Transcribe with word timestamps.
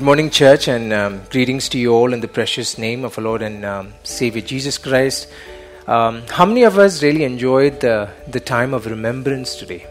Good 0.00 0.06
morning, 0.06 0.30
church, 0.30 0.66
and 0.66 0.94
um, 0.94 1.20
greetings 1.28 1.68
to 1.68 1.78
you 1.78 1.92
all 1.92 2.14
in 2.14 2.20
the 2.20 2.26
precious 2.26 2.78
name 2.78 3.04
of 3.04 3.18
our 3.18 3.24
Lord 3.24 3.42
and 3.42 3.66
um, 3.66 3.92
Savior 4.02 4.40
Jesus 4.40 4.78
Christ. 4.78 5.28
Um, 5.86 6.22
how 6.26 6.46
many 6.46 6.62
of 6.62 6.78
us 6.78 7.02
really 7.02 7.22
enjoyed 7.22 7.80
the, 7.80 8.08
the 8.26 8.40
time 8.40 8.72
of 8.72 8.86
remembrance 8.86 9.56
today? 9.56 9.86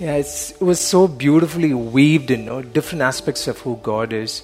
Yeah, 0.00 0.16
it 0.16 0.56
was 0.58 0.80
so 0.80 1.06
beautifully 1.06 1.74
weaved 1.74 2.32
in 2.32 2.40
you 2.40 2.46
know, 2.46 2.60
different 2.60 3.02
aspects 3.02 3.46
of 3.46 3.60
who 3.60 3.76
God 3.84 4.12
is 4.12 4.42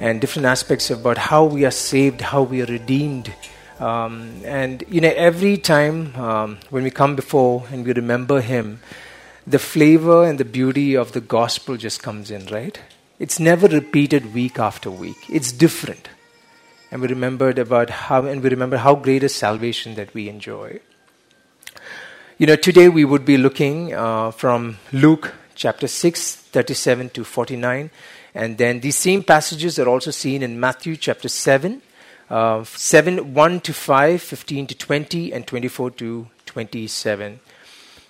and 0.00 0.20
different 0.20 0.44
aspects 0.44 0.90
about 0.90 1.16
how 1.16 1.46
we 1.46 1.64
are 1.64 1.70
saved, 1.70 2.20
how 2.20 2.42
we 2.42 2.60
are 2.60 2.66
redeemed. 2.66 3.32
Um, 3.80 4.42
and, 4.44 4.84
you 4.86 5.00
know, 5.00 5.14
every 5.16 5.56
time 5.56 6.14
um, 6.16 6.58
when 6.68 6.84
we 6.84 6.90
come 6.90 7.16
before 7.16 7.64
and 7.72 7.86
we 7.86 7.94
remember 7.94 8.42
Him, 8.42 8.82
the 9.46 9.58
flavor 9.58 10.24
and 10.24 10.38
the 10.38 10.44
beauty 10.44 10.94
of 10.94 11.12
the 11.12 11.22
gospel 11.22 11.78
just 11.78 12.02
comes 12.02 12.30
in, 12.30 12.44
right? 12.48 12.78
It's 13.18 13.40
never 13.40 13.66
repeated 13.66 14.34
week 14.34 14.58
after 14.58 14.90
week. 14.90 15.16
It's 15.30 15.50
different. 15.50 16.10
And 16.90 17.00
we 17.00 17.08
remembered 17.08 17.58
about 17.58 17.88
how, 17.88 18.26
and 18.26 18.42
we 18.42 18.50
remember 18.50 18.76
how 18.76 18.94
great 18.94 19.22
is 19.22 19.34
salvation 19.34 19.94
that 19.94 20.12
we 20.12 20.28
enjoy. 20.28 20.80
You 22.36 22.46
know, 22.46 22.56
today 22.56 22.90
we 22.90 23.06
would 23.06 23.24
be 23.24 23.38
looking 23.38 23.94
uh, 23.94 24.32
from 24.32 24.76
Luke 24.92 25.32
chapter 25.54 25.88
6, 25.88 26.36
37 26.36 27.08
to 27.10 27.24
49. 27.24 27.90
And 28.34 28.58
then 28.58 28.80
these 28.80 28.96
same 28.96 29.22
passages 29.22 29.78
are 29.78 29.88
also 29.88 30.10
seen 30.10 30.42
in 30.42 30.60
Matthew 30.60 30.94
chapter 30.96 31.30
7, 31.30 31.80
uh, 32.28 32.64
7, 32.64 33.32
1 33.32 33.60
to 33.60 33.72
5, 33.72 34.20
15 34.20 34.66
to 34.66 34.74
20, 34.76 35.32
and 35.32 35.46
24 35.46 35.90
to 35.92 36.28
27. 36.44 37.40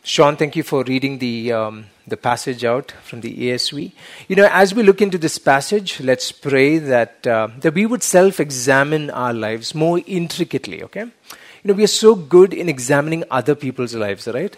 Sean, 0.02 0.36
thank 0.36 0.56
you 0.56 0.64
for 0.64 0.82
reading 0.82 1.18
the, 1.18 1.52
um, 1.52 1.86
the 2.06 2.16
passage 2.16 2.64
out 2.64 2.92
from 3.02 3.20
the 3.20 3.34
ESV. 3.36 3.92
You 4.28 4.36
know, 4.36 4.48
as 4.50 4.74
we 4.74 4.82
look 4.82 5.02
into 5.02 5.18
this 5.18 5.38
passage, 5.38 6.00
let's 6.00 6.30
pray 6.30 6.78
that, 6.78 7.26
uh, 7.26 7.48
that 7.58 7.74
we 7.74 7.86
would 7.86 8.02
self 8.02 8.38
examine 8.38 9.10
our 9.10 9.32
lives 9.32 9.74
more 9.74 10.00
intricately, 10.06 10.82
okay? 10.84 11.00
You 11.00 11.64
know, 11.64 11.74
we 11.74 11.84
are 11.84 11.88
so 11.88 12.14
good 12.14 12.54
in 12.54 12.68
examining 12.68 13.24
other 13.30 13.54
people's 13.54 13.94
lives, 13.94 14.28
right? 14.28 14.56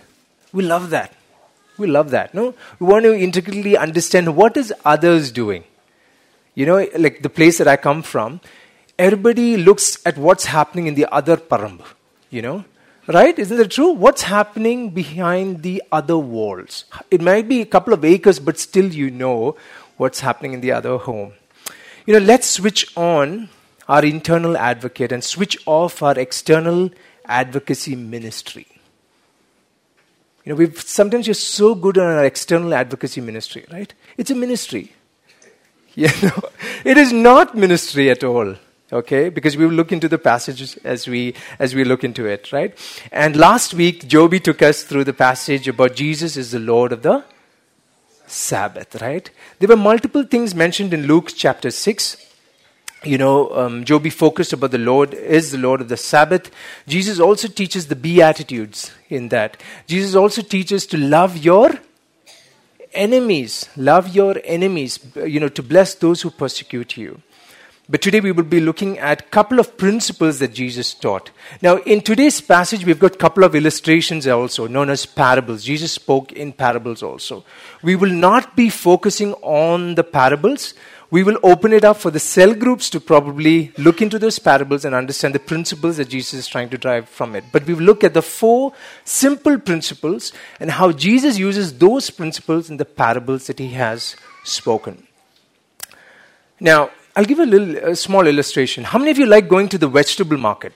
We 0.52 0.62
love 0.62 0.90
that. 0.90 1.14
We 1.78 1.86
love 1.86 2.10
that, 2.10 2.34
no? 2.34 2.54
We 2.78 2.86
want 2.86 3.04
to 3.04 3.16
intricately 3.16 3.76
understand 3.76 4.36
what 4.36 4.56
is 4.56 4.74
others 4.84 5.30
doing. 5.30 5.64
You 6.54 6.66
know, 6.66 6.86
like 6.98 7.22
the 7.22 7.30
place 7.30 7.58
that 7.58 7.68
I 7.68 7.76
come 7.76 8.02
from, 8.02 8.40
everybody 8.98 9.56
looks 9.56 9.98
at 10.04 10.18
what's 10.18 10.46
happening 10.46 10.86
in 10.86 10.96
the 10.96 11.06
other 11.12 11.36
paramb, 11.36 11.80
you 12.30 12.42
know? 12.42 12.64
Right? 13.08 13.38
Isn't 13.38 13.56
that 13.56 13.70
true? 13.70 13.92
What's 13.92 14.22
happening 14.22 14.90
behind 14.90 15.62
the 15.62 15.82
other 15.90 16.18
walls? 16.18 16.84
It 17.10 17.22
might 17.22 17.48
be 17.48 17.62
a 17.62 17.66
couple 17.66 17.94
of 17.94 18.04
acres, 18.04 18.38
but 18.38 18.58
still 18.58 18.84
you 18.84 19.10
know 19.10 19.56
what's 19.96 20.20
happening 20.20 20.52
in 20.52 20.60
the 20.60 20.72
other 20.72 20.98
home. 20.98 21.32
You 22.04 22.12
know, 22.12 22.20
let's 22.20 22.46
switch 22.46 22.94
on 22.98 23.48
our 23.88 24.04
internal 24.04 24.58
advocate 24.58 25.10
and 25.10 25.24
switch 25.24 25.56
off 25.64 26.02
our 26.02 26.18
external 26.18 26.90
advocacy 27.24 27.96
ministry. 27.96 28.66
You 30.44 30.52
know, 30.52 30.56
we've 30.56 30.78
sometimes 30.78 31.26
you're 31.26 31.32
so 31.32 31.74
good 31.74 31.96
on 31.96 32.04
our 32.04 32.26
external 32.26 32.74
advocacy 32.74 33.22
ministry, 33.22 33.64
right? 33.72 33.92
It's 34.18 34.30
a 34.30 34.34
ministry. 34.34 34.92
You 35.94 36.08
know, 36.22 36.42
it 36.84 36.96
is 36.96 37.12
not 37.12 37.56
ministry 37.56 38.08
at 38.08 38.22
all 38.22 38.54
okay? 38.92 39.28
Because 39.28 39.56
we 39.56 39.66
will 39.66 39.74
look 39.74 39.92
into 39.92 40.08
the 40.08 40.18
passages 40.18 40.76
as 40.84 41.06
we 41.06 41.34
as 41.58 41.74
we 41.74 41.84
look 41.84 42.04
into 42.04 42.26
it 42.26 42.52
right? 42.52 42.76
And 43.12 43.36
last 43.36 43.74
week 43.74 44.06
joby 44.06 44.40
took 44.40 44.62
us 44.62 44.82
through 44.82 45.04
the 45.04 45.12
passage 45.12 45.68
about 45.68 45.94
jesus 45.94 46.36
is 46.36 46.50
the 46.50 46.58
lord 46.58 46.92
of 46.92 47.02
the 47.02 47.24
sabbath 48.26 49.00
right? 49.00 49.30
There 49.58 49.68
were 49.68 49.76
multiple 49.76 50.24
things 50.24 50.54
mentioned 50.54 50.94
in 50.94 51.06
luke 51.06 51.32
chapter 51.34 51.70
6 51.70 52.24
you 53.04 53.16
know 53.16 53.50
um, 53.50 53.84
joby 53.84 54.10
focused 54.10 54.52
about 54.52 54.72
the 54.72 54.78
lord 54.78 55.14
is 55.14 55.52
the 55.52 55.58
lord 55.58 55.80
of 55.80 55.88
the 55.88 55.96
sabbath. 55.96 56.50
Jesus 56.86 57.20
also 57.20 57.48
teaches 57.48 57.86
the 57.86 57.96
beatitudes 57.96 58.90
in 59.08 59.28
that. 59.28 59.56
Jesus 59.86 60.14
also 60.16 60.42
teaches 60.42 60.84
to 60.86 60.96
love 60.96 61.36
your 61.36 61.78
enemies 62.94 63.68
love 63.76 64.08
your 64.08 64.36
enemies 64.44 64.98
you 65.14 65.38
know 65.38 65.48
to 65.48 65.62
bless 65.62 65.94
those 65.94 66.22
who 66.22 66.30
persecute 66.30 66.96
you 66.96 67.20
but 67.90 68.02
today 68.02 68.20
we 68.20 68.32
will 68.32 68.44
be 68.44 68.60
looking 68.60 68.98
at 68.98 69.22
a 69.22 69.24
couple 69.24 69.58
of 69.58 69.78
principles 69.78 70.40
that 70.40 70.52
Jesus 70.52 70.92
taught. 70.92 71.30
Now, 71.62 71.78
in 71.78 72.02
today's 72.02 72.38
passage, 72.38 72.84
we've 72.84 72.98
got 72.98 73.14
a 73.14 73.18
couple 73.18 73.44
of 73.44 73.54
illustrations 73.54 74.26
also, 74.26 74.66
known 74.66 74.90
as 74.90 75.06
parables. 75.06 75.64
Jesus 75.64 75.92
spoke 75.92 76.32
in 76.32 76.52
parables 76.52 77.02
also. 77.02 77.44
We 77.82 77.96
will 77.96 78.12
not 78.12 78.54
be 78.54 78.68
focusing 78.68 79.32
on 79.40 79.94
the 79.94 80.04
parables. 80.04 80.74
We 81.10 81.22
will 81.22 81.38
open 81.42 81.72
it 81.72 81.82
up 81.84 81.96
for 81.96 82.10
the 82.10 82.20
cell 82.20 82.52
groups 82.52 82.90
to 82.90 83.00
probably 83.00 83.72
look 83.78 84.02
into 84.02 84.18
those 84.18 84.38
parables 84.38 84.84
and 84.84 84.94
understand 84.94 85.34
the 85.34 85.38
principles 85.38 85.96
that 85.96 86.10
Jesus 86.10 86.40
is 86.40 86.46
trying 86.46 86.68
to 86.68 86.76
drive 86.76 87.08
from 87.08 87.34
it. 87.34 87.44
But 87.50 87.66
we 87.66 87.72
will 87.72 87.84
look 87.84 88.04
at 88.04 88.12
the 88.12 88.20
four 88.20 88.74
simple 89.06 89.58
principles 89.58 90.34
and 90.60 90.70
how 90.72 90.92
Jesus 90.92 91.38
uses 91.38 91.78
those 91.78 92.10
principles 92.10 92.68
in 92.68 92.76
the 92.76 92.84
parables 92.84 93.46
that 93.46 93.58
he 93.58 93.70
has 93.70 94.14
spoken. 94.44 95.06
Now, 96.60 96.90
I'll 97.18 97.24
give 97.24 97.40
a 97.40 97.46
little 97.46 97.76
a 97.78 97.96
small 97.96 98.28
illustration. 98.28 98.84
How 98.84 98.96
many 98.96 99.10
of 99.10 99.18
you 99.18 99.26
like 99.26 99.48
going 99.48 99.68
to 99.70 99.78
the 99.78 99.88
vegetable 99.88 100.36
market? 100.36 100.72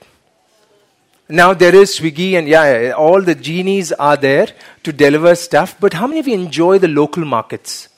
Now 1.29 1.55
there 1.55 1.73
is 1.73 1.97
Swiggy 1.97 2.33
and 2.33 2.49
yeah, 2.49 2.95
all 2.97 3.23
the 3.23 3.37
genies 3.37 3.93
are 3.93 4.17
there 4.17 4.49
to 4.83 4.93
deliver 4.93 5.37
stuff. 5.37 5.77
But 5.79 5.93
how 5.93 6.09
many 6.09 6.19
of 6.19 6.27
you 6.27 6.35
enjoy 6.35 6.81
the 6.81 6.89
local 6.89 7.25
markets? 7.25 7.89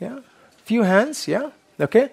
Yeah, 0.00 0.20
few 0.64 0.84
hands. 0.84 1.28
Yeah, 1.28 1.50
okay. 1.78 2.08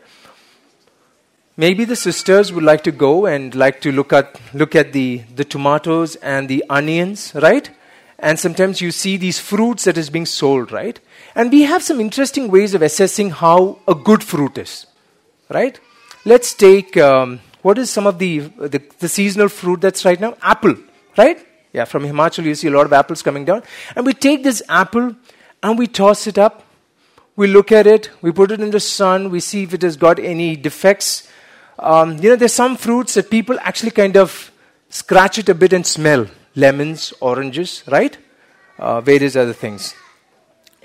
Maybe 1.55 1.85
the 1.85 1.95
sisters 1.95 2.51
would 2.51 2.65
like 2.65 2.83
to 2.83 2.91
go 2.91 3.25
and 3.25 3.55
like 3.55 3.79
to 3.81 3.93
look 3.93 4.11
at 4.11 4.35
look 4.53 4.75
at 4.75 4.91
the 4.91 5.23
the 5.33 5.45
tomatoes 5.45 6.17
and 6.17 6.49
the 6.49 6.65
onions, 6.69 7.31
right? 7.35 7.69
And 8.19 8.37
sometimes 8.37 8.81
you 8.81 8.91
see 8.91 9.15
these 9.15 9.39
fruits 9.39 9.85
that 9.85 9.97
is 9.97 10.09
being 10.09 10.25
sold, 10.25 10.73
right? 10.73 10.99
And 11.35 11.53
we 11.53 11.61
have 11.61 11.83
some 11.83 12.01
interesting 12.01 12.51
ways 12.51 12.73
of 12.73 12.81
assessing 12.81 13.29
how 13.29 13.79
a 13.87 13.95
good 13.95 14.25
fruit 14.25 14.57
is 14.57 14.87
right? 15.49 15.79
Let's 16.25 16.53
take 16.53 16.97
um, 16.97 17.39
what 17.61 17.77
is 17.77 17.89
some 17.89 18.07
of 18.07 18.19
the, 18.19 18.39
the, 18.39 18.81
the 18.99 19.09
seasonal 19.09 19.49
fruit 19.49 19.81
that's 19.81 20.05
right 20.05 20.19
now? 20.19 20.35
Apple, 20.41 20.75
right? 21.17 21.45
Yeah, 21.73 21.85
from 21.85 22.03
Himachal 22.03 22.43
you 22.45 22.55
see 22.55 22.67
a 22.67 22.71
lot 22.71 22.85
of 22.85 22.93
apples 22.93 23.21
coming 23.21 23.45
down, 23.45 23.63
and 23.95 24.05
we 24.05 24.13
take 24.13 24.43
this 24.43 24.61
apple 24.67 25.15
and 25.61 25.77
we 25.77 25.87
toss 25.87 26.27
it 26.27 26.37
up. 26.37 26.63
We 27.35 27.47
look 27.47 27.71
at 27.71 27.85
it, 27.85 28.09
we 28.21 28.31
put 28.31 28.51
it 28.51 28.61
in 28.61 28.71
the 28.71 28.79
sun, 28.79 29.29
we 29.29 29.39
see 29.39 29.63
if 29.63 29.73
it 29.73 29.83
has 29.83 29.95
got 29.95 30.17
any 30.17 30.55
defects. 30.55 31.29
Um, 31.77 32.17
you 32.17 32.29
know, 32.29 32.35
there's 32.35 32.53
some 32.53 32.77
fruits 32.77 33.13
that 33.13 33.29
people 33.29 33.59
actually 33.61 33.91
kind 33.91 34.17
of 34.17 34.51
scratch 34.89 35.37
it 35.37 35.49
a 35.49 35.53
bit 35.53 35.73
and 35.73 35.85
smell 35.85 36.25
lemons, 36.55 37.13
oranges, 37.21 37.83
right? 37.87 38.17
Uh, 38.79 39.01
various 39.01 39.35
other 39.35 39.53
things. 39.53 39.93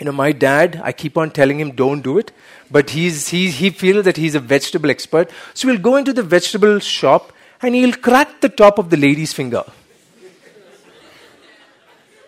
You 0.02 0.06
know, 0.06 0.12
my 0.12 0.32
dad, 0.32 0.81
I 0.82 0.90
keep 0.90 1.16
on 1.16 1.31
telling 1.31 1.60
him, 1.60 1.70
don't 1.70 2.02
do 2.02 2.19
it 2.19 2.32
but 2.72 2.90
he's, 2.90 3.28
he, 3.28 3.50
he 3.50 3.70
feels 3.70 4.04
that 4.06 4.16
he's 4.16 4.34
a 4.34 4.40
vegetable 4.40 4.90
expert. 4.90 5.31
So 5.52 5.69
we'll 5.69 5.78
go 5.78 5.96
into 5.96 6.12
the 6.12 6.22
vegetable 6.22 6.78
shop 6.78 7.32
and 7.60 7.75
he'll 7.75 7.93
crack 7.93 8.40
the 8.40 8.49
top 8.49 8.78
of 8.78 8.88
the 8.88 8.96
lady's 8.96 9.32
finger. 9.32 9.62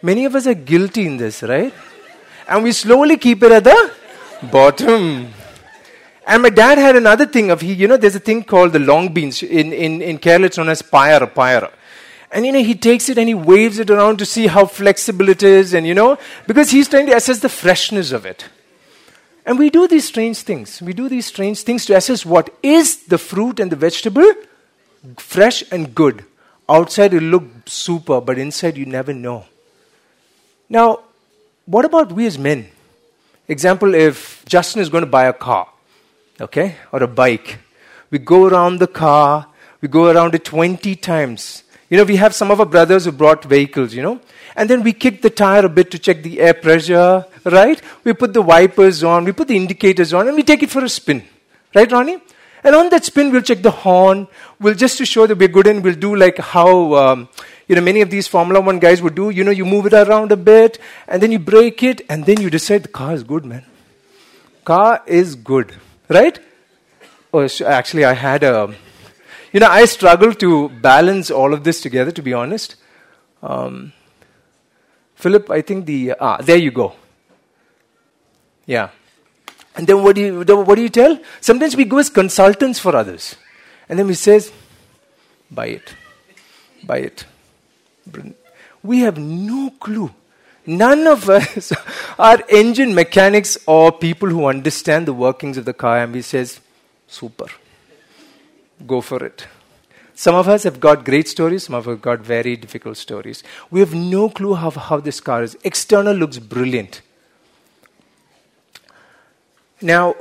Many 0.03 0.27
of 0.27 0.35
us 0.35 0.47
are 0.47 0.55
guilty 0.55 1.07
in 1.07 1.17
this, 1.17 1.43
right? 1.43 1.73
And 2.47 2.63
we 2.63 2.73
slowly 2.73 3.17
keep 3.17 3.43
it 3.43 3.53
at 3.53 3.65
the 3.65 3.93
bottom. 4.53 5.33
And 6.27 6.43
my 6.43 6.51
dad 6.51 6.77
had 6.77 6.95
another 6.97 7.25
thing 7.25 7.51
of 7.51 7.63
he, 7.63 7.73
you 7.73 7.89
know, 7.89 7.97
there's 7.97 8.15
a 8.15 8.21
thing 8.21 8.45
called 8.45 8.75
the 8.75 8.79
long 8.79 9.15
beans. 9.15 9.43
In, 9.43 9.73
in, 9.73 10.03
in 10.03 10.19
Kerala, 10.19 10.45
it's 10.45 10.59
known 10.59 10.69
as 10.69 10.83
pyre, 10.83 11.27
pyre. 11.27 11.71
And 12.35 12.45
you 12.45 12.53
know, 12.53 12.63
he 12.63 12.75
takes 12.75 13.09
it 13.09 13.17
and 13.17 13.29
he 13.29 13.35
waves 13.35 13.79
it 13.79 13.89
around 13.89 14.19
to 14.19 14.27
see 14.27 14.49
how 14.49 14.67
flexible 14.67 15.29
it 15.29 15.43
is, 15.43 15.73
and 15.73 15.87
you 15.87 15.95
know, 15.95 16.19
because 16.47 16.71
he's 16.71 16.89
trying 16.89 17.07
to 17.07 17.17
assess 17.17 17.39
the 17.39 17.49
freshness 17.49 18.13
of 18.13 18.27
it. 18.27 18.45
And 19.47 19.59
we 19.59 19.71
do 19.71 19.87
these 19.87 20.07
strange 20.07 20.39
things. 20.39 20.83
We 20.83 20.95
do 20.95 21.09
these 21.09 21.27
strange 21.27 21.63
things 21.63 21.87
to 21.87 21.97
assess 21.97 22.27
what 22.27 22.51
is 22.63 23.05
the 23.07 23.19
fruit 23.19 23.61
and 23.61 23.71
the 23.71 23.77
vegetable 23.77 24.33
fresh 25.17 25.63
and 25.71 25.95
good. 25.95 26.25
Outside 26.69 27.13
it 27.13 27.21
look 27.21 27.45
super, 27.67 28.21
but 28.21 28.39
inside 28.39 28.77
you 28.77 28.87
never 28.87 29.13
know. 29.13 29.45
Now, 30.69 31.01
what 31.67 31.85
about 31.85 32.13
we 32.13 32.27
as 32.27 32.39
men? 32.39 32.69
Example, 33.47 33.95
if 33.95 34.43
Justin 34.47 34.81
is 34.81 34.89
going 34.89 35.05
to 35.05 35.11
buy 35.11 35.27
a 35.27 35.33
car, 35.33 35.69
okay, 36.41 36.77
or 36.91 37.03
a 37.03 37.07
bike, 37.07 37.59
we 38.11 38.19
go 38.19 38.47
around 38.47 38.79
the 38.79 38.87
car, 38.87 39.47
we 39.83 39.89
go 39.89 40.11
around 40.11 40.35
it 40.35 40.45
20 40.45 40.97
times. 40.97 41.64
You 41.91 41.99
know, 41.99 42.05
we 42.05 42.17
have 42.17 42.35
some 42.35 42.51
of 42.51 42.61
our 42.61 42.67
brothers 42.67 43.05
who 43.05 43.13
brought 43.13 43.45
vehicles, 43.45 43.95
you 43.95 44.03
know, 44.03 44.21
and 44.57 44.71
then 44.71 44.83
we 44.83 44.93
kick 44.93 45.23
the 45.23 45.31
tire 45.31 45.67
a 45.67 45.69
bit 45.69 45.91
to 45.91 45.99
check 45.99 46.23
the 46.23 46.41
air 46.41 46.55
pressure, 46.55 47.27
right? 47.45 47.81
We 48.05 48.13
put 48.15 48.33
the 48.33 48.43
wipers 48.43 49.05
on, 49.05 49.25
we 49.25 49.33
put 49.33 49.49
the 49.49 49.57
indicators 49.57 50.13
on, 50.13 50.27
and 50.29 50.37
we 50.37 50.43
take 50.43 50.63
it 50.63 50.71
for 50.71 50.85
a 50.85 50.89
spin. 50.89 51.25
Right, 51.75 51.91
Ronnie? 51.91 52.19
And 52.63 52.75
on 52.75 52.89
that 52.91 53.05
spin, 53.05 53.31
we'll 53.31 53.43
check 53.43 53.61
the 53.61 53.71
horn. 53.71 54.27
We'll 54.59 54.75
just 54.75 54.97
to 54.99 55.05
show 55.05 55.27
that 55.27 55.37
we're 55.37 55.49
good, 55.49 55.67
and 55.67 55.85
we'll 55.85 55.95
do 55.95 56.17
like 56.17 56.39
how 56.39 56.95
um, 56.95 57.29
you 57.69 57.75
know 57.75 57.83
many 57.83 58.01
of 58.01 58.09
these 58.09 58.27
Formula 58.27 58.61
One 58.61 58.79
guys 58.79 59.03
would 59.03 59.15
do. 59.15 59.29
You 59.29 59.45
know, 59.45 59.51
you 59.51 59.67
move 59.67 59.85
it 59.87 59.93
around 59.93 60.33
a 60.33 60.37
bit, 60.37 60.79
and 61.07 61.23
then 61.23 61.31
you 61.31 61.39
brake 61.39 61.83
it, 61.83 62.01
and 62.09 62.25
then 62.25 62.41
you 62.41 62.49
decide 62.49 62.85
the 62.85 62.89
car 62.89 63.13
is 63.13 63.23
good, 63.23 63.45
man. 63.45 63.65
Car 64.65 65.03
is 65.07 65.35
good. 65.35 65.75
Right? 66.09 66.39
Oh, 67.35 67.47
actually, 67.67 68.05
I 68.07 68.15
had 68.15 68.43
a. 68.45 68.75
You 69.55 69.61
know, 69.61 69.69
I 69.69 69.85
struggle 69.85 70.35
to 70.35 70.69
balance 70.69 71.31
all 71.31 71.55
of 71.55 71.63
this 71.63 71.81
together, 71.81 72.11
to 72.11 72.23
be 72.23 72.33
honest. 72.33 72.75
Um, 73.41 73.93
Philip, 75.15 75.49
I 75.49 75.61
think 75.63 75.87
the. 75.87 76.15
Ah, 76.19 76.39
there 76.39 76.57
you 76.57 76.73
go. 76.73 76.95
Yeah. 78.67 78.89
And 79.77 79.87
then 79.87 80.03
what 80.03 80.17
do 80.17 80.23
you, 80.23 80.41
what 80.41 80.75
do 80.75 80.83
you 80.83 80.89
tell? 80.89 81.21
Sometimes 81.41 81.77
we 81.77 81.85
go 81.85 81.99
as 81.99 82.11
consultants 82.11 82.81
for 82.81 82.97
others. 82.97 83.37
And 83.89 83.97
then 83.97 84.09
we 84.09 84.15
says, 84.15 84.51
buy 85.49 85.67
it. 85.67 85.95
Buy 86.83 86.99
it. 86.99 87.25
We 88.83 89.01
have 89.01 89.19
no 89.19 89.71
clue. 89.79 90.11
None 90.67 91.07
of 91.07 91.31
us 91.31 91.73
are 92.19 92.43
engine 92.49 92.93
mechanics 92.93 93.57
or 93.67 93.93
people 93.93 94.31
who 94.31 94.47
understand 94.47 95.07
the 95.07 95.13
workings 95.13 95.57
of 95.57 95.65
the 95.65 95.75
car 95.75 95.99
and 95.99 96.13
we 96.13 96.23
says, 96.23 96.59
super. 97.07 97.47
Go 98.87 99.01
for 99.01 99.25
it. 99.25 99.47
Some 100.15 100.37
of 100.37 100.49
us 100.49 100.63
have 100.63 100.79
got 100.79 101.05
great 101.05 101.29
stories, 101.29 101.65
some 101.65 101.75
of 101.75 101.89
us 101.89 101.93
have 101.93 102.03
got 102.03 102.21
very 102.21 102.57
difficult 102.57 102.97
stories. 102.97 103.43
We 103.71 103.81
have 103.81 103.95
no 103.95 104.29
clue 104.29 104.55
how, 104.55 104.71
how 104.71 105.01
this 105.01 105.21
car 105.21 105.43
is. 105.43 105.57
External 105.65 106.15
looks 106.15 106.39
brilliant. 106.39 107.03
Now, 109.83 110.15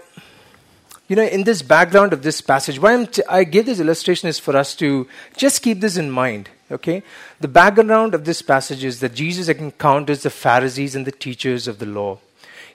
you 1.08 1.16
know, 1.16 1.24
in 1.24 1.44
this 1.44 1.62
background 1.62 2.12
of 2.12 2.24
this 2.24 2.42
passage, 2.42 2.80
why 2.80 3.06
t- 3.06 3.22
I 3.30 3.44
give 3.44 3.68
this 3.68 3.80
illustration 3.80 4.30
is 4.30 4.40
for 4.40 4.58
us 4.58 4.76
to 4.78 5.08
just 5.38 5.62
keep 5.62 5.80
this 5.80 5.96
in 5.96 6.10
mind. 6.10 6.50
Okay, 6.72 7.04
the 7.40 7.48
background 7.48 8.16
of 8.16 8.26
this 8.26 8.42
passage 8.42 8.84
is 8.84 9.00
that 9.02 9.14
Jesus 9.14 9.48
encounters 9.48 10.24
the 10.24 10.32
Pharisees 10.32 10.96
and 10.96 11.06
the 11.06 11.12
teachers 11.12 11.68
of 11.68 11.78
the 11.78 11.86
law. 11.86 12.18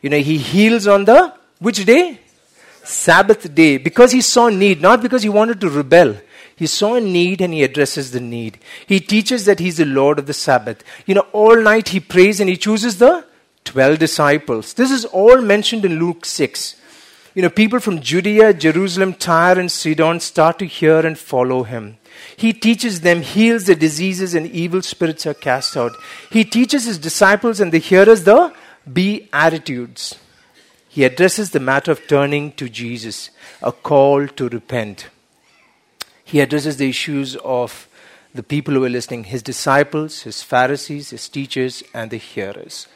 You 0.03 0.11
know, 0.11 0.21
he 0.21 0.39
heals 0.39 0.87
on 0.87 1.05
the 1.05 1.35
which 1.59 1.85
day? 1.85 2.21
Sabbath 2.89 3.55
day, 3.55 3.79
because 3.79 4.13
he 4.13 4.21
saw 4.21 4.49
need, 4.49 4.81
not 4.81 5.03
because 5.03 5.23
he 5.23 5.29
wanted 5.29 5.61
to 5.61 5.69
rebel. 5.69 6.17
He 6.57 6.67
saw 6.67 6.97
a 6.97 7.01
need 7.01 7.41
and 7.41 7.55
he 7.55 7.63
addresses 7.63 8.11
the 8.11 8.21
need. 8.21 8.59
He 8.87 8.99
teaches 8.99 9.45
that 9.45 9.61
he's 9.61 9.77
the 9.77 9.85
Lord 9.85 10.19
of 10.19 10.27
the 10.27 10.35
Sabbath. 10.35 10.83
You 11.07 11.15
know, 11.15 11.27
all 11.33 11.57
night 11.57 11.89
he 11.89 12.01
prays 12.01 12.41
and 12.41 12.49
he 12.49 12.57
chooses 12.57 12.99
the 12.99 13.25
12 13.65 13.99
disciples. 13.99 14.75
This 14.75 14.91
is 14.91 15.05
all 15.05 15.41
mentioned 15.41 15.85
in 15.85 16.01
Luke 16.01 16.25
6 16.25 16.75
you 17.39 17.43
know, 17.43 17.51
people 17.51 17.79
from 17.79 18.01
Judea, 18.01 18.53
Jerusalem, 18.53 19.15
Tyre, 19.15 19.61
and 19.61 19.71
Sidon 19.71 20.19
start 20.19 20.59
to 20.59 20.67
hear 20.67 21.07
and 21.07 21.17
follow 21.17 21.63
him. 21.63 21.97
He 22.37 22.53
teaches 22.53 23.03
them, 23.03 23.23
heals 23.23 23.67
the 23.67 23.77
diseases, 23.77 24.35
and 24.35 24.47
evil 24.49 24.83
spirits 24.83 25.25
are 25.25 25.35
cast 25.35 25.77
out. 25.77 25.93
He 26.33 26.45
teaches 26.45 26.87
his 26.87 26.99
disciples 26.99 27.61
and 27.61 27.71
the 27.71 27.79
hearers 27.79 28.25
the 28.25 28.53
Beatitudes. 28.93 30.17
He 30.99 31.05
addresses 31.05 31.51
the 31.51 31.61
matter 31.61 31.93
of 31.93 32.09
turning 32.09 32.51
to 32.55 32.69
Jesus, 32.69 33.31
a 33.63 33.71
call 33.71 34.27
to 34.27 34.49
repent. 34.49 35.07
He 36.25 36.41
addresses 36.41 36.77
the 36.77 36.89
issues 36.89 37.37
of 37.37 37.87
the 38.35 38.43
people 38.43 38.75
who 38.75 38.85
are 38.85 38.89
listening, 38.89 39.23
his 39.23 39.41
disciples, 39.41 40.23
his 40.23 40.43
Pharisees, 40.43 41.11
his 41.11 41.29
teachers, 41.29 41.85
and 41.95 42.11
the 42.11 42.17
hearers. 42.17 42.89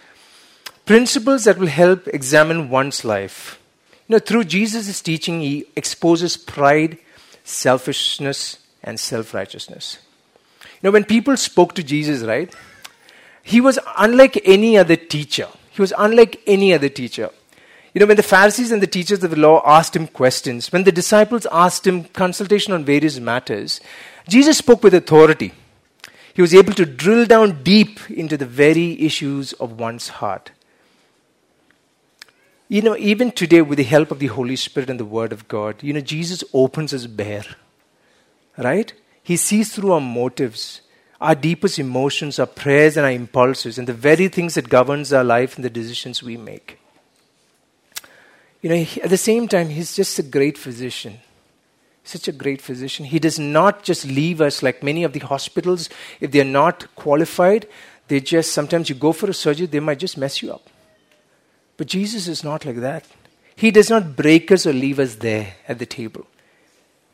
Principles 0.85 1.45
that 1.45 1.59
will 1.59 1.69
help 1.69 2.09
examine 2.09 2.71
one's 2.71 3.05
life. 3.05 3.61
You 4.09 4.15
know, 4.15 4.19
through 4.19 4.47
Jesus' 4.47 5.01
teaching, 5.01 5.41
he 5.41 5.67
exposes 5.77 6.37
pride, 6.37 6.99
selfishness, 7.45 8.59
and 8.83 8.99
self 8.99 9.33
righteousness. 9.33 9.99
You 10.65 10.89
know, 10.89 10.91
when 10.91 11.05
people 11.05 11.37
spoke 11.37 11.77
to 11.77 11.85
Jesus, 11.85 12.25
right, 12.25 12.53
he 13.45 13.61
was 13.61 13.79
unlike 13.97 14.43
any 14.45 14.77
other 14.77 14.97
teacher. 14.97 15.47
He 15.71 15.81
was 15.81 15.95
unlike 15.97 16.43
any 16.49 16.75
other 16.75 16.89
teacher. 16.89 17.31
You 17.95 18.01
know, 18.01 18.07
when 18.07 18.17
the 18.17 18.23
Pharisees 18.23 18.73
and 18.73 18.81
the 18.81 18.87
teachers 18.87 19.23
of 19.23 19.31
the 19.31 19.39
law 19.39 19.63
asked 19.67 19.95
him 19.95 20.07
questions, 20.07 20.73
when 20.73 20.85
the 20.85 20.93
disciples 20.93 21.47
asked 21.53 21.87
him 21.87 22.05
consultation 22.05 22.73
on 22.73 22.87
various 22.87 23.19
matters, 23.19 23.81
Jesus 24.27 24.59
spoke 24.59 24.83
with 24.83 24.95
authority. 24.95 25.53
He 26.33 26.41
was 26.41 26.55
able 26.55 26.73
to 26.75 26.87
drill 26.87 27.27
down 27.27 27.63
deep 27.63 28.11
into 28.11 28.39
the 28.39 28.47
very 28.47 28.99
issues 29.03 29.53
of 29.55 29.79
one's 29.79 30.09
heart. 30.09 30.53
You 32.69 32.81
know, 32.81 32.97
even 32.97 33.31
today, 33.31 33.61
with 33.61 33.77
the 33.77 33.85
help 33.85 34.11
of 34.11 34.19
the 34.19 34.29
Holy 34.29 34.57
Spirit 34.57 34.89
and 34.89 34.99
the 34.99 35.05
Word 35.05 35.31
of 35.31 35.47
God, 35.47 35.83
you 35.83 35.93
know, 35.93 36.01
Jesus 36.01 36.43
opens 36.55 36.95
us 36.95 37.07
bare. 37.07 37.45
Right? 38.57 38.95
He 39.23 39.37
sees 39.37 39.75
through 39.75 39.93
our 39.93 40.01
motives, 40.01 40.81
our 41.21 41.35
deepest 41.35 41.79
emotions, 41.79 42.39
our 42.39 42.47
prayers 42.47 42.97
and 42.97 43.05
our 43.05 43.13
impulses, 43.13 43.77
and 43.77 43.87
the 43.87 43.93
very 43.93 44.29
things 44.29 44.55
that 44.55 44.71
governs 44.71 45.13
our 45.13 45.23
life 45.23 45.57
and 45.57 45.65
the 45.65 45.71
decisions 45.71 46.23
we 46.23 46.39
make. 46.39 46.79
You 48.63 48.71
know, 48.71 48.77
he, 48.77 49.03
at 49.03 49.11
the 49.11 49.17
same 49.17 49.49
time, 49.49 49.69
he's 49.69 49.95
just 49.95 50.19
a 50.19 50.23
great 50.23 50.57
physician. 50.57 51.19
Such 52.05 52.29
a 52.29 52.33
great 52.33 52.63
physician. 52.63 53.05
He 53.05 53.19
does 53.19 53.39
not 53.39 53.83
just 53.83 54.05
leave 54.07 54.41
us 54.41 54.63
like 54.63 54.83
many 54.83 55.05
of 55.05 55.13
the 55.13 55.21
hospitals. 55.21 55.89
If 56.21 56.31
they're 56.31 56.45
not 56.45 56.95
qualified, 56.97 57.69
they 58.09 58.21
just 58.21 58.53
sometimes 58.53 58.89
you 58.89 58.95
go 58.95 59.13
for 59.13 59.29
a 59.29 59.35
surgery, 59.35 59.67
they 59.67 59.81
might 59.81 59.99
just 59.99 60.17
mess 60.17 60.43
you 60.43 60.53
up. 60.53 60.69
But 61.77 61.89
Jesus 61.89 62.29
is 62.29 62.45
not 62.45 62.65
like 62.65 62.77
that. 62.77 63.05
He 63.57 63.71
does 63.71 63.91
not 63.91 64.17
break 64.17 64.51
us 64.51 64.67
or 64.67 64.73
leave 64.73 64.99
us 64.99 65.17
there 65.17 65.55
at 65.69 65.79
the 65.79 65.87
table. 65.87 66.27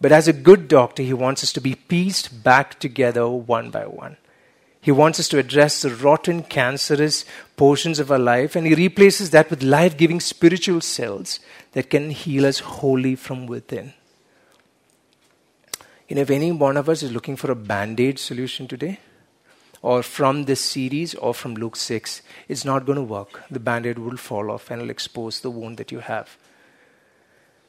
But 0.00 0.12
as 0.12 0.29
a 0.29 0.33
good 0.33 0.69
doctor, 0.69 1.03
he 1.03 1.12
wants 1.12 1.43
us 1.43 1.53
to 1.55 1.61
be 1.61 1.75
pieced 1.75 2.45
back 2.45 2.79
together 2.79 3.29
one 3.29 3.71
by 3.71 3.87
one. 3.87 4.17
He 4.80 4.90
wants 4.92 5.19
us 5.19 5.28
to 5.28 5.38
address 5.38 5.82
the 5.82 5.90
rotten, 5.90 6.42
cancerous 6.42 7.25
portions 7.56 7.98
of 7.98 8.12
our 8.12 8.19
life, 8.19 8.54
and 8.54 8.66
he 8.66 8.75
replaces 8.75 9.30
that 9.30 9.50
with 9.50 9.62
life 9.62 9.97
giving 9.97 10.20
spiritual 10.20 10.80
cells 10.80 11.40
that 11.73 11.90
can 11.90 12.11
heal 12.11 12.47
us 12.47 12.61
wholly 12.61 13.16
from 13.16 13.47
within. 13.47 13.92
You 16.08 16.16
know, 16.16 16.23
if 16.23 16.30
any 16.30 16.52
one 16.52 16.76
of 16.76 16.88
us 16.88 17.02
is 17.02 17.12
looking 17.12 17.37
for 17.37 17.50
a 17.50 17.56
band 17.56 18.00
aid 18.00 18.18
solution 18.18 18.66
today, 18.66 19.00
or 19.82 20.02
from 20.02 20.44
this 20.44 20.61
series 20.61 21.14
or 21.14 21.35
from 21.35 21.54
Luke 21.54 21.76
6, 21.76 22.23
it's 22.49 22.64
not 22.64 22.87
going 22.87 22.97
to 22.97 23.02
work. 23.02 23.42
The 23.50 23.61
band 23.61 23.87
aid 23.87 23.99
will 23.99 24.16
fall 24.16 24.50
off 24.50 24.70
and 24.70 24.80
it'll 24.80 24.90
expose 24.90 25.40
the 25.40 25.50
wound 25.50 25.76
that 25.76 25.92
you 25.92 26.00
have. 26.00 26.37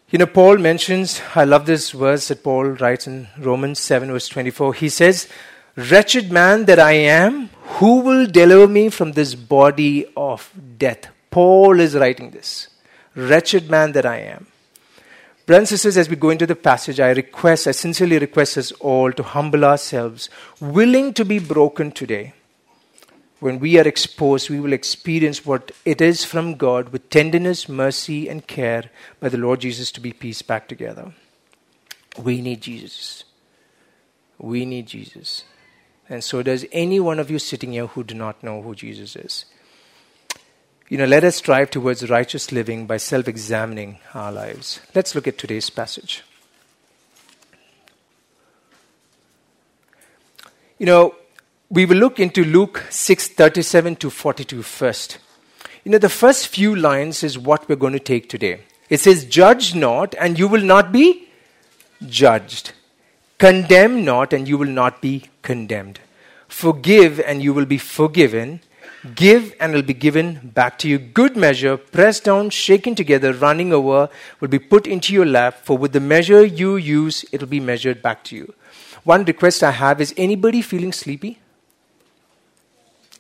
You 0.10 0.18
know, 0.18 0.26
Paul 0.26 0.58
mentions, 0.58 1.22
I 1.36 1.44
love 1.44 1.68
this 1.68 1.92
verse 1.92 2.30
that 2.30 2.44
Paul 2.44 2.66
writes 2.66 3.06
in 3.06 3.28
Romans 3.38 3.78
7, 3.80 4.10
verse 4.10 4.28
24. 4.28 4.74
He 4.74 4.90
says, 4.90 5.28
Wretched 5.76 6.32
man 6.32 6.66
that 6.66 6.80
I 6.80 6.94
am, 6.94 7.50
who 7.78 8.02
will 8.02 8.26
deliver 8.26 8.68
me 8.68 8.90
from 8.90 9.14
this 9.14 9.36
body 9.36 10.06
of 10.18 10.52
death? 10.78 11.08
Paul 11.32 11.80
is 11.80 11.96
writing 11.96 12.32
this. 12.32 12.68
Wretched 13.16 13.70
man 13.70 13.92
that 13.94 14.06
I 14.06 14.18
am. 14.18 14.48
Brothers 15.46 15.72
and 15.72 15.80
sisters, 15.80 15.98
as 15.98 16.10
we 16.10 16.16
go 16.16 16.30
into 16.30 16.46
the 16.46 16.56
passage, 16.56 17.00
I 17.00 17.10
request, 17.10 17.68
I 17.68 17.72
sincerely 17.72 18.20
request 18.20 18.58
us 18.58 18.72
all 18.74 19.12
to 19.12 19.24
humble 19.24 19.66
ourselves, 19.66 20.30
willing 20.60 21.14
to 21.16 21.26
be 21.26 21.40
broken 21.40 21.92
today. 21.92 22.34
When 23.40 23.60
we 23.60 23.80
are 23.80 23.88
exposed, 23.88 24.50
we 24.50 24.60
will 24.60 24.74
experience 24.74 25.46
what 25.46 25.72
it 25.86 26.02
is 26.02 26.26
from 26.26 26.56
God 26.56 26.90
with 26.90 27.10
tenderness, 27.10 27.70
mercy, 27.70 28.28
and 28.28 28.46
care 28.46 28.92
by 29.20 29.30
the 29.30 29.38
Lord 29.38 29.62
Jesus 29.62 29.92
to 29.94 30.02
be 30.02 30.12
pieced 30.12 30.46
back 30.46 30.68
together. 30.68 31.14
We 32.22 32.42
need 32.42 32.62
Jesus. 32.62 33.24
We 34.38 34.66
need 34.66 34.88
Jesus. 34.88 35.46
And 36.10 36.24
so 36.24 36.42
does 36.42 36.66
any 36.72 37.00
one 37.00 37.20
of 37.20 37.30
you 37.30 37.38
sitting 37.38 37.74
here 37.74 37.86
who 37.86 38.04
do 38.04 38.16
not 38.16 38.44
know 38.44 38.62
who 38.62 38.74
Jesus 38.74 39.16
is. 39.16 39.46
You 40.90 40.98
know, 40.98 41.06
let 41.06 41.24
us 41.24 41.36
strive 41.36 41.70
towards 41.70 42.10
righteous 42.10 42.52
living 42.52 42.88
by 42.88 42.98
self 42.98 43.28
examining 43.28 44.00
our 44.16 44.32
lives. 44.32 44.80
Let's 44.96 45.14
look 45.14 45.28
at 45.28 45.38
today's 45.38 45.70
passage. 45.70 46.24
You 50.80 50.88
know, 50.88 51.16
we 51.70 51.86
will 51.86 51.98
look 51.98 52.20
into 52.20 52.44
Luke 52.44 52.86
6:37 52.90 54.00
to 54.00 54.10
42 54.10 54.64
first. 54.64 55.20
You 55.84 55.92
know, 55.92 56.00
the 56.00 56.10
first 56.10 56.48
few 56.48 56.76
lines 56.76 57.24
is 57.24 57.38
what 57.38 57.70
we're 57.70 57.76
going 57.76 57.94
to 57.94 58.00
take 58.00 58.28
today. 58.28 58.62
It 58.90 59.00
says, 59.00 59.26
Judge 59.26 59.76
not, 59.76 60.16
and 60.16 60.40
you 60.40 60.48
will 60.48 60.64
not 60.64 60.92
be 60.92 61.28
judged. 62.08 62.74
Condemn 63.40 64.06
not, 64.06 64.34
and 64.34 64.48
you 64.48 64.58
will 64.58 64.70
not 64.70 65.02
be 65.02 65.24
condemned. 65.42 66.00
Forgive, 66.48 67.20
and 67.20 67.42
you 67.42 67.54
will 67.54 67.66
be 67.66 67.78
forgiven. 67.78 68.62
Give 69.16 69.56
and 69.62 69.72
it 69.72 69.76
will 69.76 69.82
be 69.84 69.94
given 69.94 70.52
back 70.54 70.78
to 70.80 70.90
you. 70.90 71.00
Good 71.00 71.38
measure, 71.38 71.78
pressed 71.78 72.26
down, 72.26 72.50
shaken 72.50 72.96
together, 72.96 73.32
running 73.32 73.72
over, 73.72 74.10
will 74.42 74.50
be 74.50 74.60
put 74.60 74.86
into 74.86 75.14
your 75.14 75.26
lap. 75.26 75.62
For 75.64 75.78
with 75.78 75.94
the 75.94 76.02
measure 76.02 76.44
you 76.46 76.76
use, 76.76 77.24
it 77.32 77.40
will 77.40 77.48
be 77.48 77.62
measured 77.62 78.02
back 78.02 78.26
to 78.26 78.36
you. 78.36 78.54
One 79.06 79.24
request 79.24 79.64
I 79.64 79.72
have 79.72 80.02
is 80.02 80.14
anybody 80.18 80.62
feeling 80.62 80.92
sleepy? 80.92 81.40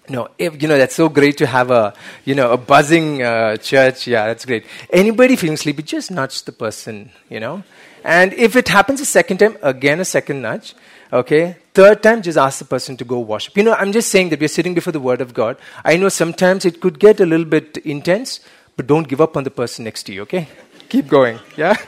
No, 0.09 0.27
if, 0.37 0.61
you 0.61 0.67
know 0.67 0.77
that's 0.77 0.95
so 0.95 1.07
great 1.07 1.37
to 1.37 1.45
have 1.45 1.71
a 1.71 1.93
you 2.25 2.35
know 2.35 2.51
a 2.51 2.57
buzzing 2.57 3.21
uh, 3.21 3.57
church. 3.57 4.07
Yeah, 4.07 4.25
that's 4.27 4.43
great. 4.43 4.65
Anybody 4.91 5.35
feeling 5.35 5.55
sleepy, 5.55 5.83
just 5.83 6.11
nudge 6.11 6.43
the 6.43 6.51
person. 6.51 7.11
You 7.29 7.39
know, 7.39 7.63
and 8.03 8.33
if 8.33 8.55
it 8.55 8.67
happens 8.67 9.01
a 9.01 9.05
second 9.05 9.39
time, 9.39 9.57
again 9.61 9.99
a 9.99 10.05
second 10.05 10.41
nudge. 10.41 10.75
Okay? 11.11 11.57
Third 11.73 12.03
time, 12.03 12.21
just 12.21 12.37
ask 12.37 12.59
the 12.59 12.65
person 12.65 12.95
to 12.97 13.05
go 13.05 13.19
worship. 13.19 13.57
You 13.57 13.63
know, 13.63 13.73
I'm 13.73 13.91
just 13.91 14.09
saying 14.09 14.29
that 14.29 14.39
we're 14.39 14.47
sitting 14.47 14.75
before 14.75 14.93
the 14.93 14.99
Word 14.99 15.21
of 15.21 15.33
God. 15.33 15.57
I 15.83 15.97
know 15.97 16.09
sometimes 16.09 16.65
it 16.65 16.81
could 16.81 16.99
get 16.99 17.19
a 17.19 17.25
little 17.25 17.45
bit 17.45 17.77
intense, 17.77 18.41
but 18.77 18.85
don't 18.85 19.07
give 19.07 19.19
up 19.19 19.35
on 19.35 19.43
the 19.43 19.51
person 19.51 19.85
next 19.85 20.03
to 20.03 20.13
you, 20.13 20.21
okay? 20.23 20.47
keep 20.89 21.07
going. 21.07 21.39
Yeah? 21.55 21.75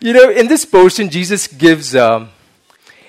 you 0.00 0.12
know, 0.12 0.30
in 0.30 0.48
this 0.48 0.64
portion, 0.64 1.10
Jesus 1.10 1.46
gives, 1.46 1.94
um, 1.94 2.30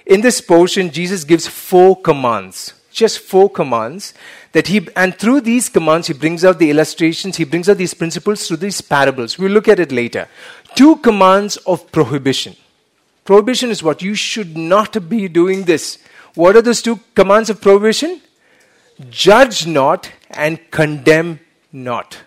in 0.06 0.22
this 0.22 0.42
portion, 0.42 0.92
Jesus 0.92 1.24
gives 1.24 1.48
four 1.48 2.00
commands. 2.00 2.74
Just 2.96 3.20
four 3.20 3.50
commands 3.50 4.14
that 4.54 4.68
he, 4.68 4.88
and 4.96 5.14
through 5.20 5.42
these 5.42 5.68
commands, 5.68 6.08
he 6.08 6.14
brings 6.14 6.46
out 6.46 6.60
the 6.60 6.70
illustrations, 6.70 7.36
he 7.36 7.44
brings 7.44 7.68
out 7.68 7.78
these 7.78 7.94
principles 7.94 8.48
through 8.48 8.58
these 8.58 8.80
parables. 8.80 9.38
We'll 9.38 9.52
look 9.52 9.68
at 9.68 9.82
it 9.82 9.92
later. 9.92 10.30
Two 10.76 10.96
commands 11.08 11.58
of 11.58 11.92
prohibition. 11.92 12.56
Prohibition 13.26 13.70
is 13.70 13.84
what? 13.84 14.02
You 14.02 14.16
should 14.16 14.56
not 14.56 15.10
be 15.10 15.28
doing 15.28 15.64
this. 15.64 15.98
What 16.36 16.56
are 16.56 16.62
those 16.62 16.82
two 16.82 17.02
commands 17.16 17.50
of 17.50 17.60
prohibition? 17.60 18.22
Judge 19.10 19.68
not 19.68 20.10
and 20.30 20.60
condemn 20.72 21.42
not. 21.74 22.20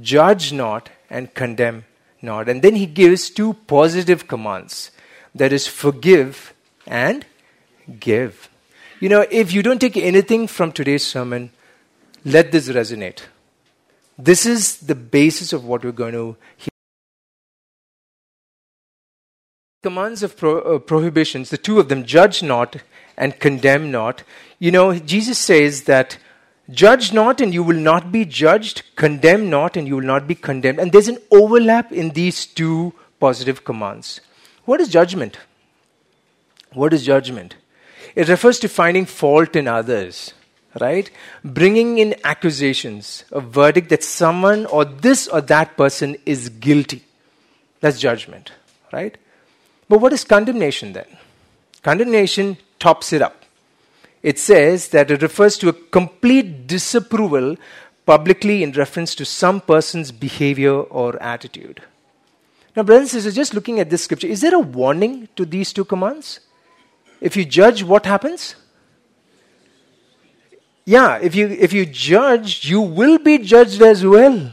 Judge 0.00 0.52
not 0.52 0.88
and 1.10 1.34
condemn 1.34 1.84
not. 2.22 2.48
And 2.48 2.62
then 2.62 2.76
he 2.76 2.86
gives 2.86 3.28
two 3.28 3.54
positive 3.66 4.28
commands 4.28 4.92
that 5.34 5.52
is, 5.52 5.66
forgive 5.66 6.54
and 6.86 7.26
give. 7.98 8.48
You 9.00 9.08
know, 9.08 9.26
if 9.30 9.52
you 9.52 9.62
don't 9.62 9.80
take 9.80 9.96
anything 9.96 10.46
from 10.46 10.72
today's 10.72 11.06
sermon, 11.06 11.50
let 12.24 12.52
this 12.52 12.68
resonate. 12.68 13.22
This 14.18 14.44
is 14.44 14.78
the 14.78 14.94
basis 14.94 15.52
of 15.52 15.64
what 15.64 15.84
we're 15.84 15.92
going 15.92 16.14
to 16.14 16.36
hear. 16.56 16.68
Commands 19.82 20.22
of 20.22 20.36
pro- 20.36 20.60
uh, 20.60 20.78
prohibitions, 20.80 21.50
the 21.50 21.56
two 21.56 21.78
of 21.78 21.88
them, 21.88 22.04
judge 22.04 22.42
not 22.42 22.76
and 23.16 23.38
condemn 23.38 23.92
not. 23.92 24.24
You 24.58 24.72
know, 24.72 24.98
Jesus 24.98 25.38
says 25.38 25.84
that 25.84 26.18
Judge 26.70 27.14
not 27.14 27.40
and 27.40 27.54
you 27.54 27.62
will 27.62 27.76
not 27.76 28.12
be 28.12 28.26
judged, 28.26 28.82
condemn 28.94 29.48
not 29.48 29.74
and 29.74 29.88
you 29.88 29.96
will 29.96 30.02
not 30.02 30.26
be 30.26 30.34
condemned. 30.34 30.78
And 30.78 30.92
there's 30.92 31.08
an 31.08 31.18
overlap 31.30 31.92
in 31.92 32.10
these 32.10 32.44
two 32.44 32.92
positive 33.18 33.64
commands. 33.64 34.20
What 34.66 34.80
is 34.80 34.88
judgment? 34.88 35.38
What 36.74 36.92
is 36.92 37.06
judgment? 37.06 37.56
It 38.18 38.28
refers 38.28 38.58
to 38.60 38.68
finding 38.68 39.06
fault 39.06 39.54
in 39.54 39.68
others, 39.68 40.34
right? 40.80 41.10
Bringing 41.44 41.98
in 41.98 42.16
accusations, 42.24 43.24
a 43.30 43.40
verdict 43.40 43.90
that 43.90 44.02
someone 44.02 44.66
or 44.66 44.84
this 44.84 45.28
or 45.28 45.40
that 45.42 45.76
person 45.76 46.16
is 46.26 46.48
guilty. 46.48 47.04
That's 47.80 48.00
judgment, 48.00 48.52
right? 48.92 49.16
But 49.88 50.00
what 50.00 50.12
is 50.12 50.24
condemnation 50.24 50.94
then? 50.94 51.06
Condemnation 51.82 52.56
tops 52.78 53.12
it 53.12 53.22
up 53.22 53.38
it 54.22 54.38
says 54.38 54.88
that 54.88 55.10
it 55.10 55.22
refers 55.22 55.56
to 55.58 55.68
a 55.68 55.72
complete 55.72 56.66
disapproval 56.66 57.56
publicly 58.04 58.62
in 58.62 58.72
reference 58.72 59.14
to 59.14 59.24
some 59.24 59.60
person's 59.60 60.10
behavior 60.10 60.74
or 60.74 61.20
attitude. 61.22 61.82
Now, 62.74 62.82
brothers 62.82 63.14
and 63.14 63.22
sisters, 63.22 63.34
just 63.34 63.54
looking 63.54 63.80
at 63.80 63.90
this 63.90 64.04
scripture, 64.04 64.26
is 64.26 64.40
there 64.40 64.54
a 64.54 64.60
warning 64.60 65.28
to 65.36 65.44
these 65.44 65.72
two 65.72 65.84
commands? 65.84 66.40
If 67.20 67.36
you 67.36 67.44
judge, 67.44 67.82
what 67.82 68.06
happens? 68.06 68.54
Yeah, 70.84 71.18
if 71.18 71.34
you, 71.34 71.48
if 71.48 71.72
you 71.72 71.84
judge, 71.84 72.64
you 72.64 72.80
will 72.80 73.18
be 73.18 73.38
judged 73.38 73.82
as 73.82 74.04
well. 74.06 74.52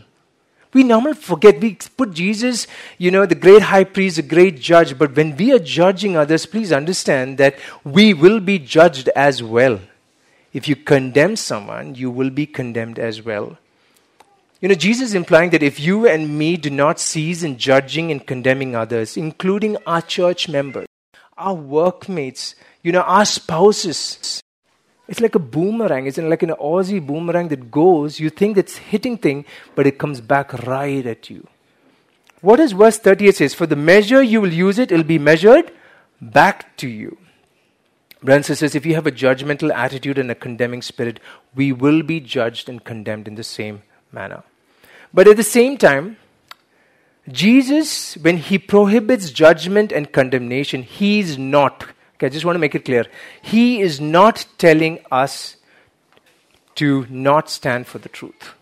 We 0.74 0.84
normally 0.84 1.13
forget, 1.13 1.62
we 1.62 1.77
put 1.95 2.12
Jesus, 2.12 2.67
you 2.98 3.10
know, 3.10 3.25
the 3.25 3.36
great 3.36 3.62
high 3.62 3.86
priest, 3.86 4.17
the 4.17 4.24
great 4.24 4.60
judge, 4.60 4.98
but 4.98 5.15
when 5.15 5.38
we 5.38 5.53
are 5.53 5.60
judging 5.60 6.17
others, 6.17 6.45
please 6.45 6.74
understand 6.74 7.38
that 7.38 7.55
we 7.86 8.13
will 8.13 8.41
be 8.41 8.60
judged 8.60 9.07
as 9.15 9.41
well. 9.41 9.79
If 10.51 10.67
you 10.67 10.75
condemn 10.75 11.38
someone, 11.38 11.95
you 11.95 12.12
will 12.12 12.29
be 12.29 12.45
condemned 12.45 13.00
as 13.00 13.22
well. 13.22 13.57
You 14.60 14.67
know, 14.67 14.75
Jesus 14.75 15.10
is 15.10 15.13
implying 15.13 15.51
that 15.51 15.63
if 15.63 15.79
you 15.79 16.05
and 16.07 16.38
me 16.38 16.57
do 16.57 16.69
not 16.69 17.00
cease 17.00 17.43
in 17.43 17.57
judging 17.57 18.12
and 18.12 18.25
condemning 18.25 18.75
others, 18.75 19.15
including 19.15 19.77
our 19.86 20.01
church 20.01 20.50
members, 20.50 20.88
our 21.38 21.54
workmates, 21.54 22.56
you 22.84 22.92
know, 22.92 23.01
our 23.01 23.25
spouses, 23.25 24.42
it's 25.08 25.20
like 25.20 25.36
a 25.36 25.39
boomerang. 25.39 26.08
It's 26.08 26.18
like 26.18 26.44
an 26.44 26.50
Aussie 26.51 27.06
boomerang 27.06 27.50
that 27.50 27.70
goes, 27.70 28.20
you 28.20 28.30
think 28.30 28.58
it's 28.58 28.77
hitting 28.77 29.18
thing, 29.18 29.46
but 29.75 29.86
it 29.86 30.00
comes 30.00 30.22
back 30.22 30.54
right 30.65 31.06
at 31.06 31.30
you. 31.30 31.48
What 32.42 32.58
does 32.58 32.74
verse 32.74 32.98
38 32.98 33.36
says? 33.36 33.54
For 33.54 33.65
the 33.65 33.75
measure 33.75 34.22
you 34.22 34.42
will 34.42 34.54
use 34.54 34.80
it, 34.80 34.92
it'll 34.92 35.04
be 35.04 35.20
measured 35.20 35.72
back 36.22 36.75
to 36.77 36.88
you. 36.88 37.18
Branson 38.22 38.56
says, 38.56 38.74
if 38.74 38.86
you 38.86 38.96
have 38.96 39.06
a 39.06 39.12
judgmental 39.12 39.72
attitude 39.74 40.18
and 40.18 40.32
a 40.32 40.36
condemning 40.36 40.82
spirit, 40.82 41.20
we 41.54 41.72
will 41.72 42.01
be 42.01 42.20
judged 42.20 42.68
and 42.68 42.84
condemned 42.84 43.27
in 43.27 43.36
the 43.36 43.44
same 43.44 43.84
manner. 44.12 44.44
But 45.13 45.27
at 45.27 45.38
the 45.38 45.44
same 45.44 45.77
time, 45.77 46.18
Jesus, 47.29 48.15
when 48.17 48.38
he 48.38 48.58
prohibits 48.58 49.32
judgment 49.32 49.91
and 49.91 50.12
condemnation, 50.12 50.84
he 50.84 51.20
is 51.20 51.38
not 51.38 51.86
Okay, 52.15 52.27
I 52.27 52.29
just 52.29 52.46
want 52.46 52.55
to 52.55 52.60
make 52.60 52.75
it 52.75 52.86
clear. 52.86 53.05
He 53.41 53.82
is 53.82 54.00
not 54.00 54.46
telling 54.58 55.00
us 55.12 55.58
to 56.75 57.05
not 57.10 57.50
stand 57.50 57.88
for 57.88 57.98
the 57.98 58.10
truth. 58.10 58.53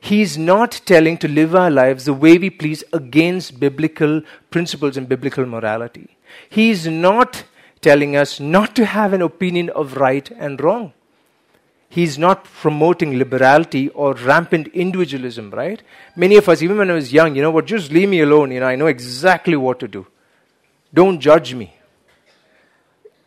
He 0.00 0.20
is 0.20 0.36
not 0.36 0.80
telling 0.84 1.16
to 1.18 1.28
live 1.28 1.54
our 1.54 1.70
lives 1.70 2.04
the 2.04 2.12
way 2.12 2.38
we 2.38 2.50
please 2.50 2.82
against 2.92 3.60
biblical 3.60 4.22
principles 4.50 4.96
and 4.96 5.08
biblical 5.08 5.46
morality. 5.46 6.16
He 6.48 6.70
is 6.70 6.86
not 6.88 7.44
telling 7.80 8.16
us 8.16 8.40
not 8.40 8.74
to 8.76 8.84
have 8.84 9.12
an 9.12 9.22
opinion 9.22 9.70
of 9.70 9.96
right 9.96 10.28
and 10.30 10.60
wrong. 10.60 10.92
He's 11.88 12.18
not 12.18 12.44
promoting 12.44 13.18
liberality 13.18 13.88
or 13.90 14.14
rampant 14.14 14.68
individualism, 14.68 15.50
right? 15.50 15.82
Many 16.14 16.36
of 16.36 16.48
us, 16.48 16.62
even 16.62 16.78
when 16.78 16.90
I 16.90 16.94
was 16.94 17.12
young, 17.12 17.36
you 17.36 17.42
know 17.42 17.50
what, 17.50 17.66
just 17.66 17.90
leave 17.90 18.08
me 18.08 18.20
alone. 18.20 18.50
You 18.50 18.60
know, 18.60 18.66
I 18.66 18.76
know 18.76 18.86
exactly 18.86 19.56
what 19.56 19.78
to 19.80 19.88
do. 19.88 20.06
Don't 20.92 21.20
judge 21.20 21.54
me. 21.54 21.74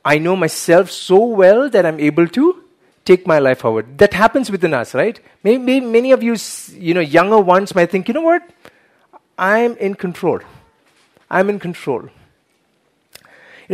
I 0.03 0.17
know 0.17 0.35
myself 0.35 0.91
so 0.91 1.25
well 1.25 1.69
that 1.69 1.85
I'm 1.85 1.99
able 1.99 2.27
to 2.27 2.63
take 3.05 3.25
my 3.25 3.39
life 3.39 3.59
forward. 3.59 3.97
That 3.97 4.13
happens 4.13 4.51
within 4.51 4.73
us, 4.73 4.93
right? 4.93 5.19
Maybe 5.43 5.79
many 5.79 6.11
of 6.11 6.21
you, 6.21 6.35
you 6.73 6.93
know, 6.93 6.99
younger 7.01 7.39
ones 7.39 7.73
might 7.73 7.91
think, 7.91 8.07
you 8.07 8.13
know 8.13 8.21
what? 8.21 8.47
I'm 9.37 9.77
in 9.77 9.95
control. 9.95 10.39
I'm 11.29 11.49
in 11.49 11.59
control. 11.59 12.09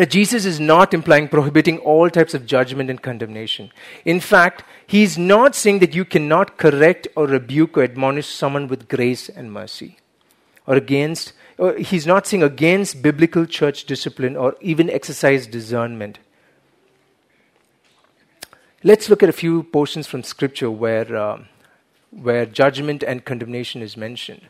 Jesus 0.04 0.46
is 0.46 0.60
not 0.60 0.94
implying 0.94 1.30
prohibiting 1.30 1.78
all 1.80 2.10
types 2.10 2.34
of 2.34 2.46
judgment 2.46 2.90
and 2.90 3.02
condemnation. 3.02 3.72
In 4.04 4.20
fact, 4.20 4.64
he's 4.86 5.18
not 5.18 5.56
saying 5.56 5.80
that 5.80 5.96
you 5.96 6.04
cannot 6.04 6.58
correct 6.58 7.08
or 7.16 7.28
rebuke 7.28 7.78
or 7.78 7.84
admonish 7.84 8.28
someone 8.28 8.68
with 8.68 8.90
grace 8.90 9.30
and 9.30 9.54
mercy 9.54 9.98
or 10.68 10.76
against 10.76 11.32
uh, 11.58 11.74
he's 11.74 12.06
not 12.06 12.28
saying 12.28 12.44
against 12.44 13.02
biblical 13.02 13.46
church 13.46 13.86
discipline 13.86 14.36
or 14.36 14.56
even 14.60 14.90
exercise 14.90 15.48
discernment. 15.48 16.20
Let's 18.84 19.10
look 19.10 19.24
at 19.24 19.30
a 19.30 19.34
few 19.34 19.64
portions 19.64 20.06
from 20.06 20.24
Scripture 20.24 20.70
where, 20.70 21.16
uh, 21.16 21.44
where 22.12 22.46
judgment 22.46 23.04
and 23.04 23.24
condemnation 23.24 23.82
is 23.82 23.96
mentioned. 23.96 24.50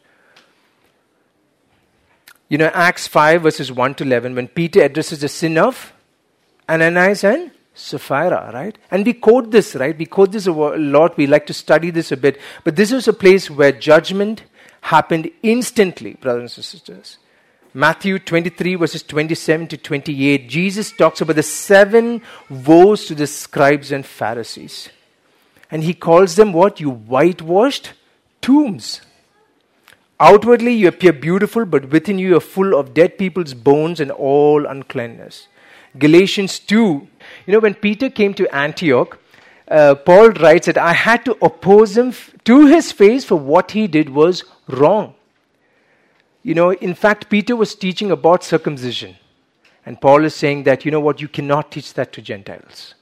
You 2.47 2.57
know, 2.59 2.71
Acts 2.73 3.07
5, 3.07 3.41
verses 3.41 3.71
1 3.71 3.95
to 3.95 4.03
11, 4.03 4.35
when 4.35 4.47
Peter 4.47 4.83
addresses 4.83 5.21
the 5.21 5.27
sin 5.27 5.57
of 5.57 5.93
Ananias 6.69 7.23
and 7.23 7.51
Sapphira, 7.73 8.51
right? 8.53 8.77
And 8.91 9.05
we 9.05 9.13
quote 9.13 9.51
this, 9.51 9.75
right? 9.75 9.97
We 9.97 10.05
quote 10.05 10.31
this 10.31 10.47
a 10.47 10.51
lot. 10.51 11.17
We 11.17 11.27
like 11.27 11.45
to 11.47 11.53
study 11.53 11.89
this 11.89 12.11
a 12.11 12.17
bit. 12.17 12.39
But 12.63 12.75
this 12.75 12.91
is 12.91 13.07
a 13.07 13.13
place 13.13 13.49
where 13.49 13.71
judgment 13.71 14.43
happened 14.81 15.29
instantly, 15.41 16.13
brothers 16.13 16.57
and 16.57 16.65
sisters. 16.65 17.17
Matthew 17.73 18.19
23, 18.19 18.75
verses 18.75 19.03
27 19.03 19.67
to 19.67 19.77
28, 19.77 20.47
Jesus 20.47 20.91
talks 20.91 21.19
about 21.19 21.35
the 21.35 21.43
seven 21.43 22.21
woes 22.49 23.05
to 23.07 23.15
the 23.15 23.27
scribes 23.27 23.91
and 23.91 24.05
Pharisees. 24.05 24.89
And 25.69 25.83
he 25.83 25.93
calls 25.93 26.35
them 26.35 26.53
what? 26.53 26.79
You 26.79 26.91
whitewashed 26.91 27.91
tombs. 28.41 29.01
Outwardly, 30.19 30.73
you 30.73 30.87
appear 30.87 31.11
beautiful, 31.11 31.65
but 31.65 31.89
within 31.89 32.19
you 32.19 32.37
are 32.37 32.41
full 32.41 32.73
of 32.73 32.93
dead 32.93 33.17
people's 33.17 33.53
bones 33.53 33.99
and 33.99 34.11
all 34.11 34.65
uncleanness. 34.65 35.47
Galatians 35.97 36.59
2. 36.59 37.07
You 37.45 37.53
know, 37.53 37.59
when 37.59 37.73
Peter 37.73 38.09
came 38.09 38.33
to 38.35 38.55
Antioch, 38.55 39.19
uh, 39.67 39.95
Paul 39.95 40.29
writes 40.31 40.67
that 40.67 40.77
I 40.77 40.93
had 40.93 41.25
to 41.25 41.37
oppose 41.41 41.97
him 41.97 42.09
f- 42.09 42.33
to 42.45 42.67
his 42.67 42.91
face 42.91 43.25
for 43.25 43.35
what 43.35 43.71
he 43.71 43.87
did 43.87 44.09
was 44.09 44.43
wrong. 44.67 45.15
You 46.43 46.53
know, 46.53 46.71
in 46.71 46.93
fact, 46.93 47.29
Peter 47.29 47.55
was 47.55 47.75
teaching 47.75 48.11
about 48.11 48.43
circumcision. 48.43 49.17
And 49.85 49.99
Paul 49.99 50.23
is 50.23 50.35
saying 50.35 50.63
that, 50.63 50.85
you 50.85 50.91
know 50.91 50.99
what, 50.99 51.21
you 51.21 51.27
cannot 51.27 51.71
teach 51.71 51.93
that 51.95 52.13
to 52.13 52.21
Gentiles. 52.21 52.95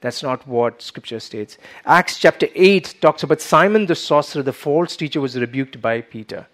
That's 0.00 0.22
not 0.22 0.46
what 0.46 0.80
Scripture 0.82 1.20
states. 1.20 1.58
Acts 1.84 2.18
chapter 2.18 2.46
8 2.54 2.96
talks 3.00 3.22
about 3.22 3.40
Simon 3.40 3.86
the 3.86 3.94
sorcerer, 3.94 4.42
the 4.42 4.52
false 4.52 4.96
teacher, 4.96 5.20
was 5.20 5.38
rebuked 5.38 5.80
by 5.80 6.00
Peter. 6.00 6.46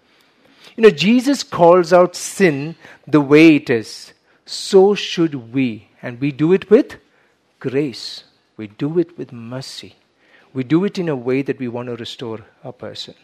You 0.77 0.83
know, 0.83 0.89
Jesus 0.91 1.41
calls 1.41 1.91
out 1.91 2.15
sin 2.15 2.75
the 3.07 3.19
way 3.19 3.55
it 3.55 3.69
is. 3.69 4.13
So 4.45 4.93
should 4.93 5.51
we. 5.51 5.89
And 6.03 6.21
we 6.21 6.31
do 6.31 6.53
it 6.53 6.69
with 6.69 6.97
grace. 7.59 8.23
We 8.57 8.67
do 8.67 8.99
it 8.99 9.17
with 9.17 9.33
mercy. 9.33 9.95
We 10.53 10.63
do 10.63 10.85
it 10.85 10.99
in 10.99 11.09
a 11.09 11.15
way 11.15 11.41
that 11.41 11.59
we 11.59 11.67
want 11.67 11.87
to 11.89 11.95
restore 11.95 12.45
a 12.63 12.71
person. 12.71 13.15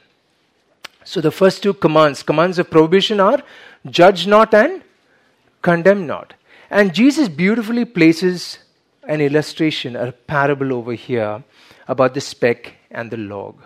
So 1.04 1.22
the 1.22 1.32
first 1.32 1.62
two 1.62 1.74
commands, 1.74 2.24
commands 2.24 2.58
of 2.58 2.72
prohibition 2.72 3.20
are 3.20 3.44
judge 3.86 4.26
not 4.26 4.54
and 4.54 4.82
condemn 5.62 6.08
not. 6.08 6.34
And 6.72 6.94
Jesus 6.94 7.30
beautifully 7.30 7.86
places 7.86 8.58
an 9.08 9.22
illustration, 9.22 9.96
a 9.96 10.12
parable 10.12 10.74
over 10.74 10.94
here 10.94 11.44
about 11.88 12.16
the 12.16 12.22
speck 12.22 12.74
and 12.90 13.12
the 13.12 13.18
log. 13.18 13.62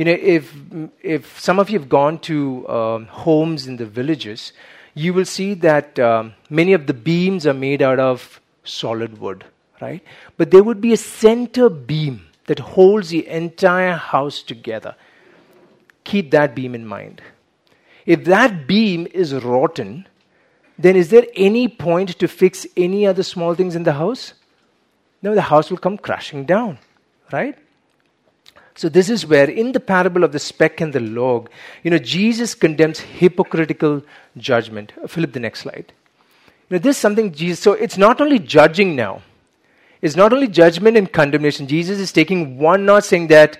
You 0.00 0.06
know, 0.06 0.12
if, 0.18 0.54
if 1.02 1.38
some 1.38 1.58
of 1.58 1.68
you 1.68 1.78
have 1.78 1.90
gone 1.90 2.20
to 2.20 2.66
um, 2.70 3.04
homes 3.04 3.66
in 3.66 3.76
the 3.76 3.84
villages, 3.84 4.54
you 4.94 5.12
will 5.12 5.26
see 5.26 5.52
that 5.52 5.98
um, 5.98 6.32
many 6.48 6.72
of 6.72 6.86
the 6.86 6.94
beams 6.94 7.46
are 7.46 7.52
made 7.52 7.82
out 7.82 8.00
of 8.00 8.40
solid 8.64 9.18
wood, 9.18 9.44
right? 9.78 10.02
But 10.38 10.52
there 10.52 10.62
would 10.62 10.80
be 10.80 10.94
a 10.94 10.96
center 10.96 11.68
beam 11.68 12.28
that 12.46 12.60
holds 12.60 13.10
the 13.10 13.28
entire 13.28 13.92
house 13.92 14.42
together. 14.42 14.94
Keep 16.04 16.30
that 16.30 16.54
beam 16.54 16.74
in 16.74 16.86
mind. 16.86 17.20
If 18.06 18.24
that 18.24 18.66
beam 18.66 19.06
is 19.12 19.34
rotten, 19.34 20.08
then 20.78 20.96
is 20.96 21.10
there 21.10 21.26
any 21.36 21.68
point 21.68 22.18
to 22.20 22.26
fix 22.26 22.66
any 22.74 23.06
other 23.06 23.22
small 23.22 23.54
things 23.54 23.76
in 23.76 23.82
the 23.82 23.92
house? 23.92 24.32
No, 25.20 25.34
the 25.34 25.42
house 25.42 25.70
will 25.70 25.76
come 25.76 25.98
crashing 25.98 26.46
down, 26.46 26.78
right? 27.30 27.58
So, 28.80 28.88
this 28.88 29.10
is 29.10 29.26
where, 29.26 29.50
in 29.50 29.72
the 29.72 29.78
parable 29.78 30.24
of 30.24 30.32
the 30.32 30.38
speck 30.38 30.80
and 30.80 30.90
the 30.90 31.00
log, 31.00 31.50
you 31.82 31.90
know, 31.90 31.98
Jesus 31.98 32.54
condemns 32.54 32.98
hypocritical 32.98 34.02
judgment. 34.38 34.94
Philip, 35.06 35.34
the 35.34 35.40
next 35.40 35.60
slide. 35.60 35.92
You 36.70 36.76
know, 36.76 36.78
this 36.78 36.96
is 36.96 37.00
something 37.02 37.30
Jesus, 37.30 37.60
so 37.60 37.72
it's 37.74 37.98
not 37.98 38.22
only 38.22 38.38
judging 38.38 38.96
now, 38.96 39.20
it's 40.00 40.16
not 40.16 40.32
only 40.32 40.48
judgment 40.48 40.96
and 40.96 41.12
condemnation. 41.12 41.66
Jesus 41.66 41.98
is 41.98 42.10
taking 42.10 42.56
one 42.56 42.86
notch 42.86 43.04
saying 43.04 43.26
that, 43.26 43.58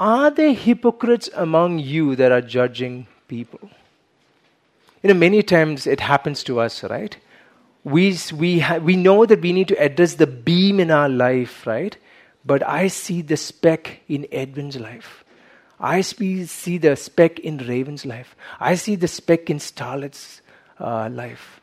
are 0.00 0.32
there 0.32 0.52
hypocrites 0.52 1.30
among 1.34 1.78
you 1.78 2.16
that 2.16 2.32
are 2.32 2.40
judging 2.40 3.06
people? 3.28 3.70
You 5.04 5.14
know, 5.14 5.14
many 5.14 5.44
times 5.44 5.86
it 5.86 6.00
happens 6.00 6.42
to 6.42 6.58
us, 6.58 6.82
right? 6.82 7.16
We, 7.84 8.18
we, 8.34 8.58
ha- 8.58 8.78
we 8.78 8.96
know 8.96 9.26
that 9.26 9.42
we 9.42 9.52
need 9.52 9.68
to 9.68 9.80
address 9.80 10.14
the 10.14 10.26
beam 10.26 10.80
in 10.80 10.90
our 10.90 11.08
life, 11.08 11.68
right? 11.68 11.96
But 12.44 12.66
I 12.66 12.88
see 12.88 13.22
the 13.22 13.36
speck 13.36 14.00
in 14.08 14.26
Edwin's 14.32 14.78
life. 14.78 15.24
I 15.78 16.02
see 16.02 16.78
the 16.78 16.96
speck 16.96 17.38
in 17.38 17.58
Raven's 17.58 18.04
life. 18.04 18.36
I 18.58 18.74
see 18.74 18.96
the 18.96 19.08
speck 19.08 19.48
in 19.48 19.58
Starlet's 19.58 20.42
uh, 20.78 21.08
life. 21.10 21.60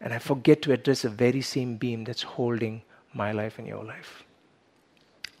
And 0.00 0.12
I 0.12 0.18
forget 0.18 0.62
to 0.62 0.72
address 0.72 1.02
the 1.02 1.10
very 1.10 1.42
same 1.42 1.76
beam 1.76 2.04
that's 2.04 2.22
holding 2.22 2.82
my 3.14 3.32
life 3.32 3.58
and 3.58 3.68
your 3.68 3.84
life. 3.84 4.24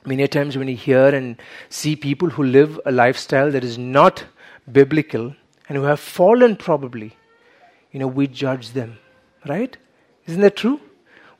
Many 0.04 0.26
times 0.28 0.58
when 0.58 0.68
you 0.68 0.76
hear 0.76 1.14
and 1.14 1.40
see 1.68 1.96
people 1.96 2.28
who 2.28 2.42
live 2.42 2.78
a 2.84 2.92
lifestyle 2.92 3.50
that 3.50 3.64
is 3.64 3.78
not 3.78 4.24
biblical 4.70 5.34
and 5.68 5.78
who 5.78 5.84
have 5.84 6.00
fallen 6.00 6.56
probably, 6.56 7.16
you 7.92 8.00
know, 8.00 8.08
we 8.08 8.26
judge 8.26 8.70
them, 8.70 8.98
right? 9.46 9.76
Isn't 10.26 10.40
that 10.42 10.56
true? 10.56 10.80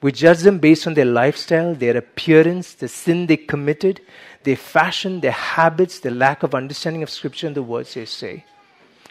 We 0.02 0.12
judge 0.12 0.40
them 0.40 0.58
based 0.58 0.86
on 0.86 0.94
their 0.94 1.04
lifestyle, 1.06 1.74
their 1.74 1.96
appearance, 1.96 2.74
the 2.74 2.88
sin 2.88 3.26
they 3.26 3.36
committed, 3.36 4.00
their 4.42 4.56
fashion, 4.56 5.20
their 5.20 5.30
habits, 5.30 6.00
their 6.00 6.12
lack 6.12 6.42
of 6.42 6.54
understanding 6.54 7.02
of 7.02 7.10
Scripture 7.10 7.46
and 7.46 7.56
the 7.56 7.62
words 7.62 7.94
they 7.94 8.04
say. 8.04 8.44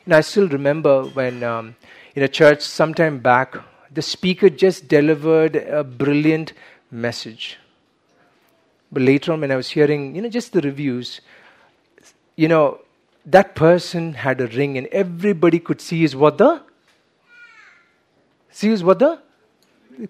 And 0.05 0.13
I 0.13 0.21
still 0.21 0.49
remember 0.49 1.05
when 1.05 1.43
um, 1.43 1.75
in 2.13 2.23
a 2.23 2.27
church 2.27 2.61
sometime 2.61 3.19
back, 3.19 3.55
the 3.89 4.01
speaker 4.01 4.49
just 4.49 4.87
delivered 4.87 5.55
a 5.55 5.83
brilliant 5.83 6.53
message. 6.91 7.57
But 8.91 9.03
later 9.03 9.31
on, 9.31 9.41
when 9.41 9.51
I 9.51 9.55
was 9.55 9.69
hearing, 9.69 10.15
you 10.15 10.21
know, 10.21 10.29
just 10.29 10.51
the 10.51 10.61
reviews, 10.61 11.21
you 12.35 12.49
know, 12.49 12.81
that 13.25 13.55
person 13.55 14.13
had 14.13 14.41
a 14.41 14.47
ring 14.47 14.77
and 14.77 14.87
everybody 14.87 15.59
could 15.59 15.79
see 15.79 16.03
is 16.03 16.15
what 16.15 16.37
the 16.37 16.61
See 18.51 18.69
is 18.69 18.83
what 18.83 18.99
the 18.99 19.19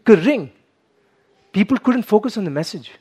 ring. 0.08 0.52
People 1.52 1.78
couldn't 1.78 2.04
focus 2.04 2.38
on 2.38 2.46
the 2.46 2.52
message. 2.52 2.92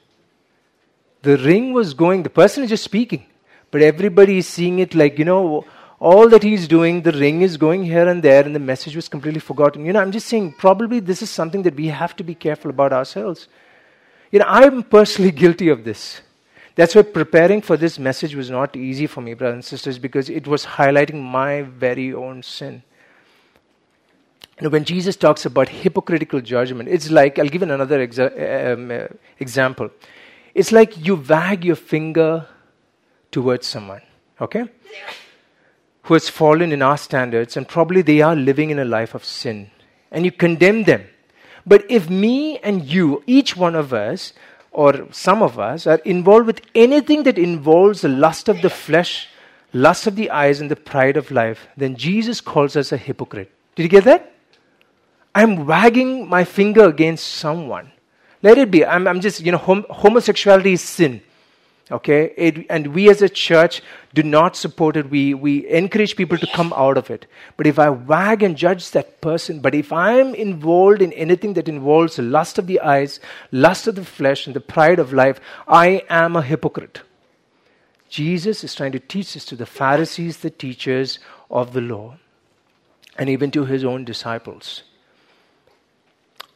The 1.22 1.36
ring 1.38 1.72
was 1.72 1.94
going, 1.94 2.22
the 2.22 2.30
person 2.30 2.64
is 2.64 2.70
just 2.70 2.84
speaking, 2.84 3.26
but 3.70 3.82
everybody 3.82 4.38
is 4.38 4.48
seeing 4.48 4.78
it 4.78 4.94
like, 4.94 5.18
you 5.18 5.24
know, 5.24 5.64
all 5.98 6.28
that 6.30 6.42
he's 6.42 6.66
doing, 6.66 7.02
the 7.02 7.12
ring 7.12 7.42
is 7.42 7.58
going 7.58 7.84
here 7.84 8.08
and 8.08 8.22
there, 8.22 8.42
and 8.42 8.54
the 8.54 8.60
message 8.60 8.96
was 8.96 9.08
completely 9.08 9.40
forgotten. 9.40 9.84
You 9.84 9.92
know, 9.92 10.00
I'm 10.00 10.12
just 10.12 10.28
saying, 10.28 10.54
probably 10.58 10.98
this 10.98 11.20
is 11.20 11.28
something 11.28 11.62
that 11.64 11.76
we 11.76 11.88
have 11.88 12.16
to 12.16 12.24
be 12.24 12.34
careful 12.34 12.70
about 12.70 12.92
ourselves. 12.92 13.48
You 14.30 14.38
know, 14.38 14.46
I'm 14.48 14.82
personally 14.82 15.30
guilty 15.42 15.68
of 15.68 15.84
this. 15.84 16.22
That's 16.74 16.94
why 16.94 17.02
preparing 17.02 17.60
for 17.60 17.76
this 17.76 17.98
message 17.98 18.34
was 18.34 18.48
not 18.48 18.74
easy 18.74 19.06
for 19.06 19.20
me, 19.20 19.34
brothers 19.34 19.54
and 19.56 19.64
sisters, 19.64 19.98
because 19.98 20.30
it 20.30 20.46
was 20.46 20.64
highlighting 20.64 21.20
my 21.22 21.62
very 21.62 22.14
own 22.14 22.42
sin. 22.42 22.82
You 24.60 24.66
know, 24.66 24.70
when 24.70 24.84
Jesus 24.84 25.16
talks 25.16 25.46
about 25.46 25.70
hypocritical 25.70 26.42
judgment, 26.42 26.90
it's 26.90 27.10
like, 27.10 27.38
I'll 27.38 27.48
give 27.48 27.62
another 27.62 28.06
exa- 28.06 28.74
um, 28.74 28.90
uh, 28.90 29.06
example. 29.38 29.88
It's 30.54 30.70
like 30.70 31.02
you 31.02 31.14
wag 31.16 31.64
your 31.64 31.76
finger 31.76 32.46
towards 33.30 33.66
someone, 33.66 34.02
okay? 34.38 34.64
Who 36.02 36.14
has 36.14 36.28
fallen 36.28 36.72
in 36.72 36.82
our 36.82 36.98
standards, 36.98 37.56
and 37.56 37.66
probably 37.66 38.02
they 38.02 38.20
are 38.20 38.36
living 38.36 38.68
in 38.68 38.78
a 38.78 38.84
life 38.84 39.14
of 39.14 39.24
sin. 39.24 39.70
And 40.10 40.26
you 40.26 40.32
condemn 40.32 40.84
them. 40.84 41.06
But 41.64 41.90
if 41.90 42.10
me 42.10 42.58
and 42.58 42.84
you, 42.84 43.22
each 43.26 43.56
one 43.56 43.74
of 43.74 43.94
us, 43.94 44.34
or 44.72 45.08
some 45.10 45.42
of 45.42 45.58
us, 45.58 45.86
are 45.86 46.02
involved 46.04 46.46
with 46.46 46.60
anything 46.74 47.22
that 47.22 47.38
involves 47.38 48.02
the 48.02 48.08
lust 48.08 48.50
of 48.50 48.60
the 48.60 48.68
flesh, 48.68 49.28
lust 49.72 50.06
of 50.06 50.16
the 50.16 50.30
eyes, 50.30 50.60
and 50.60 50.70
the 50.70 50.76
pride 50.76 51.16
of 51.16 51.30
life, 51.30 51.66
then 51.78 51.96
Jesus 51.96 52.42
calls 52.42 52.76
us 52.76 52.92
a 52.92 52.98
hypocrite. 52.98 53.50
Did 53.74 53.84
you 53.84 53.88
get 53.88 54.04
that? 54.04 54.34
I'm 55.34 55.66
wagging 55.66 56.28
my 56.28 56.44
finger 56.44 56.84
against 56.84 57.26
someone. 57.26 57.92
Let 58.42 58.58
it 58.58 58.70
be. 58.70 58.84
I'm, 58.84 59.06
I'm 59.06 59.20
just, 59.20 59.40
you 59.40 59.52
know, 59.52 59.58
hom- 59.58 59.86
homosexuality 59.90 60.72
is 60.72 60.82
sin. 60.82 61.20
Okay? 61.90 62.32
It, 62.36 62.66
and 62.70 62.88
we 62.88 63.10
as 63.10 63.20
a 63.20 63.28
church 63.28 63.82
do 64.14 64.22
not 64.22 64.56
support 64.56 64.96
it. 64.96 65.10
We, 65.10 65.34
we 65.34 65.68
encourage 65.68 66.16
people 66.16 66.38
to 66.38 66.46
come 66.46 66.72
out 66.74 66.96
of 66.96 67.10
it. 67.10 67.26
But 67.56 67.66
if 67.66 67.78
I 67.78 67.90
wag 67.90 68.42
and 68.42 68.56
judge 68.56 68.90
that 68.92 69.20
person, 69.20 69.60
but 69.60 69.74
if 69.74 69.92
I'm 69.92 70.34
involved 70.34 71.02
in 71.02 71.12
anything 71.12 71.54
that 71.54 71.68
involves 71.68 72.18
lust 72.18 72.58
of 72.58 72.66
the 72.66 72.80
eyes, 72.80 73.20
lust 73.52 73.86
of 73.86 73.96
the 73.96 74.04
flesh, 74.04 74.46
and 74.46 74.56
the 74.56 74.60
pride 74.60 74.98
of 74.98 75.12
life, 75.12 75.40
I 75.68 76.02
am 76.08 76.36
a 76.36 76.42
hypocrite. 76.42 77.02
Jesus 78.08 78.64
is 78.64 78.74
trying 78.74 78.92
to 78.92 79.00
teach 79.00 79.34
this 79.34 79.44
to 79.46 79.56
the 79.56 79.66
Pharisees, 79.66 80.38
the 80.38 80.50
teachers 80.50 81.18
of 81.50 81.72
the 81.72 81.80
law, 81.80 82.16
and 83.16 83.28
even 83.28 83.50
to 83.52 83.64
his 83.64 83.84
own 83.84 84.04
disciples. 84.04 84.82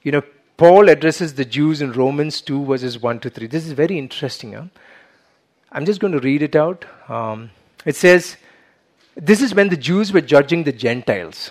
You 0.04 0.12
know, 0.12 0.22
Paul 0.58 0.88
addresses 0.88 1.34
the 1.34 1.44
Jews 1.44 1.80
in 1.80 1.92
Romans 1.92 2.40
2, 2.42 2.66
verses 2.66 3.00
1 3.00 3.20
to 3.20 3.30
3. 3.30 3.48
This 3.48 3.66
is 3.66 3.72
very 3.72 3.98
interesting. 3.98 4.52
Huh? 4.52 4.64
I'm 5.72 5.84
just 5.84 5.98
going 5.98 6.12
to 6.12 6.20
read 6.20 6.42
it 6.42 6.54
out. 6.54 6.84
Um, 7.08 7.50
it 7.84 7.96
says, 7.96 8.36
This 9.16 9.40
is 9.40 9.54
when 9.54 9.70
the 9.70 9.76
Jews 9.76 10.12
were 10.12 10.20
judging 10.20 10.62
the 10.62 10.72
Gentiles. 10.72 11.50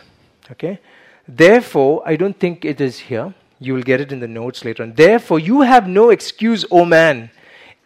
Okay? 0.51 0.79
Therefore, 1.27 2.03
I 2.05 2.15
don't 2.15 2.39
think 2.39 2.63
it 2.63 2.79
is 2.79 2.99
here. 2.99 3.33
You 3.59 3.73
will 3.73 3.81
get 3.81 3.99
it 3.99 4.11
in 4.11 4.19
the 4.19 4.27
notes 4.27 4.63
later 4.63 4.83
on. 4.83 4.93
Therefore, 4.93 5.39
you 5.39 5.61
have 5.61 5.87
no 5.87 6.11
excuse, 6.11 6.63
O 6.69 6.85
man, 6.85 7.31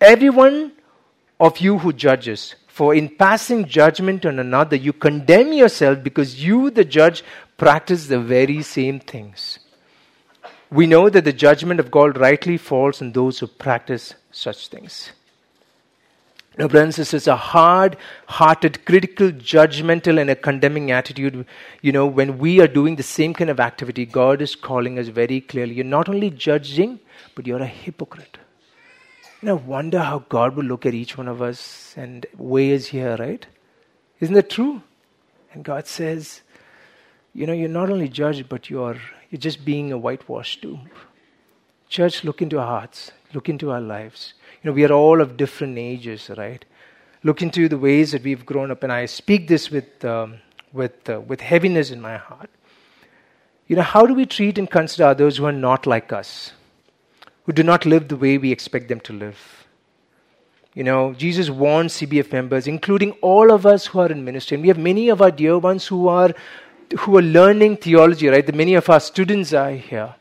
everyone 0.01 0.73
of 1.39 1.59
you 1.59 1.77
who 1.77 1.93
judges. 1.93 2.55
For 2.67 2.93
in 2.93 3.09
passing 3.09 3.65
judgment 3.65 4.25
on 4.25 4.37
another, 4.37 4.75
you 4.75 4.91
condemn 4.91 5.53
yourself 5.53 6.03
because 6.03 6.43
you, 6.43 6.69
the 6.71 6.85
judge, 6.85 7.23
practice 7.57 8.07
the 8.07 8.19
very 8.19 8.61
same 8.61 8.99
things 8.99 9.59
we 10.69 10.87
know 10.87 11.09
that 11.09 11.23
the 11.23 11.33
judgment 11.33 11.79
of 11.79 11.91
God 11.91 12.17
rightly 12.17 12.57
falls 12.57 13.01
on 13.01 13.11
those 13.13 13.39
who 13.39 13.47
practice 13.47 14.13
such 14.31 14.67
things. 14.67 15.11
Now, 16.57 16.67
brothers 16.67 16.97
and 16.97 17.07
sisters, 17.07 17.27
a 17.27 17.35
hard 17.35 17.97
hearted, 18.27 18.83
critical, 18.83 19.31
judgmental, 19.31 20.19
and 20.19 20.29
a 20.29 20.35
condemning 20.35 20.89
attitude, 20.89 21.45
you 21.81 21.91
know, 21.91 22.07
when 22.07 22.39
we 22.39 22.59
are 22.59 22.67
doing 22.67 22.95
the 22.95 23.03
same 23.03 23.35
kind 23.35 23.51
of 23.51 23.59
activity, 23.59 24.07
God 24.07 24.41
is 24.41 24.55
calling 24.55 24.97
us 24.97 25.07
very 25.07 25.39
clearly. 25.39 25.75
You're 25.75 25.85
not 25.85 26.09
only 26.09 26.31
judging, 26.31 26.99
but 27.35 27.45
you're 27.45 27.59
a 27.59 27.67
hypocrite. 27.67 28.39
And 29.41 29.51
I 29.51 29.53
wonder 29.53 29.99
how 29.99 30.25
God 30.29 30.55
will 30.55 30.63
look 30.63 30.87
at 30.87 30.95
each 30.95 31.15
one 31.15 31.27
of 31.27 31.43
us 31.43 31.93
and 31.95 32.25
weigh 32.35 32.73
us 32.73 32.87
here, 32.87 33.15
right? 33.17 33.45
Isn't 34.19 34.33
that 34.33 34.49
true? 34.49 34.81
And 35.53 35.63
God 35.63 35.85
says, 35.85 36.41
you 37.35 37.45
know, 37.45 37.53
you're 37.53 37.69
not 37.69 37.91
only 37.91 38.09
judged, 38.09 38.49
but 38.49 38.67
you're 38.67 38.99
you're 39.29 39.39
just 39.39 39.65
being 39.65 39.91
a 39.91 39.97
whitewashed 39.97 40.61
tomb. 40.61 40.89
Church, 41.89 42.23
look 42.23 42.41
into 42.41 42.59
our 42.59 42.65
hearts, 42.65 43.11
look 43.33 43.49
into 43.49 43.71
our 43.71 43.81
lives. 43.81 44.33
You 44.61 44.69
know, 44.69 44.73
we 44.73 44.85
are 44.85 44.91
all 44.91 45.21
of 45.21 45.37
different 45.37 45.77
ages, 45.77 46.29
right? 46.37 46.63
Look 47.23 47.41
into 47.41 47.67
the 47.69 47.77
ways 47.77 48.11
that 48.11 48.23
we've 48.23 48.45
grown 48.45 48.71
up, 48.71 48.83
and 48.83 48.91
I 48.91 49.05
speak 49.05 49.47
this 49.47 49.71
with, 49.71 50.03
um, 50.05 50.39
with, 50.73 51.09
uh, 51.09 51.21
with 51.21 51.41
heaviness 51.41 51.91
in 51.91 52.01
my 52.01 52.17
heart. 52.17 52.49
You 53.67 53.75
know, 53.75 53.81
how 53.81 54.05
do 54.05 54.13
we 54.13 54.25
treat 54.25 54.57
and 54.57 54.69
consider 54.69 55.05
others 55.05 55.37
who 55.37 55.45
are 55.45 55.51
not 55.51 55.85
like 55.85 56.13
us, 56.13 56.53
who 57.45 57.51
do 57.51 57.63
not 57.63 57.85
live 57.85 58.07
the 58.07 58.15
way 58.15 58.37
we 58.37 58.51
expect 58.51 58.87
them 58.87 58.99
to 59.01 59.13
live? 59.13 59.67
You 60.73 60.83
know, 60.83 61.13
Jesus 61.13 61.49
warns 61.49 61.93
CBF 61.93 62.31
members, 62.31 62.67
including 62.67 63.11
all 63.13 63.51
of 63.51 63.65
us 63.65 63.87
who 63.87 63.99
are 63.99 64.11
in 64.11 64.23
ministry. 64.23 64.55
And 64.55 64.61
we 64.61 64.67
have 64.67 64.77
many 64.77 65.09
of 65.09 65.23
our 65.23 65.31
dear 65.31 65.57
ones 65.57 65.87
who 65.87 66.07
are 66.07 66.35
who 66.99 67.17
are 67.17 67.21
learning 67.21 67.77
theology, 67.77 68.27
right? 68.27 68.53
Many 68.53 68.75
of 68.75 68.89
our 68.89 68.99
students 68.99 69.53
are 69.53 69.71
here. 69.71 70.15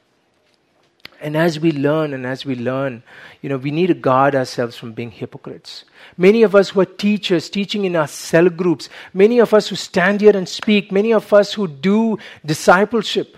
And 1.20 1.36
as 1.36 1.58
we 1.58 1.72
learn 1.72 2.12
and 2.12 2.26
as 2.26 2.44
we 2.44 2.54
learn, 2.56 3.02
you 3.40 3.48
know, 3.48 3.56
we 3.56 3.70
need 3.70 3.86
to 3.86 3.94
guard 3.94 4.34
ourselves 4.34 4.76
from 4.76 4.92
being 4.92 5.10
hypocrites. 5.10 5.84
Many 6.18 6.42
of 6.42 6.54
us 6.54 6.70
who 6.70 6.80
are 6.80 6.86
teachers, 6.86 7.48
teaching 7.48 7.84
in 7.84 7.96
our 7.96 8.06
cell 8.06 8.50
groups, 8.50 8.88
many 9.14 9.38
of 9.38 9.54
us 9.54 9.68
who 9.68 9.76
stand 9.76 10.20
here 10.20 10.36
and 10.36 10.48
speak, 10.48 10.92
many 10.92 11.12
of 11.12 11.32
us 11.32 11.54
who 11.54 11.68
do 11.68 12.18
discipleship, 12.44 13.36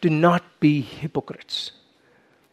do 0.00 0.08
not 0.08 0.42
be 0.60 0.80
hypocrites. 0.80 1.72